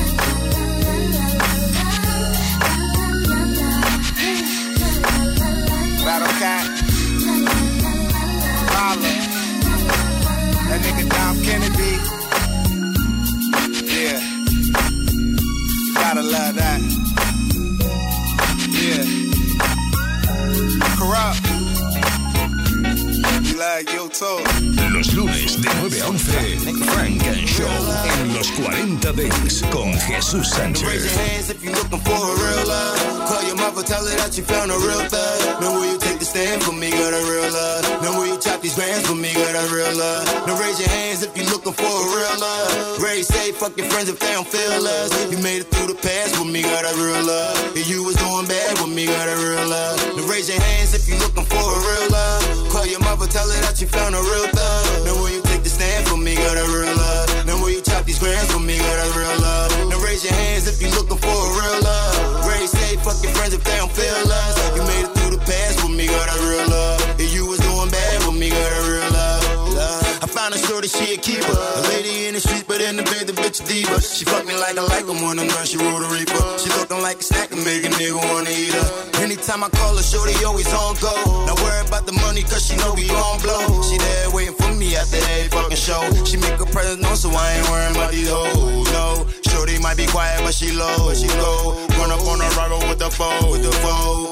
Funk 26.91 27.25
and 27.25 27.47
Show 27.47 27.67
en 28.19 28.33
los 28.33 28.51
40 28.51 29.11
Dance 29.13 29.65
con 29.71 29.93
Jesús 30.07 30.49
Raise 30.57 31.05
your 31.05 31.17
hands 31.17 31.49
if 31.49 31.63
you're 31.63 31.73
looking 31.73 31.99
for 31.99 32.13
a 32.13 32.33
real 32.35 32.67
love. 32.67 33.27
Call 33.27 33.43
your 33.43 33.55
mother, 33.55 33.83
tell 33.83 34.05
her 34.05 34.15
that 34.17 34.37
you 34.37 34.43
found 34.43 34.71
a 34.71 34.77
real 34.77 35.01
thug. 35.09 35.61
Know 35.61 35.79
where 35.79 35.91
you 35.91 35.97
take 35.97 36.19
the 36.19 36.25
stand 36.25 36.61
for 36.63 36.73
me, 36.73 36.91
got 36.91 37.13
a 37.13 37.21
real 37.25 37.49
love. 37.51 37.83
Know 38.03 38.13
where 38.19 38.27
you 38.27 38.37
chop 38.37 38.61
these 38.61 38.75
grams 38.75 39.07
for 39.07 39.15
me, 39.15 39.33
got 39.33 39.55
a 39.55 39.65
real 39.73 39.93
love. 39.97 40.25
Now 40.47 40.59
raise 40.59 40.79
your 40.79 40.89
hands 40.89 41.23
if 41.23 41.35
you're 41.35 41.49
looking 41.49 41.73
for 41.73 41.89
a 41.89 42.05
real 42.13 42.35
love. 42.39 43.01
Ray 43.01 43.21
say, 43.21 43.51
fuck 43.51 43.77
your 43.77 43.87
friends 43.87 44.09
if 44.09 44.19
they 44.19 44.31
don't 44.33 44.47
feel 44.47 44.85
us. 44.85 45.09
You 45.31 45.37
made 45.39 45.65
it 45.65 45.69
through 45.73 45.93
the 45.93 45.99
past 45.99 46.37
with 46.37 46.51
me, 46.51 46.61
got 46.61 46.85
a 46.85 46.93
real 46.97 47.23
love. 47.25 47.55
If 47.75 47.89
you 47.89 48.03
was 48.03 48.15
doing 48.15 48.47
bad 48.47 48.77
with 48.79 48.93
me, 48.93 49.05
got 49.07 49.27
a 49.27 49.37
real 49.37 49.65
love. 49.67 49.97
Now 50.17 50.27
raise 50.27 50.49
your 50.49 50.61
hands 50.61 50.93
if 50.93 51.07
you're 51.09 51.19
looking 51.19 51.45
for 51.45 51.65
a 51.65 51.79
real 51.81 52.07
love. 52.11 52.69
Call 52.71 52.85
your 52.85 53.01
mother, 53.01 53.27
tell 53.27 53.47
her 53.47 53.61
that 53.65 53.81
you 53.81 53.87
found 53.87 54.15
a 54.15 54.21
real 54.21 54.47
thug. 54.53 55.05
Know 55.05 55.15
where 55.23 55.33
you 55.33 55.41
stand 55.75 56.07
for 56.07 56.17
me, 56.17 56.35
got 56.35 56.55
a 56.55 56.65
real 56.71 56.95
love. 56.95 57.27
Know 57.45 57.57
where 57.59 57.71
you 57.75 57.81
chop 57.81 58.05
these 58.05 58.19
grams 58.19 58.49
for 58.51 58.59
me, 58.59 58.77
got 58.79 58.99
a 59.03 59.09
real 59.19 59.37
love. 59.43 59.69
Now 59.91 59.99
raise 59.99 60.23
your 60.23 60.33
hands 60.33 60.67
if 60.71 60.81
you're 60.81 60.95
looking 60.95 61.19
for 61.19 61.35
a 61.35 61.51
real 61.59 61.79
love. 61.83 62.47
Ray 62.47 62.65
say, 62.65 62.95
fuck 63.03 63.19
your 63.21 63.33
friends 63.35 63.53
if 63.53 63.63
they 63.63 63.75
don't 63.77 63.91
feel 63.91 64.23
us. 64.31 64.55
You 64.75 64.81
made 64.87 65.03
it 65.03 65.11
through 65.19 65.35
the 65.35 65.43
past 65.43 65.83
with 65.83 65.91
me, 65.91 66.07
got 66.07 66.31
a 66.31 66.37
real 66.47 66.67
love. 66.71 67.19
If 67.19 67.33
you 67.35 67.45
was 67.45 67.59
doing 67.59 67.91
bad 67.91 68.15
with 68.25 68.39
me, 68.39 68.49
got 68.49 68.57
a 68.57 68.63
real 68.63 68.79
love. 68.79 68.84
Love. 70.49 70.53
I 70.53 70.57
found 70.57 70.63
a 70.63 70.67
shorty, 70.67 70.87
she 70.87 71.13
a 71.13 71.17
keeper. 71.17 71.51
A 71.51 71.81
lady 71.89 72.27
in 72.27 72.33
the 72.33 72.39
street, 72.39 72.65
but 72.67 72.81
in 72.81 72.97
the 72.97 73.03
bed, 73.03 73.27
the 73.27 73.33
bitch 73.33 73.63
a 73.63 73.67
diva. 73.67 74.01
She 74.01 74.25
fuck 74.25 74.45
me 74.45 74.53
like 74.55 74.77
I 74.77 74.83
like 74.85 75.05
them 75.05 75.21
when 75.21 75.39
I'm 75.39 75.47
done, 75.47 75.65
she 75.65 75.77
roll 75.77 75.99
the 75.99 76.07
reaper. 76.07 76.41
She 76.59 76.69
looking 76.77 77.01
like 77.01 77.19
a 77.19 77.23
snack 77.23 77.51
and 77.51 77.63
make 77.63 77.85
a 77.85 77.89
nigga 77.89 78.15
wanna 78.15 78.49
eat 78.49 78.73
her. 78.73 79.21
Anytime 79.21 79.63
I 79.63 79.69
call 79.69 79.95
her, 79.95 80.03
shorty 80.03 80.33
always 80.45 80.71
on 80.73 80.95
go. 81.01 81.13
Not 81.45 81.59
worry 81.61 81.85
about 81.87 82.05
the 82.05 82.13
money, 82.13 82.43
cause 82.43 82.65
she 82.65 82.75
know 82.77 82.93
we 82.93 83.07
gon' 83.07 83.39
blow. 83.41 83.81
She 83.81 83.97
there 83.97 84.31
waiting 84.31 84.55
for 84.55 84.73
me 84.73 84.95
after 84.95 85.17
every 85.17 85.49
fucking 85.49 85.77
show. 85.77 86.01
She 86.25 86.37
make 86.37 86.59
a 86.59 86.65
present 86.65 87.01
known, 87.01 87.15
so 87.15 87.29
I 87.31 87.57
ain't 87.57 87.69
worrying 87.69 87.95
about 87.95 88.11
these 88.11 88.29
hoes. 88.29 88.91
No, 88.91 89.25
Shorty 89.55 89.79
might 89.79 89.95
be 89.95 90.05
quiet, 90.05 90.43
but 90.43 90.53
she 90.53 90.71
low. 90.75 91.07
But 91.07 91.15
she 91.15 91.31
low. 91.39 91.87
Run 91.95 92.11
up 92.11 92.19
on 92.27 92.43
a 92.43 92.49
rival 92.59 92.83
with 92.91 92.99
the 92.99 93.09
foe. 93.09 93.51
With 93.51 93.63
the 93.63 93.71
phone. 93.79 94.27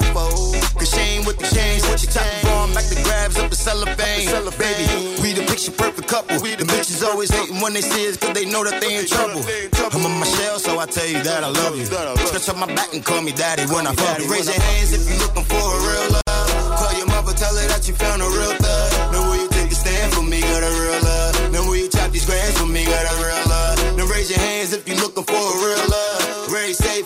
Cause 0.76 0.90
she 0.92 1.00
ain't 1.16 1.26
with 1.26 1.38
the 1.40 1.48
chains. 1.48 1.80
What 1.88 2.02
you 2.04 2.12
talking 2.12 2.44
for? 2.44 2.60
I'm 2.60 2.74
back 2.76 2.84
the 2.92 3.00
grabs 3.00 3.38
up 3.40 3.48
the 3.48 3.56
cellophane. 3.56 4.28
Baby, 4.60 4.84
we 5.22 5.32
the 5.32 5.40
picture 5.48 5.72
perfect 5.72 6.08
couple. 6.08 6.36
The 6.36 6.66
bitches 6.68 7.00
always 7.02 7.30
hating 7.32 7.56
when 7.62 7.72
they 7.72 7.80
see 7.80 8.04
us, 8.08 8.18
cause 8.18 8.34
they 8.36 8.44
know 8.44 8.64
that 8.68 8.82
they 8.84 9.00
in 9.00 9.06
trouble. 9.08 9.40
I'm 9.40 10.04
on 10.04 10.20
my 10.20 10.26
shell, 10.26 10.58
so 10.58 10.78
I 10.78 10.84
tell 10.84 11.08
you 11.08 11.22
that 11.22 11.42
I 11.42 11.48
love 11.48 11.74
you. 11.78 11.86
Stretch 11.86 12.48
up 12.52 12.58
my 12.60 12.68
back 12.74 12.92
and 12.92 13.02
call 13.02 13.22
me 13.22 13.32
daddy 13.32 13.64
when 13.72 13.86
I 13.86 13.94
fuck 13.94 14.20
you. 14.20 14.28
Raise 14.28 14.44
your 14.44 14.60
hands 14.60 14.92
if 14.92 15.08
you're 15.08 15.24
looking 15.24 15.44
for 15.48 15.56
a 15.56 15.78
real 15.88 16.20
love. 16.20 16.50
Call 16.76 16.92
your 17.00 17.08
mother, 17.08 17.32
tell 17.32 17.54
her 17.54 17.66
that 17.72 17.88
you 17.88 17.94
found 17.94 18.20
a 18.20 18.28
real 18.28 18.52
thug. 18.60 18.90
Now 19.14 19.24
will 19.30 19.40
you 19.40 19.48
take 19.48 19.72
a 19.72 19.78
stand 19.78 20.12
for 20.12 20.22
me, 20.22 20.42
got 20.42 20.60
a 20.60 20.68
real 20.68 21.00
love. 21.00 21.32
Now 21.52 21.62
will 21.64 21.80
you 21.80 21.88
chop 21.88 22.10
these 22.10 22.26
grams 22.26 22.58
for 22.58 22.66
me, 22.66 22.84
got 22.84 23.06
a 23.08 23.14
real 23.16 23.42
love. 23.48 23.96
Now 23.96 24.06
raise 24.10 24.28
your 24.28 24.42
hands 24.42 24.74
if 24.74 24.88
you 24.88 24.96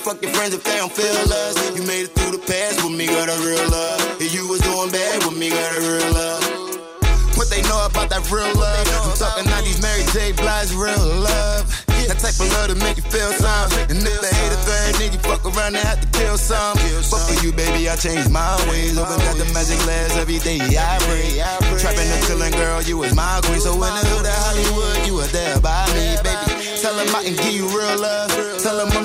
fuck 0.09 0.23
your 0.23 0.33
friends 0.33 0.55
if 0.55 0.65
they 0.65 0.77
don't 0.77 0.93
feel 0.93 1.05
us. 1.05 1.77
You 1.77 1.85
made 1.85 2.09
it 2.09 2.17
through 2.17 2.33
the 2.33 2.41
past 2.41 2.81
with 2.83 2.97
me, 2.97 3.07
got 3.07 3.29
a 3.29 3.37
real 3.45 3.61
love. 3.69 4.01
If 4.21 4.33
you 4.33 4.49
was 4.49 4.61
doing 4.65 4.91
bad 4.91 5.21
with 5.21 5.37
me, 5.37 5.51
got 5.51 5.77
a 5.77 5.81
real 5.85 6.13
love. 6.17 6.43
What 7.37 7.51
they 7.51 7.61
know 7.69 7.85
about 7.85 8.09
that 8.09 8.25
real 8.33 8.49
love? 8.57 8.89
I'm 9.05 9.13
talking 9.15 9.45
90s 9.45 9.83
Mary 9.85 10.03
J. 10.17 10.33
Blige 10.33 10.73
real 10.73 10.97
love. 11.21 11.69
That 12.09 12.25
type 12.25 12.41
of 12.41 12.49
love 12.57 12.73
to 12.73 12.77
make 12.81 12.97
you 12.97 13.05
feel 13.13 13.29
some. 13.37 13.69
And 13.93 14.01
if 14.01 14.21
they 14.25 14.33
hate 14.33 14.49
a 14.49 14.61
third, 14.65 14.95
then 14.97 15.13
you 15.13 15.21
fuck 15.21 15.45
around 15.45 15.77
and 15.77 15.85
have 15.85 16.01
to 16.01 16.09
kill 16.17 16.41
some. 16.41 16.73
But 17.13 17.21
for 17.29 17.37
you, 17.45 17.53
baby, 17.53 17.85
I 17.85 18.01
changed 18.01 18.33
my 18.33 18.57
ways. 18.73 18.97
Open 18.97 19.21
up 19.21 19.37
the 19.37 19.45
magic 19.53 19.77
glass 19.85 20.17
every 20.17 20.41
day 20.41 20.57
I 20.57 20.97
pray. 21.05 21.37
Trapping 21.77 22.09
and 22.09 22.25
killing, 22.25 22.57
girl, 22.57 22.81
you 22.81 22.97
was 22.97 23.13
my 23.15 23.45
queen. 23.45 23.61
So 23.61 23.77
when 23.77 23.93
I 23.93 24.01
hood 24.09 24.25
at 24.25 24.33
Hollywood, 24.41 25.05
you 25.05 25.21
were 25.21 25.29
there 25.37 25.61
by 25.61 25.85
me, 25.93 26.17
baby. 26.25 26.81
Tell 26.81 26.97
them 26.97 27.13
I 27.13 27.29
can 27.29 27.37
give 27.37 27.53
you 27.53 27.69
real 27.69 27.85
love. 27.85 27.88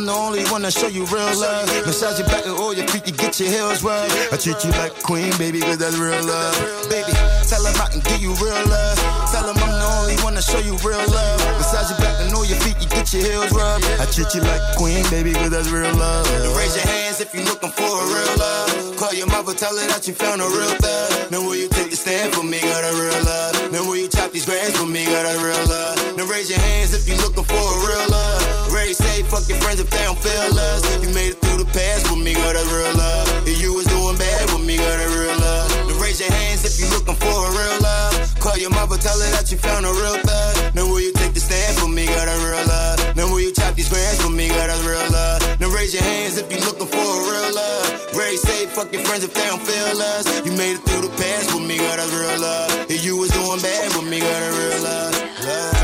I'm 0.04 0.08
the 0.08 0.20
only 0.20 0.44
one 0.52 0.64
to 0.64 0.72
show 0.72 0.92
you 0.92 1.06
real 1.16 1.32
love. 1.40 1.64
Massage 1.88 2.20
your 2.20 2.28
back 2.28 2.44
and 2.44 2.60
all 2.60 2.74
your 2.74 2.86
feet, 2.92 3.08
you 3.08 3.16
get 3.16 3.40
your 3.40 3.48
heels 3.48 3.82
rubbed. 3.88 4.12
I 4.34 4.36
treat 4.36 4.60
you 4.60 4.72
like 4.76 4.92
queen, 5.00 5.32
baby, 5.40 5.62
cause 5.62 5.78
that's 5.78 5.96
real 5.96 6.20
love. 6.28 6.60
Baby, 6.92 7.16
tell 7.48 7.64
them 7.64 7.72
I 7.80 7.88
can 7.88 8.04
give 8.12 8.20
you 8.20 8.36
real 8.36 8.52
love. 8.68 9.00
Tell 9.32 9.48
them 9.48 9.56
I'm 9.56 9.72
the 9.72 9.88
only 10.04 10.20
one 10.20 10.36
to 10.36 10.42
show 10.42 10.60
you 10.60 10.76
real 10.84 11.00
love. 11.08 11.40
Massage 11.56 11.88
your 11.88 12.00
back 12.04 12.20
and 12.20 12.36
all 12.36 12.44
your 12.44 12.60
feet, 12.68 12.76
you 12.84 12.90
get 12.92 13.14
your 13.16 13.24
heels 13.24 13.56
rubbed. 13.56 13.88
I 14.04 14.04
treat 14.12 14.28
you 14.36 14.42
like 14.44 14.76
queen, 14.76 15.08
baby, 15.08 15.32
cause 15.32 15.52
that's 15.52 15.72
real 15.72 15.96
love. 15.96 16.28
Raise 16.52 16.76
your 16.76 16.84
hands 16.84 17.22
if 17.22 17.34
you're 17.34 17.48
looking 17.48 17.72
for 17.72 17.88
a 17.88 18.04
real 18.04 18.36
love. 18.36 18.73
Call 19.14 19.22
your 19.22 19.30
mother, 19.30 19.54
tell 19.54 19.78
her 19.78 19.88
that 19.94 20.10
you 20.10 20.14
found 20.18 20.42
a 20.42 20.50
real 20.50 20.74
thug. 20.82 21.30
Now 21.30 21.46
will 21.46 21.54
you 21.54 21.70
take 21.70 21.94
the 21.94 21.96
stand 21.96 22.34
for 22.34 22.42
me, 22.42 22.58
got 22.58 22.82
a 22.82 22.98
real 22.98 23.22
love. 23.22 23.70
Now 23.70 23.86
will 23.86 24.02
you 24.02 24.10
chop 24.10 24.34
these 24.34 24.42
grams 24.42 24.74
for 24.74 24.90
me, 24.90 25.06
got 25.06 25.22
a 25.30 25.38
real 25.38 25.66
love. 25.70 26.18
Now 26.18 26.26
raise 26.26 26.50
your 26.50 26.58
hands 26.58 26.98
if 26.98 27.06
you're 27.06 27.22
looking 27.22 27.46
for 27.46 27.62
a 27.62 27.78
real 27.86 28.10
love. 28.10 28.74
Ready, 28.74 28.98
say, 28.98 29.22
fuck 29.30 29.46
your 29.46 29.62
friends 29.62 29.78
if 29.78 29.94
they 29.94 30.02
don't 30.02 30.18
feel 30.18 30.58
us. 30.58 30.82
You 31.06 31.14
made 31.14 31.38
it 31.38 31.38
through 31.46 31.62
the 31.62 31.70
past 31.70 32.10
with 32.10 32.26
me, 32.26 32.34
got 32.34 32.58
a 32.58 32.66
real 32.74 32.90
love. 32.98 33.30
If 33.46 33.62
you 33.62 33.78
was 33.78 33.86
doing 33.86 34.18
bad 34.18 34.50
with 34.50 34.66
me, 34.66 34.82
got 34.82 34.98
a 34.98 35.06
real 35.14 35.38
love. 35.38 35.70
Now 35.94 36.02
raise 36.02 36.18
your 36.18 36.34
hands 36.34 36.66
if 36.66 36.74
you're 36.82 36.90
looking 36.98 37.14
for 37.14 37.38
a 37.38 37.50
real 37.54 37.78
love. 37.86 38.18
Call 38.42 38.58
your 38.58 38.74
mother, 38.74 38.98
tell 38.98 39.14
her 39.14 39.30
that 39.38 39.46
you 39.54 39.62
found 39.62 39.86
a 39.86 39.94
real 39.94 40.18
thug. 40.26 40.74
Now 40.74 40.90
will 40.90 41.06
you 41.06 41.14
take 41.14 41.38
the 41.38 41.40
stand 41.40 41.78
for 41.78 41.86
me, 41.86 42.10
got 42.10 42.26
a 42.26 42.38
real 42.42 42.66
love. 42.66 42.98
Now 43.14 43.30
will 43.30 43.46
you 43.46 43.54
chop 43.54 43.78
these 43.78 43.94
grams 43.94 44.26
for 44.26 44.34
me, 44.34 44.50
got 44.50 44.74
a 44.74 44.78
real 44.82 45.06
love. 45.14 45.43
Raise 45.84 45.96
your 45.96 46.04
hands 46.04 46.38
if 46.38 46.50
you're 46.50 46.62
looking 46.62 46.88
for 46.88 46.96
a 46.96 47.20
real 47.28 47.56
love. 47.56 48.16
Ready, 48.16 48.38
say, 48.38 48.68
fuck 48.68 48.94
your 48.94 49.04
friends 49.04 49.26
if 49.26 49.34
they 49.34 49.46
don't 49.48 49.62
feel 49.62 50.02
us. 50.02 50.46
You 50.46 50.54
made 50.54 50.78
it 50.78 50.84
through 50.84 51.02
the 51.02 51.14
past 51.18 51.54
with 51.54 51.68
me, 51.68 51.78
got 51.78 52.00
a 52.00 52.08
real 52.08 52.40
love. 52.40 52.90
If 52.90 53.04
you 53.04 53.18
was 53.18 53.32
doing 53.32 53.60
bad 53.60 53.94
with 53.94 54.08
me, 54.10 54.22
got 54.22 54.44
a 54.44 54.52
real 54.60 54.82
love. 54.82 55.14
Love. 55.44 55.76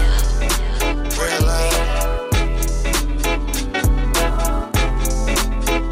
Real 1.20 1.42
love. 1.44 1.76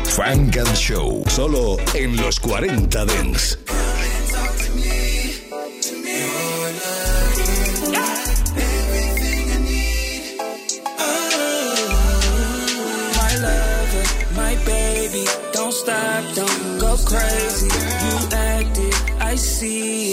Frank 0.07 0.55
and 0.55 0.77
Show, 0.77 1.23
solo 1.27 1.77
en 1.93 2.15
los 2.15 2.39
40 2.39 3.03
Dents. 3.03 3.57
Baby, 15.17 15.29
don't 15.51 15.71
stop, 15.71 16.23
don't 16.35 16.79
go 16.79 16.95
crazy. 17.05 17.67
You 17.67 18.15
acted, 18.31 18.93
I 19.19 19.35
see. 19.35 20.11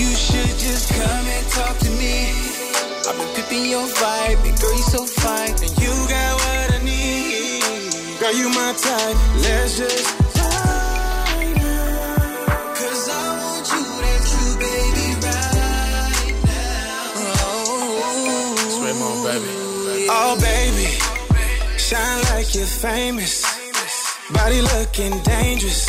You 0.00 0.10
should 0.16 0.56
just 0.58 0.92
come 0.92 1.26
and 1.26 1.46
talk 1.48 1.76
to 1.78 1.90
me. 1.90 2.30
I've 3.08 3.16
been 3.16 3.28
pipping 3.34 3.66
your 3.70 3.86
vibe, 3.86 4.48
and 4.48 4.60
girl, 4.60 4.72
you 4.72 4.82
so 4.82 5.04
fine, 5.04 5.50
and 5.50 5.78
you 5.78 5.92
got 6.08 6.34
what 6.40 6.74
I 6.74 6.84
need. 6.84 8.20
Girl, 8.20 8.34
you 8.34 8.48
my 8.48 8.72
type. 8.78 9.16
Let's 9.42 9.78
just 9.78 10.19
famous. 22.80 23.44
Body 24.32 24.62
looking 24.62 25.12
dangerous. 25.22 25.86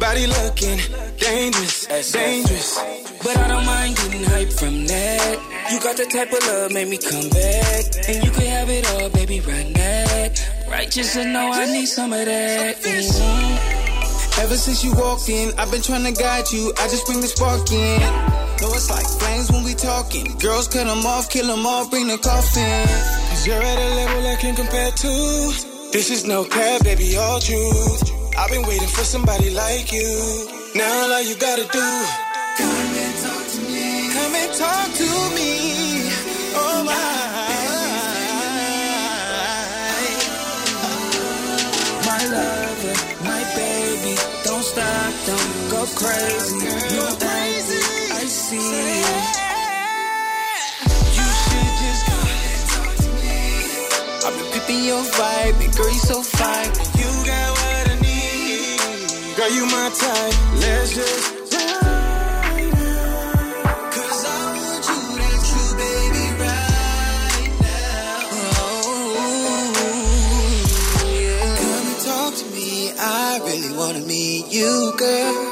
Body 0.00 0.26
looking 0.26 0.78
dangerous, 1.16 1.86
dangerous. 2.12 2.78
But 3.22 3.36
I 3.36 3.46
don't 3.46 3.64
mind 3.64 3.96
getting 3.96 4.24
hype 4.24 4.52
from 4.52 4.86
that. 4.86 5.38
You 5.70 5.78
got 5.80 5.96
the 5.96 6.06
type 6.06 6.32
of 6.32 6.44
love, 6.48 6.72
make 6.72 6.88
me 6.88 6.98
come 6.98 7.28
back. 7.30 7.84
And 8.08 8.24
you 8.24 8.30
can 8.32 8.46
have 8.46 8.68
it 8.68 8.84
all, 8.92 9.10
baby, 9.10 9.40
right 9.40 9.70
now. 9.70 10.70
Righteous 10.70 11.12
to 11.12 11.24
know 11.24 11.52
I 11.52 11.66
need 11.66 11.86
some 11.86 12.12
of 12.12 12.24
that. 12.24 12.82
Mhm. 12.82 14.38
Ever 14.42 14.56
since 14.56 14.82
you 14.82 14.92
walked 14.94 15.28
in, 15.28 15.52
I've 15.56 15.70
been 15.70 15.82
trying 15.82 16.04
to 16.04 16.12
guide 16.12 16.50
you. 16.50 16.72
I 16.80 16.88
just 16.88 17.06
bring 17.06 17.20
the 17.20 17.28
spark 17.28 17.70
in. 17.70 18.00
Know 18.60 18.74
it's 18.74 18.90
like 18.90 19.06
flames 19.20 19.52
when 19.52 19.62
we 19.62 19.74
talking. 19.74 20.36
Girls 20.38 20.66
cut 20.66 20.86
them 20.86 21.06
off, 21.06 21.30
kill 21.30 21.46
them 21.46 21.64
off, 21.64 21.90
bring 21.90 22.08
the 22.08 22.18
coffin. 22.18 22.88
Cause 23.28 23.46
you're 23.46 23.62
at 23.62 23.78
a 23.78 23.88
level 23.94 24.26
I 24.26 24.36
can 24.36 24.56
compare 24.56 24.90
to. 24.90 25.71
This 25.92 26.08
is 26.10 26.26
no 26.26 26.42
cap, 26.42 26.84
baby, 26.84 27.18
all 27.18 27.38
truth. 27.38 28.02
I've 28.38 28.48
been 28.50 28.62
waiting 28.62 28.88
for 28.88 29.04
somebody 29.04 29.50
like 29.50 29.92
you. 29.92 30.48
Now 30.74 31.12
all 31.12 31.20
you 31.20 31.36
gotta 31.36 31.64
do. 31.68 31.88
Come 32.56 32.96
and 33.04 33.16
talk 33.20 33.46
to 33.52 33.60
me. 33.60 34.08
Come 34.16 34.34
and 34.34 34.52
talk 34.56 34.88
to 34.88 35.08
me. 35.36 36.08
Oh 36.56 36.82
my. 36.88 36.96
My 42.08 42.22
lover, 42.36 42.96
my 43.28 43.42
baby, 43.54 44.16
don't 44.44 44.64
stop, 44.64 45.12
don't 45.26 45.70
go 45.70 45.84
crazy. 45.94 46.56
You're 46.94 47.16
crazy, 47.20 47.80
I 48.16 48.24
see 48.24 49.01
your 54.92 55.04
vibe, 55.04 55.64
and 55.64 55.74
girl, 55.74 55.88
you 55.88 56.00
so 56.00 56.22
fine. 56.22 56.70
You 57.00 57.08
got 57.24 57.48
what 57.56 57.90
I 57.92 57.96
need. 58.04 59.36
Girl, 59.36 59.50
you 59.56 59.64
my 59.66 59.88
type. 59.98 60.34
Let's 60.60 60.94
just. 60.94 61.42
I 73.04 73.40
really 73.44 73.76
wanna 73.76 74.00
meet 74.00 74.52
you, 74.52 74.92
girl. 74.96 75.51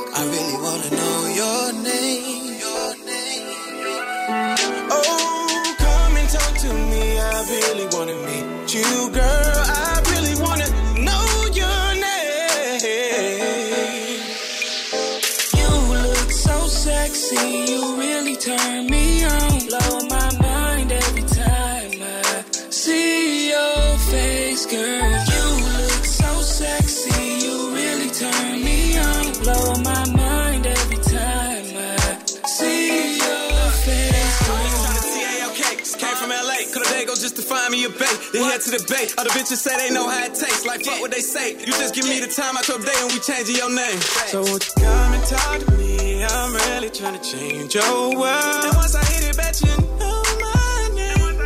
From 36.20 36.28
LA, 36.28 36.68
could've 36.70 36.92
day 36.92 37.06
go 37.06 37.14
just 37.14 37.36
to 37.36 37.42
find 37.42 37.72
me 37.72 37.84
a 37.84 37.88
bait. 37.88 38.16
Then 38.32 38.44
head 38.44 38.60
to 38.60 38.70
the 38.70 38.84
bay. 38.92 39.08
Other 39.16 39.30
bitches 39.30 39.56
say 39.56 39.74
they 39.76 39.94
know 39.94 40.06
how 40.06 40.24
it 40.24 40.34
tastes. 40.34 40.66
Like 40.66 40.84
fuck 40.84 41.00
what 41.00 41.10
they 41.10 41.20
say. 41.20 41.56
You 41.56 41.72
just 41.80 41.94
give 41.94 42.04
me 42.04 42.20
the 42.20 42.28
time 42.28 42.56
out 42.56 42.68
your 42.68 42.78
day 42.78 42.92
and 43.00 43.10
we 43.10 43.18
changing 43.20 43.56
your 43.56 43.72
name. 43.72 44.00
So 44.28 44.42
won't 44.44 44.66
you 44.66 44.72
come 44.84 45.12
and 45.16 45.24
talk 45.24 45.58
to 45.64 45.70
me? 45.80 46.22
I'm 46.22 46.52
really 46.52 46.90
trying 46.90 47.18
to 47.18 47.24
change 47.24 47.74
your 47.74 48.12
world. 48.12 48.64
And 48.68 48.76
once 48.76 48.94
I 48.94 49.04
hit 49.04 49.32
it, 49.32 49.36
bet 49.36 49.60
you 49.64 49.74
know 49.96 50.22
my 50.44 50.92
name. 50.92 51.40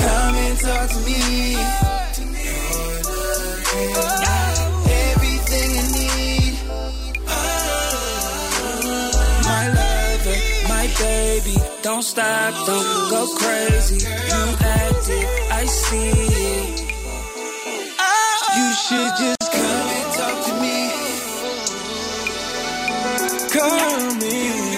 Come 0.00 0.34
and 0.34 0.58
talk 0.58 0.88
to 0.88 1.00
me. 1.04 1.87
Don't 11.88 12.02
stop, 12.02 12.52
don't 12.66 13.08
go 13.08 13.26
crazy. 13.38 13.96
You 13.96 14.56
active, 14.60 15.28
I 15.50 15.64
see 15.64 16.10
it. 16.10 16.80
You 18.58 18.68
should 18.84 19.12
just 19.16 19.48
come 19.50 19.88
and 19.96 20.12
talk 20.18 20.36
to 20.48 20.52
me. 20.60 20.78
Come 23.56 24.20
in. 24.20 24.68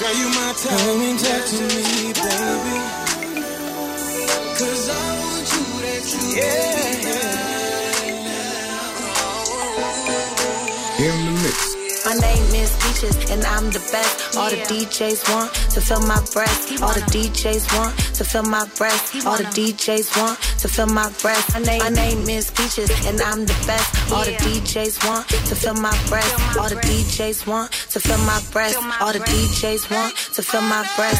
Girl, 0.00 0.14
you 0.18 0.28
my 0.34 0.52
type. 0.58 0.74
Come 0.74 1.00
and 1.08 1.18
talk 1.20 1.42
to 1.54 1.62
me, 1.70 2.12
baby. 2.18 2.78
Cause 4.58 4.84
I 4.88 4.92
want 5.22 5.46
you 5.54 5.64
that 5.82 6.02
you. 6.14 6.22
Yeah. 6.40 6.65
Peaches, 12.96 13.30
and 13.30 13.44
I'm 13.44 13.70
the 13.70 13.80
best. 13.92 14.36
All 14.36 14.50
the 14.50 14.56
DJs 14.56 15.32
want 15.32 15.52
to 15.72 15.80
fill 15.80 16.00
my 16.00 16.20
breath. 16.32 16.82
All 16.82 16.92
the 16.92 17.04
DJs 17.12 17.78
want 17.78 17.96
to 18.14 18.24
fill 18.24 18.44
my 18.44 18.66
breath. 18.76 19.26
All 19.26 19.36
the 19.36 19.44
DJs 19.44 20.16
want 20.20 20.38
to 20.60 20.68
fill 20.68 20.86
my 20.86 21.10
breath. 21.22 21.52
My 21.54 21.60
name, 21.60 21.78
my 21.80 21.90
name 21.90 22.28
is 22.28 22.50
Peaches, 22.50 22.90
and 23.06 23.20
I'm 23.20 23.44
the 23.44 23.56
best. 23.66 23.95
All 24.12 24.24
the 24.24 24.32
DJs 24.32 25.04
want 25.06 25.28
to 25.28 25.54
feel 25.54 25.74
my 25.74 25.90
breath. 26.08 26.56
All 26.56 26.68
the 26.68 26.76
DJs 26.76 27.46
want 27.46 27.72
to 27.90 28.00
feel 28.00 28.18
my 28.18 28.40
breath. 28.52 28.76
All 29.00 29.12
the 29.12 29.18
DJs 29.18 29.90
want 29.90 30.14
to 30.34 30.42
feel 30.42 30.62
my 30.62 30.88
breath. 30.96 31.18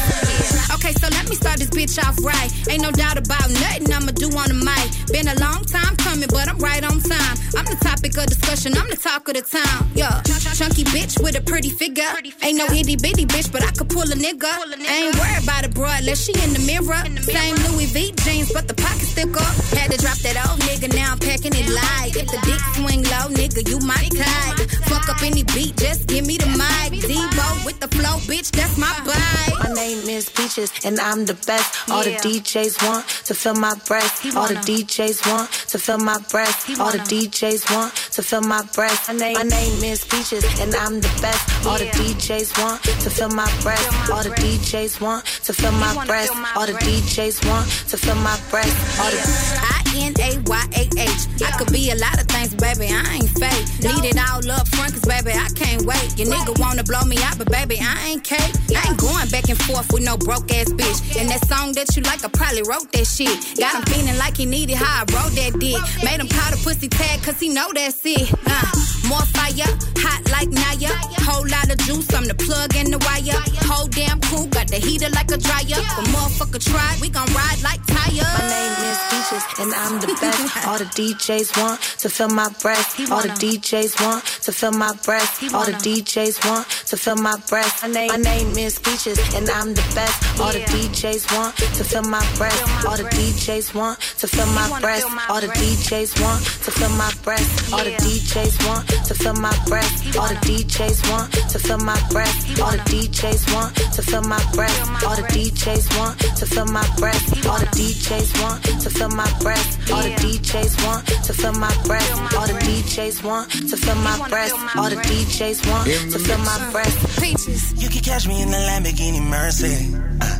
Okay, 0.74 0.92
so 0.92 1.08
let 1.10 1.28
me 1.28 1.34
start 1.34 1.58
this 1.58 1.70
bitch 1.70 1.98
off 1.98 2.16
right. 2.22 2.50
Ain't 2.68 2.82
no 2.82 2.90
doubt 2.90 3.18
about 3.18 3.50
nothing 3.50 3.92
I'ma 3.92 4.12
do 4.12 4.26
on 4.38 4.48
the 4.48 4.58
mic. 4.58 4.86
Been 5.08 5.28
a 5.28 5.34
long 5.40 5.64
time 5.64 5.96
coming, 5.96 6.28
but 6.30 6.48
I'm 6.48 6.58
right 6.58 6.84
on 6.84 7.00
time. 7.00 7.36
I'm 7.56 7.64
the 7.64 7.78
topic 7.82 8.16
of 8.18 8.26
discussion, 8.26 8.76
I'm 8.76 8.88
the 8.88 8.96
talk 8.96 9.28
of 9.28 9.34
the 9.34 9.42
town. 9.42 9.90
Yeah, 9.94 10.22
chunky 10.54 10.84
bitch 10.84 11.22
with 11.22 11.36
a 11.36 11.42
pretty 11.42 11.70
figure. 11.70 12.06
Ain't 12.42 12.58
no 12.58 12.66
itty 12.66 12.96
bitty 12.96 13.26
bitch, 13.26 13.50
but 13.50 13.64
I 13.64 13.70
could 13.72 13.88
pull 13.88 14.06
a 14.06 14.16
nigga. 14.16 14.52
Ain't 14.86 15.16
worried 15.16 15.42
about 15.42 15.64
a 15.64 15.70
broad 15.70 16.00
unless 16.00 16.24
she 16.24 16.32
in 16.44 16.52
the 16.52 16.62
mirror. 16.66 17.02
Same 17.22 17.56
Louis 17.66 17.86
V 17.86 18.12
jeans, 18.24 18.52
but 18.52 18.68
the 18.68 18.74
pocket 18.74 19.06
stick 19.06 19.34
up. 19.36 19.54
Had 19.74 19.90
to 19.90 19.98
drop 19.98 20.18
that 20.22 20.36
old 20.46 20.60
nigga, 20.68 20.94
now 20.94 21.12
I'm 21.12 21.18
packing 21.18 21.54
it 21.54 21.68
light. 21.68 22.14
If 22.14 22.28
the 22.28 22.38
dick 22.44 22.60
swing 22.76 23.02
low, 23.04 23.26
nigga, 23.32 23.66
you 23.68 23.78
my 23.80 24.04
type. 24.12 24.68
Fuck 24.88 25.08
up 25.08 25.22
any 25.22 25.44
beat, 25.54 25.76
just 25.76 26.06
give 26.06 26.26
me 26.26 26.36
the 26.36 26.46
mic. 26.46 27.00
Debo 27.00 27.64
with 27.64 27.78
the 27.80 27.88
flow, 27.88 28.16
bitch, 28.28 28.50
that's 28.52 28.76
my 28.78 28.92
vibe. 29.08 29.64
My 29.64 29.72
name 29.74 30.08
is 30.08 30.28
Peaches, 30.30 30.70
and 30.84 31.00
I'm 31.00 31.24
the 31.24 31.34
best. 31.46 31.90
All 31.90 32.04
the 32.04 32.16
DJs 32.24 32.74
want 32.86 33.06
to 33.28 33.34
feel 33.34 33.54
my 33.54 33.74
breath. 33.88 34.14
All 34.36 34.48
the 34.48 34.60
DJs 34.68 35.26
want 35.30 35.50
to 35.72 35.78
feel 35.78 35.98
my 35.98 36.18
breath. 36.30 36.80
All 36.80 36.92
the 36.92 36.98
DJs 36.98 37.62
want 37.74 37.94
to 38.14 38.22
feel 38.22 38.42
my 38.42 38.62
breath. 38.74 39.08
My 39.08 39.14
name, 39.14 39.34
my 39.34 39.42
name 39.42 39.84
is 39.84 40.04
Peaches, 40.04 40.44
and 40.60 40.74
I'm 40.74 41.00
the 41.00 41.12
best. 41.22 41.66
All 41.66 41.78
the 41.78 41.86
DJs 41.98 42.50
want 42.62 42.82
to 42.82 43.10
feel 43.10 43.30
my 43.30 43.50
breath. 43.62 44.10
All 44.10 44.22
the 44.22 44.30
DJs 44.30 45.00
want 45.00 45.24
to 45.46 45.52
feel 45.52 45.72
my 45.72 45.92
breath. 46.06 46.30
All 46.56 46.66
the 46.66 46.78
DJs 46.86 47.48
want 47.48 47.66
to 47.90 47.96
feel 47.96 48.16
my 48.16 48.38
breath. 48.50 48.74
All 49.00 49.10
the 49.10 49.85
N 49.96 50.12
A 50.20 50.38
Y 50.38 50.62
A 50.76 50.82
H. 51.00 51.22
I 51.42 51.50
could 51.58 51.72
be 51.72 51.90
a 51.90 51.96
lot 51.96 52.20
of 52.20 52.26
things, 52.28 52.54
baby. 52.54 52.92
I 52.92 53.02
ain't 53.16 53.32
fake. 53.32 53.64
Need 53.80 54.04
it 54.12 54.18
all 54.18 54.44
up 54.50 54.68
front, 54.68 54.92
cause 54.92 55.04
baby, 55.04 55.32
I 55.32 55.48
can't 55.54 55.82
wait. 55.82 56.18
Your 56.18 56.28
nigga 56.28 56.58
wanna 56.60 56.84
blow 56.84 57.02
me 57.04 57.16
out, 57.22 57.38
but 57.38 57.50
baby, 57.50 57.78
I 57.80 58.08
ain't 58.08 58.24
cake. 58.24 58.54
I 58.74 58.88
ain't 58.88 59.00
going 59.00 59.28
back 59.30 59.48
and 59.48 59.60
forth 59.62 59.92
with 59.92 60.04
no 60.04 60.16
broke 60.16 60.52
ass 60.52 60.68
bitch. 60.72 61.00
And 61.18 61.28
that 61.30 61.46
song 61.46 61.72
that 61.72 61.94
you 61.96 62.02
like, 62.02 62.24
I 62.24 62.28
probably 62.28 62.62
wrote 62.62 62.92
that 62.92 63.06
shit. 63.06 63.36
Got 63.58 63.74
him 63.76 63.82
feeling 63.92 64.18
like 64.18 64.36
he 64.36 64.46
needed 64.46 64.76
how 64.76 65.02
I 65.02 65.12
wrote 65.14 65.32
that 65.36 65.58
dick. 65.58 65.80
Made 66.04 66.20
him 66.20 66.28
call 66.28 66.50
the 66.50 66.60
pussy 66.62 66.88
tag, 66.88 67.22
cause 67.22 67.40
he 67.40 67.48
know 67.48 67.68
that's 67.72 68.00
it. 68.04 68.32
Uh, 68.46 68.66
more 69.08 69.24
fire, 69.32 69.70
hot 70.02 70.20
like 70.30 70.48
Naya. 70.50 70.92
Whole 71.26 71.46
lot 71.46 71.70
of 71.70 71.78
juice, 71.86 72.12
I'm 72.14 72.24
the 72.24 72.34
plug 72.34 72.74
and 72.76 72.92
the 72.92 72.98
wire. 73.02 73.40
Whole 73.66 73.88
damn 73.88 74.20
cool, 74.28 74.46
got 74.46 74.68
the 74.68 74.76
heater 74.76 75.10
like 75.10 75.30
a 75.30 75.38
dryer. 75.38 75.80
But 75.96 76.06
motherfucker 76.14 76.62
try, 76.62 76.96
we 77.00 77.08
gon' 77.08 77.28
ride 77.34 77.60
like 77.62 77.80
tires. 77.86 78.26
My 78.38 78.46
name 78.46 78.76
is 78.90 78.98
Peaches, 79.10 79.44
and 79.60 79.72
I'm 79.86 80.00
the 80.00 80.08
best. 80.20 80.66
All 80.66 80.78
the 80.78 80.90
DJs 80.98 81.62
want 81.62 81.80
to 82.02 82.08
feel 82.08 82.28
my 82.28 82.48
breath. 82.60 82.98
All 83.08 83.22
the 83.22 83.28
DJs 83.28 83.94
want 84.02 84.24
to 84.42 84.50
feel 84.50 84.72
my 84.72 84.92
breath. 85.04 85.54
All 85.54 85.64
the 85.64 85.78
DJs 85.78 86.42
want 86.50 86.66
to 86.90 86.96
feel 86.96 87.14
my 87.14 87.36
breath. 87.48 87.82
My 87.82 87.88
name, 87.94 88.08
my 88.08 88.16
name 88.16 88.50
is 88.58 88.80
Peaches, 88.80 89.18
and 89.36 89.48
I'm 89.48 89.74
the 89.74 89.86
best. 89.94 90.40
All 90.40 90.50
the 90.50 90.58
DJs 90.74 91.30
want 91.38 91.54
to 91.56 91.84
feel 91.84 92.02
my 92.02 92.18
breath. 92.34 92.58
All 92.84 92.96
the 92.96 93.04
DJs 93.14 93.74
want 93.76 94.00
to 94.18 94.26
feel 94.26 94.46
my 94.58 94.66
breath. 94.80 95.06
All 95.30 95.40
the 95.40 95.46
DJs 95.54 96.20
want 96.20 96.42
to 96.66 96.70
feel 96.72 96.90
my 96.98 97.12
breath. 97.22 97.46
All 97.72 97.84
the 97.84 97.94
DJs 98.02 98.66
want 98.66 98.88
to 99.06 99.14
feel 99.14 99.34
my 99.38 99.54
breath. 99.68 100.18
All 100.18 100.26
the 100.26 100.34
DJs 100.50 100.98
want 101.14 101.30
to 101.30 101.58
feel 101.60 101.78
my 101.78 101.94
breath. 102.10 102.34
All 102.58 102.72
the 102.72 102.82
DJs 102.90 103.54
want 103.54 103.70
to 103.94 104.02
feel 104.02 104.22
my 104.22 104.42
breath. 104.50 105.04
All 105.06 105.14
the 105.14 105.22
DJs 105.30 105.86
want 105.96 106.18
to 106.18 106.44
feel 106.44 106.66
my 106.66 106.82
breath. 106.98 107.46
All 107.46 107.58
the 107.60 107.70
DJs 107.70 108.42
want 108.42 108.64
to 108.82 108.90
feel 108.90 109.10
my 109.10 109.30
breath. 109.38 109.65
All 109.92 110.02
the 110.02 110.14
DJs 110.18 110.84
want 110.84 111.06
to 111.06 111.32
fill 111.32 111.52
my 111.52 111.74
breath. 111.84 112.34
All 112.34 112.46
the 112.46 112.54
DJs 112.54 113.22
want 113.24 113.50
to 113.50 113.76
fill 113.76 113.94
my 113.96 114.28
breath. 114.28 114.52
All 114.76 114.90
the 114.90 114.96
DJs 114.96 115.70
want 115.70 115.86
to 116.12 116.18
fill 116.18 116.38
my 116.38 116.70
breath. 116.72 117.20
Peaches. 117.20 117.72
You 117.82 117.88
can 117.88 118.02
catch 118.02 118.26
me 118.26 118.42
in 118.42 118.50
the 118.50 118.56
Lamborghini 118.56 119.22
Mercy. 119.22 119.94
Uh, 120.20 120.38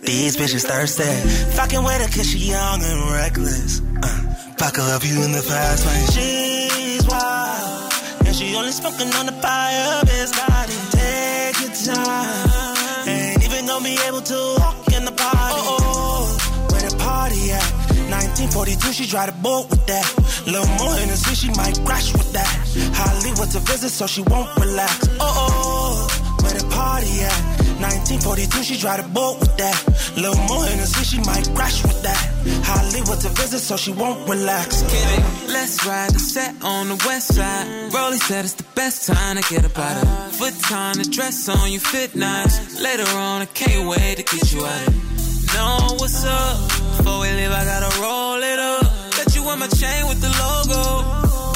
these 0.00 0.36
bitches 0.36 0.64
thirsty. 0.64 1.04
Fucking 1.56 1.82
with 1.82 2.00
her 2.00 2.08
cause 2.14 2.30
she 2.30 2.50
young 2.50 2.82
and 2.82 3.10
reckless. 3.12 3.80
Uh, 4.02 4.34
fuck 4.56 4.76
her 4.76 4.94
up 4.94 5.04
you 5.04 5.22
in 5.22 5.32
the 5.32 5.42
fast 5.42 5.86
lane. 5.86 6.06
She's 6.14 7.06
wild. 7.06 7.92
And 8.26 8.36
she 8.36 8.54
only 8.54 8.72
smoking 8.72 9.12
on 9.14 9.26
the 9.26 9.32
fire, 9.32 10.02
bitch. 10.04 10.32
Got 10.36 10.68
it. 10.68 10.82
Take 10.92 11.60
your 11.64 11.94
time. 11.94 13.08
Ain't 13.08 13.44
even 13.44 13.66
gonna 13.66 13.84
be 13.84 13.98
able 14.06 14.20
to 14.20 14.38
walk 14.58 14.92
in 14.92 15.04
the 15.04 15.12
party. 15.12 15.60
Oh, 15.64 15.78
oh, 15.80 16.68
where 16.70 16.82
the 16.88 16.96
party 16.96 17.52
at? 17.52 17.77
1942, 18.38 18.92
she 18.92 19.10
drive 19.10 19.34
the 19.34 19.42
boat 19.42 19.68
with 19.68 19.84
that. 19.90 20.06
Little 20.46 20.70
more 20.78 20.94
Hennessy, 20.94 21.34
she 21.34 21.50
might 21.58 21.74
crash 21.84 22.12
with 22.12 22.32
that. 22.32 22.46
Hollywood's 22.94 23.56
a 23.56 23.60
visit, 23.66 23.90
so 23.90 24.06
she 24.06 24.22
won't 24.22 24.46
relax. 24.62 25.08
Oh, 25.18 25.26
oh, 25.26 26.06
where 26.42 26.54
the 26.54 26.62
party 26.70 27.18
at? 27.26 27.34
1942, 27.82 28.62
she 28.62 28.78
drive 28.78 29.02
the 29.02 29.10
boat 29.10 29.40
with 29.40 29.56
that. 29.58 29.74
Little 30.14 30.38
more 30.46 30.62
Hennessy, 30.70 31.02
she 31.02 31.18
might 31.26 31.50
crash 31.50 31.82
with 31.82 32.00
that. 32.06 32.22
Hollywood's 32.62 33.24
a 33.24 33.30
visit, 33.30 33.58
so 33.58 33.76
she 33.76 33.90
won't 33.90 34.22
relax. 34.28 34.86
Let's 35.50 35.84
ride 35.84 36.14
the 36.14 36.20
set 36.20 36.54
on 36.62 36.94
the 36.94 36.98
west 37.10 37.34
side. 37.34 37.92
Rolly 37.92 38.18
said 38.18 38.44
it's 38.44 38.54
the 38.54 38.70
best 38.78 39.08
time 39.08 39.34
to 39.34 39.42
get 39.50 39.66
out 39.66 39.98
of 39.98 40.38
Foot 40.38 40.54
time, 40.62 40.94
the 40.94 41.10
dress 41.10 41.48
on 41.48 41.72
you 41.72 41.80
fit 41.80 42.14
nice. 42.14 42.80
Later 42.80 43.10
on, 43.18 43.42
I 43.42 43.46
can't 43.46 43.88
wait 43.88 44.18
to 44.18 44.22
get 44.22 44.52
you 44.52 44.64
out 44.64 44.94
Know 45.54 45.96
what's 45.98 46.24
up? 46.24 46.77
Before 46.98 47.20
we 47.20 47.30
leave, 47.30 47.52
I 47.52 47.64
gotta 47.64 47.90
roll 48.02 48.42
it 48.42 48.58
up. 48.58 48.82
Got 49.16 49.34
you 49.34 49.42
on 49.44 49.60
my 49.60 49.68
chain 49.68 50.06
with 50.08 50.20
the 50.20 50.32
logo. 50.42 50.82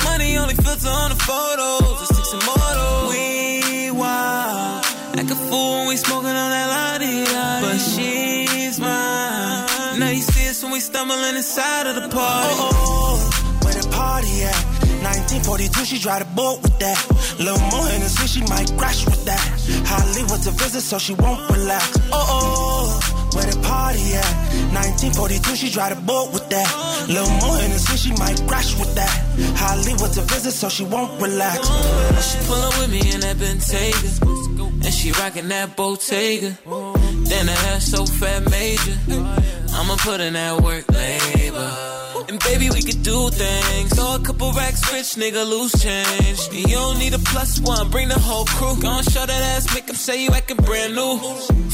Money 0.04 0.38
only 0.38 0.54
filter 0.54 0.88
on 0.88 1.10
the 1.10 1.18
photos. 1.18 2.08
Take 2.14 2.28
some 2.32 2.44
more 2.46 3.10
We 3.10 3.90
wild. 3.90 4.84
Act 5.18 5.30
a 5.30 5.34
fool 5.34 5.78
when 5.78 5.88
we 5.88 5.96
smoking 5.96 6.36
on 6.42 6.50
that 6.54 6.68
la 6.74 7.60
But 7.60 7.78
she's 7.78 8.78
mine. 8.78 9.98
Now 9.98 10.10
you 10.10 10.22
see 10.22 10.48
us 10.48 10.62
when 10.62 10.72
we 10.72 10.80
stumbling 10.80 11.34
inside 11.34 11.88
of 11.88 11.96
the 11.96 12.08
party. 12.08 12.54
Oh, 12.62 12.70
oh, 12.72 13.60
where 13.64 13.74
the 13.74 13.88
party 13.90 14.44
at? 14.44 14.82
1942, 15.02 15.84
she 15.84 15.98
drive 15.98 16.20
the 16.20 16.34
boat 16.36 16.62
with 16.62 16.78
that. 16.78 16.98
Little 17.38 17.58
more 17.74 17.86
in 17.90 17.98
Hennessy, 17.98 18.26
she 18.28 18.42
might 18.46 18.70
crash 18.78 19.04
with 19.04 19.24
that. 19.24 19.42
Hollywood's 19.90 20.46
a 20.46 20.52
visit, 20.52 20.82
so 20.82 20.98
she 20.98 21.14
won't 21.14 21.42
relax. 21.50 21.98
Oh, 22.12 22.22
oh, 22.30 23.30
where 23.34 23.46
the 23.46 23.58
party 23.66 24.14
at? 24.14 24.51
1942, 24.72 25.56
she 25.56 25.70
drive 25.70 25.94
the 25.94 26.02
boat 26.02 26.32
with 26.32 26.48
that. 26.50 26.68
Little 27.08 27.30
more 27.40 27.56
Hennessy, 27.56 27.96
she 27.96 28.12
might 28.16 28.40
crash 28.48 28.78
with 28.78 28.94
that. 28.94 29.12
Hollywood's 29.56 30.18
a 30.18 30.22
visit, 30.22 30.52
so 30.52 30.68
she 30.68 30.84
won't 30.84 31.20
relax. 31.20 31.68
She 32.28 32.38
pull 32.46 32.60
up 32.60 32.78
with 32.78 32.90
me 32.90 33.00
in 33.12 33.20
that 33.20 33.36
Bentayga. 33.36 34.84
And 34.84 34.92
she 34.92 35.12
rockin' 35.12 35.48
that 35.48 35.76
Bottega. 35.76 36.58
Then 37.28 37.46
her 37.46 37.54
hair 37.54 37.80
so 37.80 38.04
fat 38.04 38.50
major. 38.50 38.96
I'ma 39.74 39.96
put 39.96 40.20
in 40.20 40.32
that 40.34 40.60
work 40.60 40.88
labor. 40.90 42.01
And 42.32 42.40
baby, 42.44 42.70
we 42.70 42.80
could 42.80 43.02
do 43.02 43.28
things. 43.28 43.92
Throw 43.92 44.14
a 44.14 44.18
couple 44.18 44.52
racks 44.52 44.80
rich, 44.90 45.20
nigga, 45.20 45.46
lose 45.46 45.70
change. 45.72 46.48
And 46.48 46.70
you 46.70 46.76
don't 46.76 46.98
need 46.98 47.12
a 47.12 47.18
plus 47.18 47.60
one, 47.60 47.90
bring 47.90 48.08
the 48.08 48.18
whole 48.18 48.46
crew. 48.46 48.74
Gon' 48.80 49.02
show 49.02 49.26
that 49.26 49.42
ass, 49.52 49.74
make 49.74 49.84
them 49.84 49.96
say 49.96 50.24
you 50.24 50.30
acting 50.30 50.56
brand 50.56 50.94
new. 50.94 51.18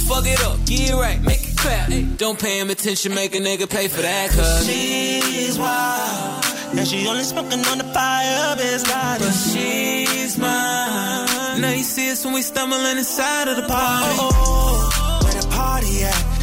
Fuck 0.09 0.27
it 0.27 0.43
up, 0.43 0.59
get 0.67 0.91
it 0.91 0.95
right, 0.95 1.23
make 1.23 1.47
it 1.47 1.57
clap. 1.57 1.93
Don't 2.17 2.41
pay 2.41 2.59
him 2.59 2.71
attention, 2.71 3.15
make 3.15 3.37
a 3.37 3.39
nigga 3.39 3.71
pay 3.71 3.87
for 3.87 4.03
that, 4.03 4.31
cause 4.31 4.67
she's 4.67 5.57
wild. 5.57 6.45
And 6.77 6.89
she 6.89 7.07
only 7.07 7.23
smoking 7.23 7.65
on 7.67 7.79
the 7.79 7.85
fire, 7.95 8.57
got 8.57 8.59
it. 8.59 9.23
But 9.23 9.31
she's 9.31 10.37
mine. 10.39 11.61
Now 11.61 11.71
you 11.71 11.85
see 11.85 12.11
us 12.11 12.25
when 12.25 12.35
we 12.35 12.43
stumbling 12.43 12.99
inside 12.99 13.47
of 13.47 13.55
the 13.55 13.63
party. 13.63 14.17
Oh, 14.19 14.31
oh, 14.33 14.91
oh 14.93 15.25
where 15.25 15.41
the 15.41 15.49
party 15.51 16.03
at? 16.03 16.38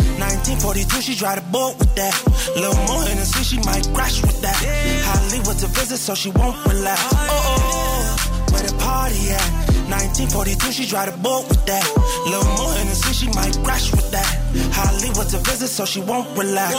1942, 0.45 1.01
she 1.01 1.15
drive 1.17 1.41
the 1.41 1.49
boat 1.49 1.73
with 1.79 1.95
that. 1.95 2.13
Little 2.53 2.77
more 2.85 3.01
Hennessy, 3.01 3.41
she 3.41 3.57
might 3.65 3.81
crash 3.97 4.21
with 4.21 4.39
that. 4.45 4.53
Hollywood's 5.01 5.63
a 5.63 5.67
visit, 5.73 5.97
so 5.97 6.13
she 6.13 6.29
won't 6.37 6.53
relax. 6.67 7.01
Oh, 7.01 7.17
oh, 7.17 7.57
oh. 7.73 8.53
where 8.53 8.61
the 8.61 8.77
party 8.77 9.33
at? 9.33 9.41
1942, 9.89 10.71
she 10.71 10.85
drive 10.85 11.09
the 11.09 11.17
boat 11.17 11.49
with 11.49 11.65
that. 11.65 11.81
Little 12.29 12.45
more 12.61 12.71
Hennessy, 12.77 13.25
she 13.25 13.27
might 13.33 13.57
crash 13.65 13.89
with 13.89 14.05
that. 14.11 14.29
Hollywood's 14.69 15.33
a 15.33 15.39
visit, 15.39 15.67
so 15.67 15.83
she 15.83 16.01
won't 16.01 16.29
relax. 16.37 16.77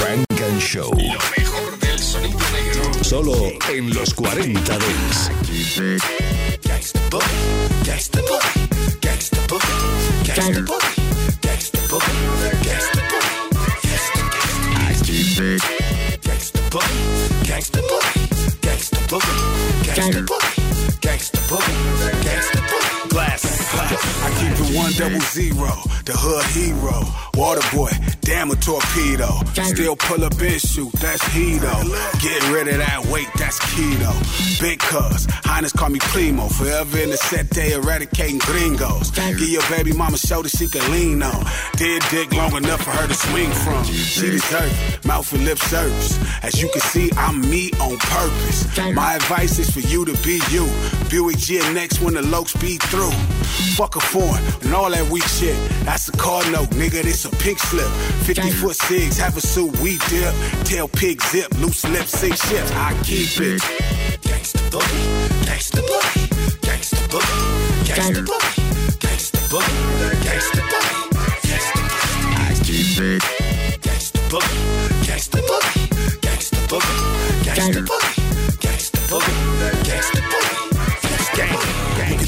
Funk 0.00 0.40
and 0.40 0.62
Show. 0.62 0.88
Lo 0.96 1.20
mejor 1.36 1.78
del 1.78 1.98
sonido 1.98 2.40
negro. 2.56 3.04
Solo 3.04 3.36
en 3.68 3.92
los 3.92 4.14
40 4.14 4.78
Dance. 4.78 5.30
Gangsta 6.62 7.00
boogie, 7.10 7.84
gangsta 7.84 8.20
boogie, 8.22 8.65
gangsta 8.65 8.65
Gangsta 10.46 10.62
boogie, 10.62 11.02
gangsta 11.40 11.80
boogie, 11.88 12.50
gangsta 12.62 13.00
boogie, 13.10 13.34
gangsta 13.82 14.22
gangsta. 14.30 14.70
I 14.78 14.94
stupid. 14.94 15.60
Gangsta 16.22 16.60
boogie, 16.70 17.02
gangsta 17.48 17.80
boogie, 17.80 18.28
gangsta 18.62 18.98
boogie, 19.08 19.94
gangsta 19.94 20.20
boogie, 20.22 20.98
gangsta 21.00 21.40
boogie 21.48 22.15
double 24.92 25.20
zero, 25.20 25.72
the 26.04 26.14
hood 26.14 26.44
hero. 26.54 27.02
Water 27.34 27.62
boy, 27.76 27.90
damn 28.22 28.50
a 28.50 28.56
torpedo. 28.56 29.28
Still 29.52 29.96
pull 29.96 30.24
up 30.24 30.40
and 30.40 30.60
shoot, 30.60 30.92
that's 30.92 31.22
hedo. 31.24 31.74
Get 32.22 32.42
rid 32.50 32.68
of 32.68 32.78
that 32.78 33.04
weight, 33.06 33.28
that's 33.36 33.58
keto. 33.60 34.12
Big 34.60 34.78
cuz, 34.78 35.26
Highness 35.44 35.72
call 35.72 35.90
me 35.90 35.98
primo. 36.00 36.48
Forever 36.48 36.98
in 36.98 37.10
the 37.10 37.16
set, 37.16 37.50
they 37.50 37.72
eradicating 37.72 38.38
gringos. 38.38 39.10
Give 39.10 39.48
your 39.48 39.62
baby 39.68 39.92
mama 39.92 40.18
shoulder 40.18 40.48
she 40.48 40.68
can 40.68 40.90
lean 40.92 41.22
on. 41.22 41.44
Did 41.76 42.02
dick 42.10 42.32
long 42.32 42.54
enough 42.56 42.82
for 42.82 42.90
her 42.90 43.06
to 43.06 43.14
swing 43.14 43.50
from. 43.50 43.84
She 43.84 44.30
deserve 44.30 44.72
it, 44.72 45.04
mouth 45.04 45.32
and 45.32 45.44
lip 45.44 45.58
service. 45.58 46.18
As 46.42 46.60
you 46.60 46.68
can 46.70 46.80
see, 46.80 47.10
I'm 47.16 47.40
me 47.40 47.70
on 47.80 47.96
purpose. 47.98 48.66
My 48.94 49.14
advice 49.14 49.58
is 49.58 49.70
for 49.70 49.80
you 49.80 50.04
to 50.04 50.12
be 50.22 50.40
you. 50.50 50.66
Buick 51.10 51.36
GNX 51.36 52.02
when 52.02 52.14
the 52.14 52.22
low 52.22 52.44
speed 52.44 52.82
through. 52.84 53.12
Fuck 53.76 53.96
a 53.96 54.00
foreign 54.00 54.44
all 54.76 54.90
that 54.90 55.10
weak 55.10 55.24
shit. 55.24 55.56
That's 55.84 56.08
a 56.08 56.12
car 56.12 56.44
note, 56.50 56.68
nigga. 56.76 57.02
This 57.02 57.24
a 57.24 57.30
pink 57.30 57.58
slip. 57.58 57.88
50 58.28 58.50
foot 58.60 58.76
cigs, 58.76 59.16
have 59.16 59.36
a 59.36 59.40
suit, 59.40 59.72
we 59.80 59.96
dip. 60.08 60.34
Tail 60.64 60.86
pig 60.88 61.22
zip, 61.22 61.48
loose 61.58 61.84
lips, 61.88 62.10
sink 62.10 62.36
ships. 62.36 62.70
I 62.72 62.92
keep 63.02 63.40
it. 63.40 63.62
Gangsta 64.22 64.60
boogie, 64.70 65.08
gangsta 65.48 65.80
boogie, 65.90 66.28
gangsta 66.60 67.00
boogie, 67.08 67.42
gangsta 67.88 68.20
boogie, 68.28 68.52
gangsta 69.00 69.40
boogie, 69.50 69.72
gangsta 70.22 70.60
boogie, 70.60 70.96
gangsta 71.48 71.80
boogie. 71.82 72.36
I 72.36 72.54
keep 72.66 73.00
it. 73.08 73.22
Gangsta 73.80 74.20
boogie, 74.30 74.60
gangsta 75.06 75.38
boogie, 75.48 75.88
gangsta 76.20 76.58
boogie, 76.68 77.00
gangsta 77.44 77.80
boogie, 77.88 78.14
gangsta 78.60 79.00
boogie, 79.08 79.70
gangsta 79.88 80.20
boogie. 80.20 80.45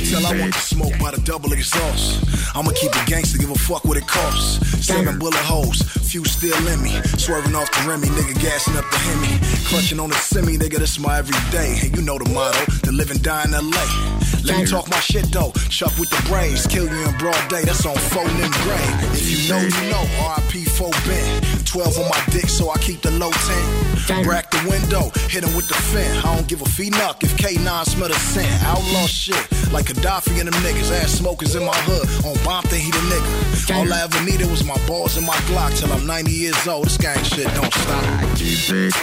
Tell 0.08 0.24
I 0.24 0.40
want 0.40 0.54
the 0.54 0.60
smoke 0.60 0.98
by 0.98 1.10
the 1.10 1.20
double 1.20 1.52
exhaust. 1.52 2.24
I'ma 2.56 2.72
keep 2.72 2.96
it 2.96 3.06
gangster, 3.06 3.36
give 3.36 3.50
a 3.50 3.54
fuck 3.54 3.84
what 3.84 3.98
it 3.98 4.06
costs. 4.06 4.56
Seven 4.86 5.18
bullet 5.18 5.44
holes, 5.44 5.82
few 6.08 6.24
still 6.24 6.56
in 6.68 6.82
me. 6.82 6.96
Swerving 7.20 7.54
off 7.54 7.70
the 7.72 7.86
Remy, 7.86 8.08
nigga 8.08 8.40
gassing 8.40 8.76
up 8.76 8.88
the 8.90 8.96
Hemi. 8.96 9.36
Clutching 9.68 10.00
on 10.00 10.08
the 10.08 10.16
semi, 10.16 10.56
nigga, 10.56 10.78
this 10.78 10.98
my 10.98 11.18
everyday. 11.18 11.78
And 11.84 11.94
you 11.94 12.00
know 12.00 12.16
the 12.16 12.28
motto, 12.32 12.64
to 12.84 12.92
live 12.92 13.10
and 13.10 13.22
die 13.22 13.44
in 13.44 13.52
LA. 13.52 14.18
Let 14.44 14.56
me 14.56 14.64
talk 14.64 14.88
my 14.88 15.00
shit 15.00 15.30
though, 15.30 15.52
Chuck 15.68 15.92
with 15.98 16.08
the 16.08 16.22
braids. 16.26 16.66
Kill 16.66 16.88
you 16.88 17.04
in 17.04 17.14
broad 17.18 17.48
day, 17.50 17.64
that's 17.64 17.84
on 17.84 17.96
phone 17.96 18.30
and 18.40 18.52
gray. 18.64 18.88
If 19.12 19.28
you 19.28 19.48
know, 19.52 19.60
you 19.60 19.90
know, 19.92 20.04
RIP 20.24 20.68
4 20.72 20.90
Ben. 21.04 21.57
12 21.68 21.98
on 21.98 22.08
my 22.08 22.22
dick, 22.30 22.48
so 22.48 22.70
I 22.70 22.78
keep 22.78 23.02
the 23.02 23.10
low 23.12 23.30
10. 23.30 24.24
Crack 24.24 24.50
the 24.50 24.58
window, 24.64 25.12
hit 25.28 25.44
him 25.44 25.54
with 25.54 25.68
the 25.68 25.76
fin. 25.92 26.08
I 26.24 26.34
don't 26.34 26.48
give 26.48 26.62
a 26.62 26.64
fee 26.64 26.88
knock 26.88 27.22
if 27.22 27.36
K9 27.36 27.84
smell 27.84 28.08
the 28.08 28.14
scent. 28.14 28.48
Outlaw 28.64 29.06
shit, 29.06 29.36
like 29.70 29.84
Gaddafi 29.86 30.40
and 30.40 30.48
them 30.48 30.56
niggas. 30.64 30.90
Ass 30.90 31.12
smokers 31.12 31.54
in 31.54 31.64
my 31.64 31.76
hood, 31.84 32.08
on 32.24 32.42
bomb 32.42 32.64
they 32.70 32.80
he 32.80 32.90
the 32.90 33.04
nigga. 33.12 33.76
All 33.76 33.92
I 33.92 34.00
ever 34.00 34.24
needed 34.24 34.50
was 34.50 34.64
my 34.64 34.78
balls 34.86 35.18
and 35.18 35.26
my 35.26 35.36
Glock 35.52 35.76
till 35.78 35.92
I'm 35.92 36.06
90 36.06 36.30
years 36.30 36.66
old. 36.66 36.86
This 36.86 36.96
gang 36.96 37.22
shit 37.22 37.46
don't 37.54 37.72
stop. 37.72 38.02
I 38.02 38.24
keep 38.34 38.56
it. 38.72 38.94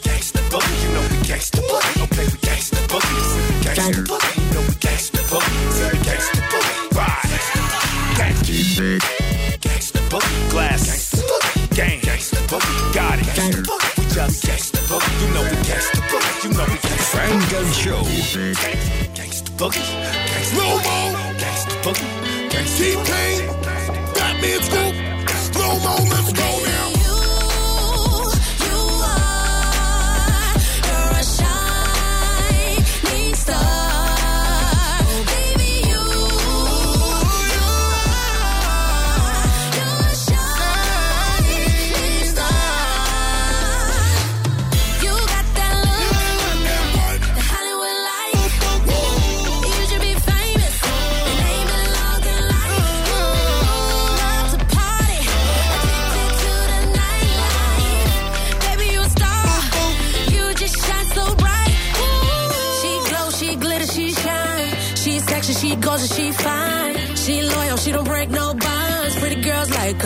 Gangsta 0.00 0.40
boogie, 0.48 0.76
you 0.82 0.90
know 0.96 1.04
we 1.12 1.20
gangsta 1.28 1.60
boogie. 1.60 1.98
Don't 2.00 2.10
play 2.10 2.24
with 2.24 2.40
gangsta 2.40 2.80
boogie. 2.88 3.12
This 3.12 3.28
is 3.28 3.36
the 3.36 3.52
gangsta 3.68 4.02
boogie. 4.08 4.40
You 4.40 4.54
know 4.54 4.64
we 4.64 4.74
gangsta 4.80 5.20
boogie. 5.28 5.58
This 5.68 5.80
is 5.80 5.90
the 5.92 5.98
gangsta 6.08 6.40
boogie. 6.48 6.96
Ride. 6.96 7.26
Gangsta 8.16 8.56
Gangsta 9.60 10.00
boogie. 10.08 10.50
Glass. 10.50 10.86
Gangsta 10.88 11.10
boogie. 11.10 11.15
Gang. 11.76 12.00
Gangsta 12.00 12.40
boogie. 12.48 12.94
Got 12.94 13.18
it. 13.18 13.26
Gangsta 13.36 13.60
boogie. 13.60 13.98
We 13.98 14.04
just 14.08 14.46
gangsta 14.46 14.80
boogie. 14.88 15.20
You 15.20 15.28
know 15.34 15.42
we 15.42 15.56
gangsta 15.68 16.00
boogie. 16.08 16.44
You 16.44 16.50
know 16.56 16.64
we 16.64 16.76
gangsta 16.80 17.04
Funk 17.12 17.52
and 17.52 17.74
Show. 17.74 18.02
Gangsta 19.12 19.50
boogie. 19.58 19.84
Gangsta 20.32 20.54
Slow 20.54 20.80
mo. 20.86 20.96
Gangsta 21.36 21.74
boogie. 21.84 22.08
Gangsta 22.48 22.78
T-Pain. 22.80 23.40
Batman 24.16 24.60
scoop. 24.64 24.94
Slow 25.52 25.74
mo. 25.84 25.94
Let's 26.08 26.32
go 26.32 26.48
now. 26.64 26.75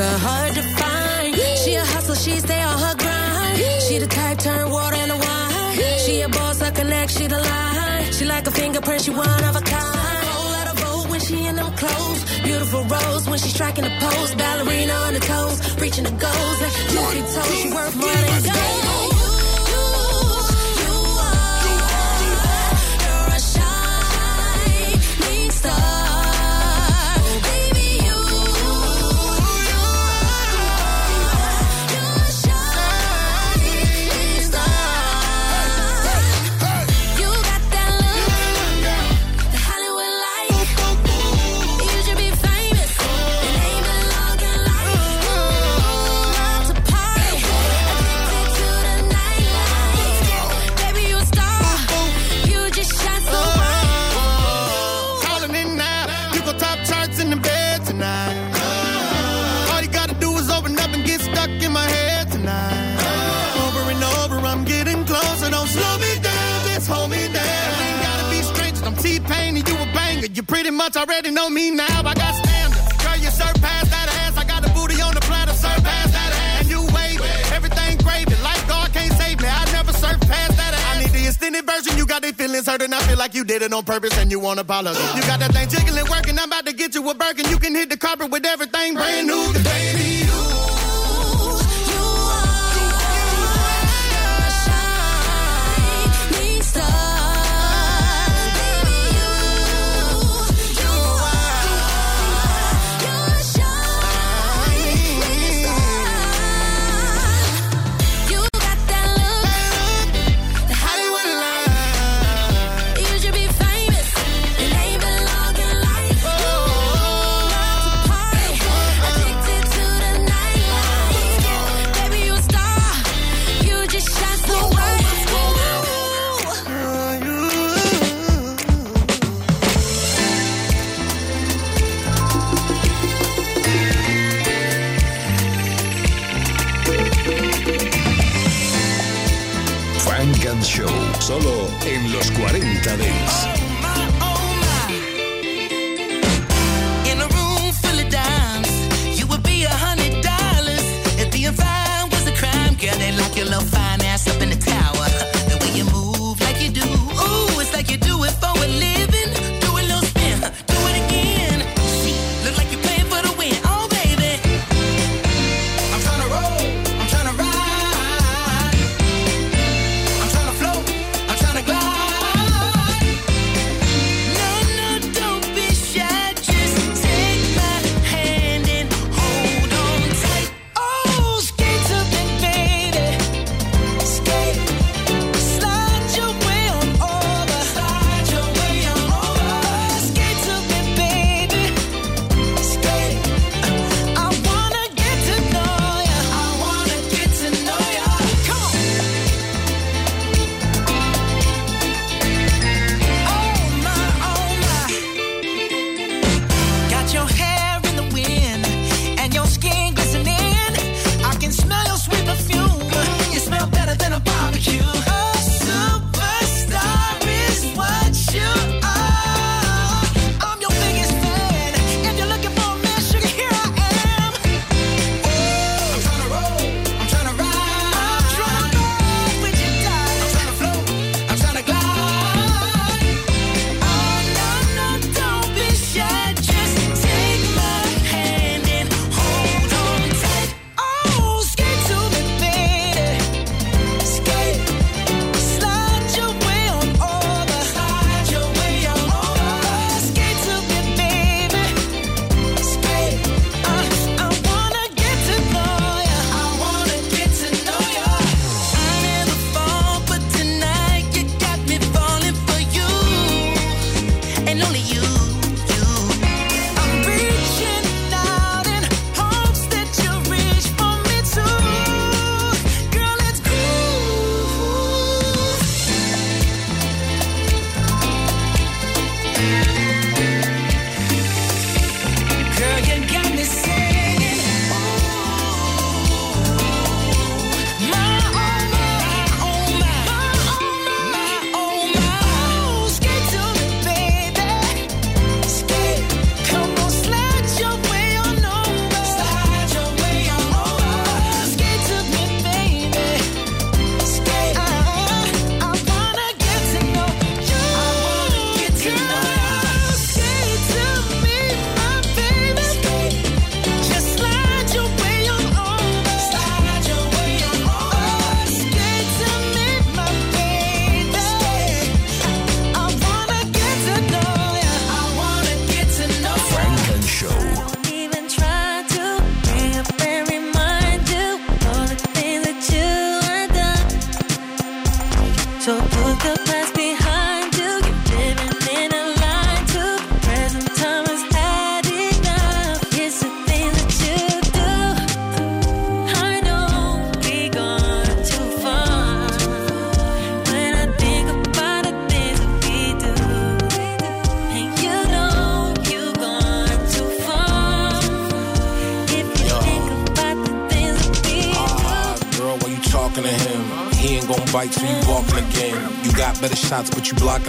Her, 0.00 0.18
hard 0.18 0.54
to 0.54 0.62
find. 0.80 1.34
She 1.62 1.74
a 1.74 1.84
hustler, 1.84 2.16
she 2.16 2.32
stay 2.40 2.62
on 2.62 2.78
her 2.78 2.94
grind. 3.02 3.56
She 3.86 3.98
the 3.98 4.06
type 4.06 4.38
turn 4.38 4.70
water 4.70 4.96
into 4.96 5.16
wine. 5.16 5.98
She 6.04 6.22
a 6.22 6.28
boss, 6.28 6.62
I 6.62 6.70
connect, 6.70 7.10
she 7.16 7.26
the 7.26 7.38
line. 7.38 8.12
She 8.12 8.24
like 8.24 8.46
a 8.46 8.50
fingerprint, 8.50 9.02
she 9.02 9.10
one 9.10 9.44
of 9.48 9.54
a 9.56 9.64
kind. 9.76 10.24
Whole 10.34 10.52
lot 10.56 10.66
of 10.72 10.76
vote 10.84 11.10
when 11.10 11.20
she 11.20 11.46
in 11.46 11.56
them 11.56 11.72
clothes. 11.76 12.20
Beautiful 12.42 12.82
rose 12.84 13.28
when 13.28 13.38
she 13.38 13.48
striking 13.48 13.84
the 13.84 13.94
pose. 14.00 14.34
Ballerina 14.34 14.94
on 15.06 15.14
the 15.14 15.20
toes, 15.20 15.58
reaching 15.82 16.04
the 16.04 16.16
goals. 16.24 16.58
Like 16.64 16.76
juicy 16.92 17.20
toes, 17.34 17.60
she 17.62 17.68
worth 17.74 17.96
more 17.96 18.20
than 18.26 18.42
gold. 18.52 19.09
You 84.70 85.22
got 85.26 85.40
that 85.40 85.50
thing 85.50 85.68
jiggling, 85.68 86.06
working. 86.06 86.38
I'm 86.38 86.46
about 86.46 86.64
to 86.66 86.72
get 86.72 86.94
you 86.94 87.02
a 87.10 87.12
Birkin. 87.12 87.49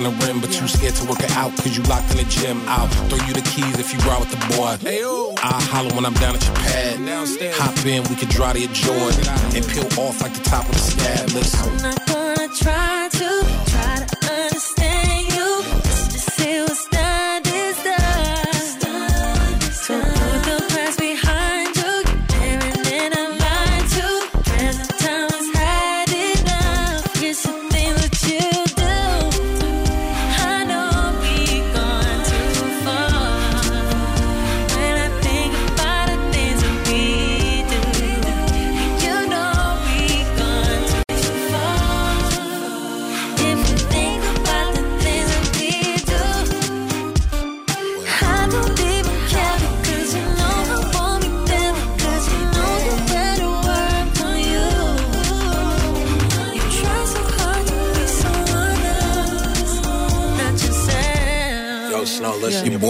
the 0.03 0.25
rim, 0.25 0.39
but 0.41 0.49
you 0.59 0.67
scared 0.67 0.95
to 0.95 1.05
work 1.05 1.19
it 1.19 1.31
out 1.31 1.55
cause 1.57 1.75
you 1.77 1.83
locked 1.83 2.11
in 2.11 2.17
the 2.17 2.23
gym. 2.25 2.61
I'll 2.67 2.87
throw 3.09 3.19
you 3.27 3.33
the 3.33 3.41
keys 3.41 3.77
if 3.79 3.93
you 3.93 3.99
ride 4.07 4.19
with 4.19 4.31
the 4.31 4.41
boy. 4.55 4.77
I 5.43 5.61
holler 5.71 5.93
when 5.95 6.05
I'm 6.05 6.13
down 6.15 6.35
at 6.35 6.45
your 6.45 6.55
pad. 6.55 6.99
Hop 7.55 7.85
in, 7.85 8.03
we 8.09 8.15
can 8.15 8.29
drive 8.29 8.55
to 8.55 8.61
your 8.61 8.73
joy 8.73 9.11
and 9.55 9.65
peel 9.67 9.87
off 9.99 10.21
like 10.21 10.33
the 10.33 10.43
top 10.43 10.65
of 10.65 10.73
the 10.73 10.79
stab. 10.79 11.29
Listen. 11.31 11.69
I'm 11.69 11.77
not 11.81 12.05
gonna 12.07 12.47
try 12.55 13.09
to 13.11 13.70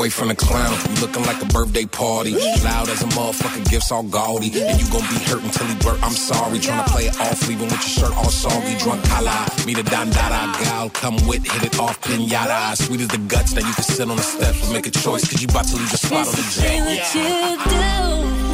boyfriend 0.01 0.31
a 0.31 0.35
clown, 0.35 0.73
you 0.89 0.99
looking 0.99 1.23
like 1.25 1.39
a 1.43 1.45
birthday 1.45 1.85
party. 1.85 2.33
Loud 2.63 2.89
as 2.89 3.03
a 3.03 3.09
motherfucker, 3.13 3.69
gifts 3.69 3.91
all 3.91 4.01
gaudy. 4.01 4.47
And 4.47 4.81
you 4.81 4.89
gon' 4.89 5.05
be 5.13 5.19
hurt 5.29 5.43
until 5.43 5.67
he 5.67 5.75
blurt, 5.75 6.01
I'm 6.01 6.13
sorry. 6.13 6.57
Tryna 6.57 6.87
play 6.87 7.05
it 7.05 7.19
off, 7.19 7.47
leaving 7.47 7.67
with 7.67 7.85
your 7.85 8.09
shirt 8.09 8.17
all 8.17 8.31
soggy. 8.31 8.75
Drunk 8.79 9.03
kala, 9.05 9.47
meet 9.67 9.77
a 9.77 9.83
dandada 9.83 10.41
gal, 10.63 10.89
come 10.89 11.17
with, 11.27 11.45
hit 11.45 11.63
it 11.69 11.79
off, 11.79 12.01
pinata. 12.01 12.75
Sweet 12.77 13.01
as 13.01 13.09
the 13.09 13.19
guts, 13.19 13.53
now 13.53 13.67
you 13.67 13.73
can 13.75 13.83
sit 13.83 14.09
on 14.09 14.17
the 14.17 14.23
steps 14.23 14.63
and 14.63 14.73
make 14.73 14.87
a 14.87 14.91
choice, 14.91 15.29
cause 15.29 15.39
you 15.39 15.47
about 15.47 15.65
to 15.67 15.75
leave 15.75 15.91
your 15.91 16.01
spot 16.05 16.27
on 16.27 16.33
the 16.33 16.41
what 16.87 17.15
you 17.15 18.45
do. 18.45 18.50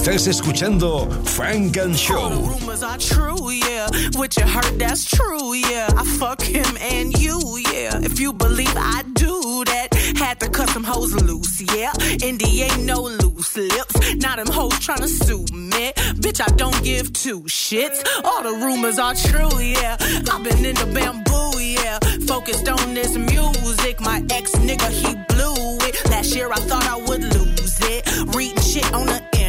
Estás 0.00 0.26
escuchando 0.28 1.10
Funk 1.26 1.76
and 1.76 1.94
Show. 1.94 2.30
rumors 2.30 2.82
are 2.82 2.96
true, 2.96 3.50
yeah. 3.50 3.86
What 4.14 4.34
you 4.34 4.46
heard, 4.46 4.78
that's 4.78 5.04
true, 5.04 5.52
yeah. 5.52 5.90
I 5.94 6.04
fuck 6.18 6.40
him 6.40 6.64
and 6.80 7.12
you, 7.18 7.38
yeah. 7.70 8.00
If 8.02 8.18
you 8.18 8.32
believe 8.32 8.74
I 8.74 9.02
do 9.12 9.62
that, 9.66 9.88
had 10.16 10.40
to 10.40 10.48
cut 10.48 10.70
some 10.70 10.84
hoes 10.84 11.12
loose, 11.12 11.60
yeah. 11.76 11.92
Indy 12.22 12.62
ain't 12.62 12.84
no 12.84 13.02
loose 13.02 13.54
lips. 13.58 14.14
Now 14.16 14.36
them 14.36 14.46
hoes 14.46 14.72
tryna 14.80 15.06
sue 15.06 15.44
me. 15.54 15.92
Bitch, 16.16 16.40
I 16.40 16.50
don't 16.56 16.82
give 16.82 17.12
two 17.12 17.42
shits. 17.42 18.02
All 18.24 18.42
the 18.42 18.54
rumors 18.64 18.98
are 18.98 19.14
true, 19.14 19.60
yeah. 19.60 19.98
I've 20.00 20.42
been 20.42 20.64
in 20.64 20.76
the 20.76 20.90
bamboo, 20.94 21.60
yeah. 21.60 21.98
Focused 22.26 22.66
on 22.70 22.94
this 22.94 23.18
music. 23.18 24.00
My 24.00 24.24
ex 24.30 24.52
nigga, 24.52 24.88
he 24.88 25.12
blew 25.28 25.76
it. 25.86 25.94
Last 26.08 26.34
year 26.34 26.50
I 26.50 26.60
thought 26.60 26.84
I 26.84 26.96
would 26.96 27.22
lose 27.22 27.78
it. 27.82 28.34
Reading 28.34 28.62
shit 28.62 28.90
on 28.94 29.04
the 29.04 29.39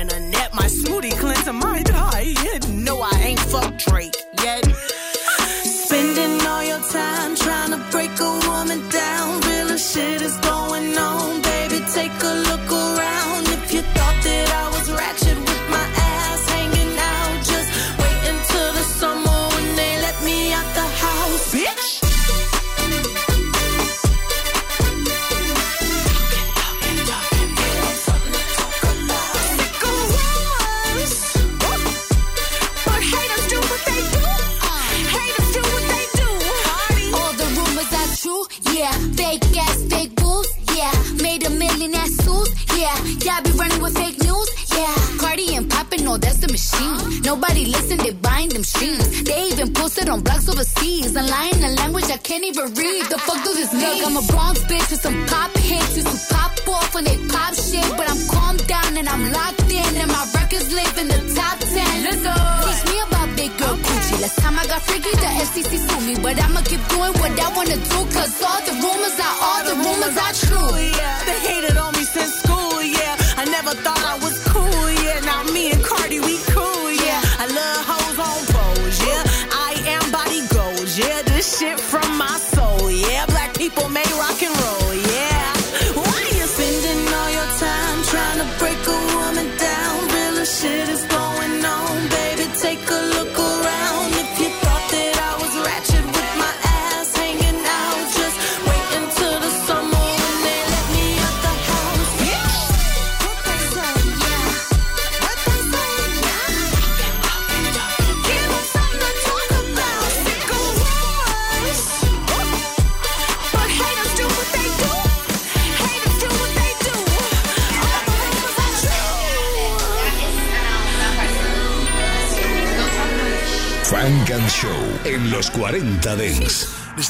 My 0.91 0.97
smoothie 0.97 1.17
cleanser 1.17 1.53
die. 1.83 2.33
Yeah, 2.43 2.59
no, 2.69 3.01
I 3.01 3.11
ain't 3.23 3.39
fuck 3.39 3.77
Drake 3.77 4.15
yet. 4.43 4.70
Suits, 42.81 43.25
yeah. 43.25 43.33
Y'all 43.33 43.43
be 43.43 43.51
running 43.51 43.81
with 43.81 43.95
fake 43.97 44.19
news, 44.19 44.49
yeah. 44.75 44.95
Cardi 45.19 45.55
and 45.55 45.69
poppin', 45.69 46.03
no, 46.03 46.17
that's 46.17 46.37
the 46.37 46.47
machine. 46.47 47.21
Nobody 47.21 47.65
listen, 47.65 47.97
they 47.97 48.11
buying 48.11 48.49
them 48.49 48.63
streams. 48.63 49.23
They 49.23 49.49
even 49.51 49.73
posted 49.73 50.09
on 50.09 50.21
blogs 50.21 50.49
overseas. 50.49 51.15
And 51.15 51.27
lying 51.27 51.63
a 51.63 51.69
language 51.81 52.05
I 52.05 52.17
can't 52.17 52.43
even 52.43 52.73
read. 52.73 53.05
The 53.09 53.17
fuck 53.19 53.43
does 53.43 53.55
this 53.55 53.73
mean? 53.73 53.81
Look, 53.81 54.07
I'm 54.07 54.17
a 54.17 54.25
Bronx 54.27 54.59
bitch 54.65 54.89
with 54.91 55.01
some 55.01 55.17
pop 55.27 55.51
hits. 55.57 55.95
To 55.95 56.33
pop 56.33 56.51
off 56.67 56.95
when 56.95 57.03
they 57.03 57.17
pop 57.27 57.53
shit. 57.53 57.85
But 57.97 58.09
I'm 58.09 58.21
calmed 58.27 58.65
down 58.67 58.97
and 58.97 59.07
I'm 59.07 59.31
locked 59.31 59.71
in. 59.71 59.91
And 60.01 60.09
my 60.09 60.25
records 60.33 60.73
live 60.73 60.97
in 60.97 61.07
the 61.07 61.19
top 61.35 61.59
10. 61.59 62.03
Let's 62.05 62.21
go. 62.25 62.35
Teach 62.65 62.83
me 62.91 62.97
about 63.07 63.29
big 63.35 63.51
girl 63.59 63.77
coochie. 63.77 64.21
Last 64.21 64.37
time 64.39 64.57
I 64.57 64.65
got 64.65 64.81
freaky, 64.81 65.13
the 65.23 65.29
FCC 65.45 65.71
sued 65.85 66.03
me. 66.07 66.15
But 66.21 66.41
I'ma 66.41 66.61
keep 66.61 66.81
doing 66.89 67.13
what 67.21 67.31
I 67.37 67.47
wanna 67.55 67.77
do. 67.77 67.99
Cause 68.15 68.33
all 68.41 68.61
the 68.65 68.75
rumors 68.81 69.17
are, 69.21 69.37
all 69.45 69.61
the 69.69 69.75
rumors 69.85 70.15
are 70.25 70.35
true. 70.45 70.71
Yeah, 70.97 71.25
they 71.27 71.60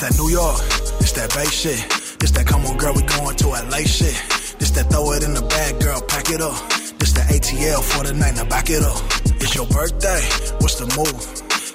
that 0.01 0.17
New 0.17 0.29
York, 0.29 0.57
this 0.97 1.11
that 1.13 1.29
Bay 1.29 1.45
shit. 1.45 1.77
This 2.17 2.31
that 2.31 2.47
come 2.47 2.65
on, 2.65 2.77
girl, 2.77 2.93
we 2.93 3.03
going 3.03 3.37
to 3.37 3.47
LA 3.53 3.85
shit. 3.85 4.17
This 4.57 4.71
that 4.73 4.89
throw 4.89 5.13
it 5.13 5.21
in 5.21 5.33
the 5.33 5.45
bag, 5.45 5.79
girl, 5.79 6.01
pack 6.01 6.29
it 6.33 6.41
up. 6.41 6.57
This 6.97 7.13
the 7.13 7.21
ATL 7.21 7.81
for 7.85 8.03
the 8.03 8.13
night, 8.13 8.35
now 8.35 8.45
back 8.45 8.69
it 8.69 8.81
up. 8.81 8.97
It's 9.37 9.53
your 9.53 9.67
birthday, 9.69 10.21
what's 10.57 10.81
the 10.81 10.89
move? 10.97 11.21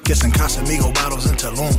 Get 0.03 0.19
some 0.19 0.33
Casamigo 0.33 0.93
bottles 0.95 1.31
in 1.31 1.39
Tulum. 1.39 1.71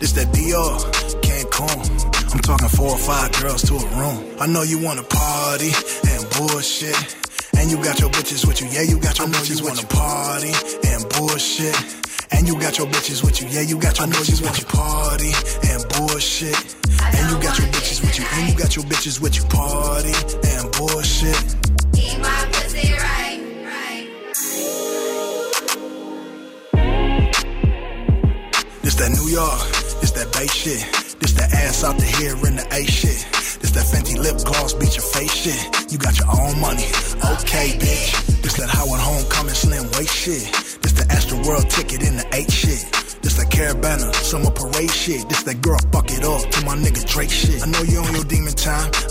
This 0.00 0.12
that 0.16 0.32
Dior, 0.32 0.80
Cancun. 1.20 2.32
I'm 2.32 2.40
talking 2.40 2.68
four 2.68 2.96
or 2.96 2.98
five 2.98 3.32
girls 3.40 3.62
to 3.68 3.76
a 3.76 3.86
room. 4.00 4.24
I 4.40 4.46
know 4.46 4.62
you 4.62 4.80
wanna 4.80 5.04
party 5.04 5.72
and 6.08 6.20
bullshit. 6.32 6.96
And 7.60 7.70
you 7.70 7.76
got 7.76 8.00
your 8.00 8.10
bitches 8.10 8.48
with 8.48 8.60
you, 8.60 8.68
yeah, 8.68 8.82
you 8.82 8.98
got 8.98 9.18
your 9.18 9.28
bitches 9.28 9.60
with 9.60 9.80
you. 9.80 9.86
Party 9.88 10.52
and 10.88 11.04
bullshit. 11.12 12.03
And 12.34 12.48
you 12.48 12.60
got 12.60 12.76
your 12.78 12.88
bitches 12.88 13.22
with 13.24 13.40
you, 13.40 13.48
yeah, 13.48 13.62
you 13.62 13.78
got 13.78 13.98
your 13.98 14.08
bitches 14.08 14.42
with 14.42 14.58
you. 14.58 14.66
Party 14.66 15.32
and 15.70 15.82
bullshit. 15.94 16.58
And 17.16 17.30
you 17.30 17.38
got 17.40 17.58
your 17.58 17.68
bitches 17.68 18.00
with 18.00 18.18
you, 18.18 18.24
and 18.32 18.48
you 18.50 18.58
got 18.58 18.74
your 18.76 18.84
bitches 18.84 19.20
with 19.20 19.36
you. 19.36 19.44
Party 19.44 20.12
and 20.50 20.70
bullshit. 20.72 21.40
My 22.20 22.48
pussy 22.52 22.92
right, 22.92 23.40
right. 23.64 24.08
This 28.82 28.94
that 28.96 29.10
New 29.10 29.28
York, 29.28 29.60
this 30.00 30.10
that 30.12 30.32
Bay 30.32 30.46
shit. 30.46 30.84
This 31.20 31.32
that 31.34 31.52
ass 31.54 31.84
out 31.84 31.96
the 31.98 32.04
here 32.04 32.34
in 32.46 32.56
the 32.56 32.66
A 32.72 32.84
shit. 32.84 33.26
This 33.60 33.70
that 33.72 33.86
Fenty 33.86 34.18
lip 34.18 34.36
gloss 34.44 34.74
beat 34.74 34.96
your 34.96 35.04
face 35.04 35.32
shit. 35.32 35.92
You 35.92 35.98
got 35.98 36.18
your 36.18 36.28
own 36.28 36.60
money, 36.60 36.86
okay, 37.38 37.78
bitch. 37.78 38.42
This 38.42 38.54
that 38.58 38.68
Howard 38.68 39.00
Homecoming 39.00 39.54
slim 39.54 39.84
waist 39.96 40.14
shit. 40.14 40.50
This 40.82 40.92
the 41.26 41.36
World 41.48 41.68
ticket 41.70 42.02
in 42.02 42.16
the 42.16 42.26
eight 42.32 42.50
shit. 42.50 42.84
This 43.22 43.36
that 43.36 43.48
Caribana 43.50 44.12
summer 44.14 44.50
parade 44.50 44.90
shit. 44.90 45.28
This 45.28 45.42
that 45.44 45.60
girl 45.62 45.78
fuck 45.92 46.10
it 46.10 46.24
up 46.24 46.42
to 46.50 46.64
my 46.64 46.76
nigga 46.76 47.04
Drake 47.06 47.30
shit. 47.30 47.62
I 47.62 47.66
know 47.66 47.82
you 47.82 47.98
on 48.00 48.14
your 48.14 48.24
demon 48.24 48.52
time. 48.52 48.90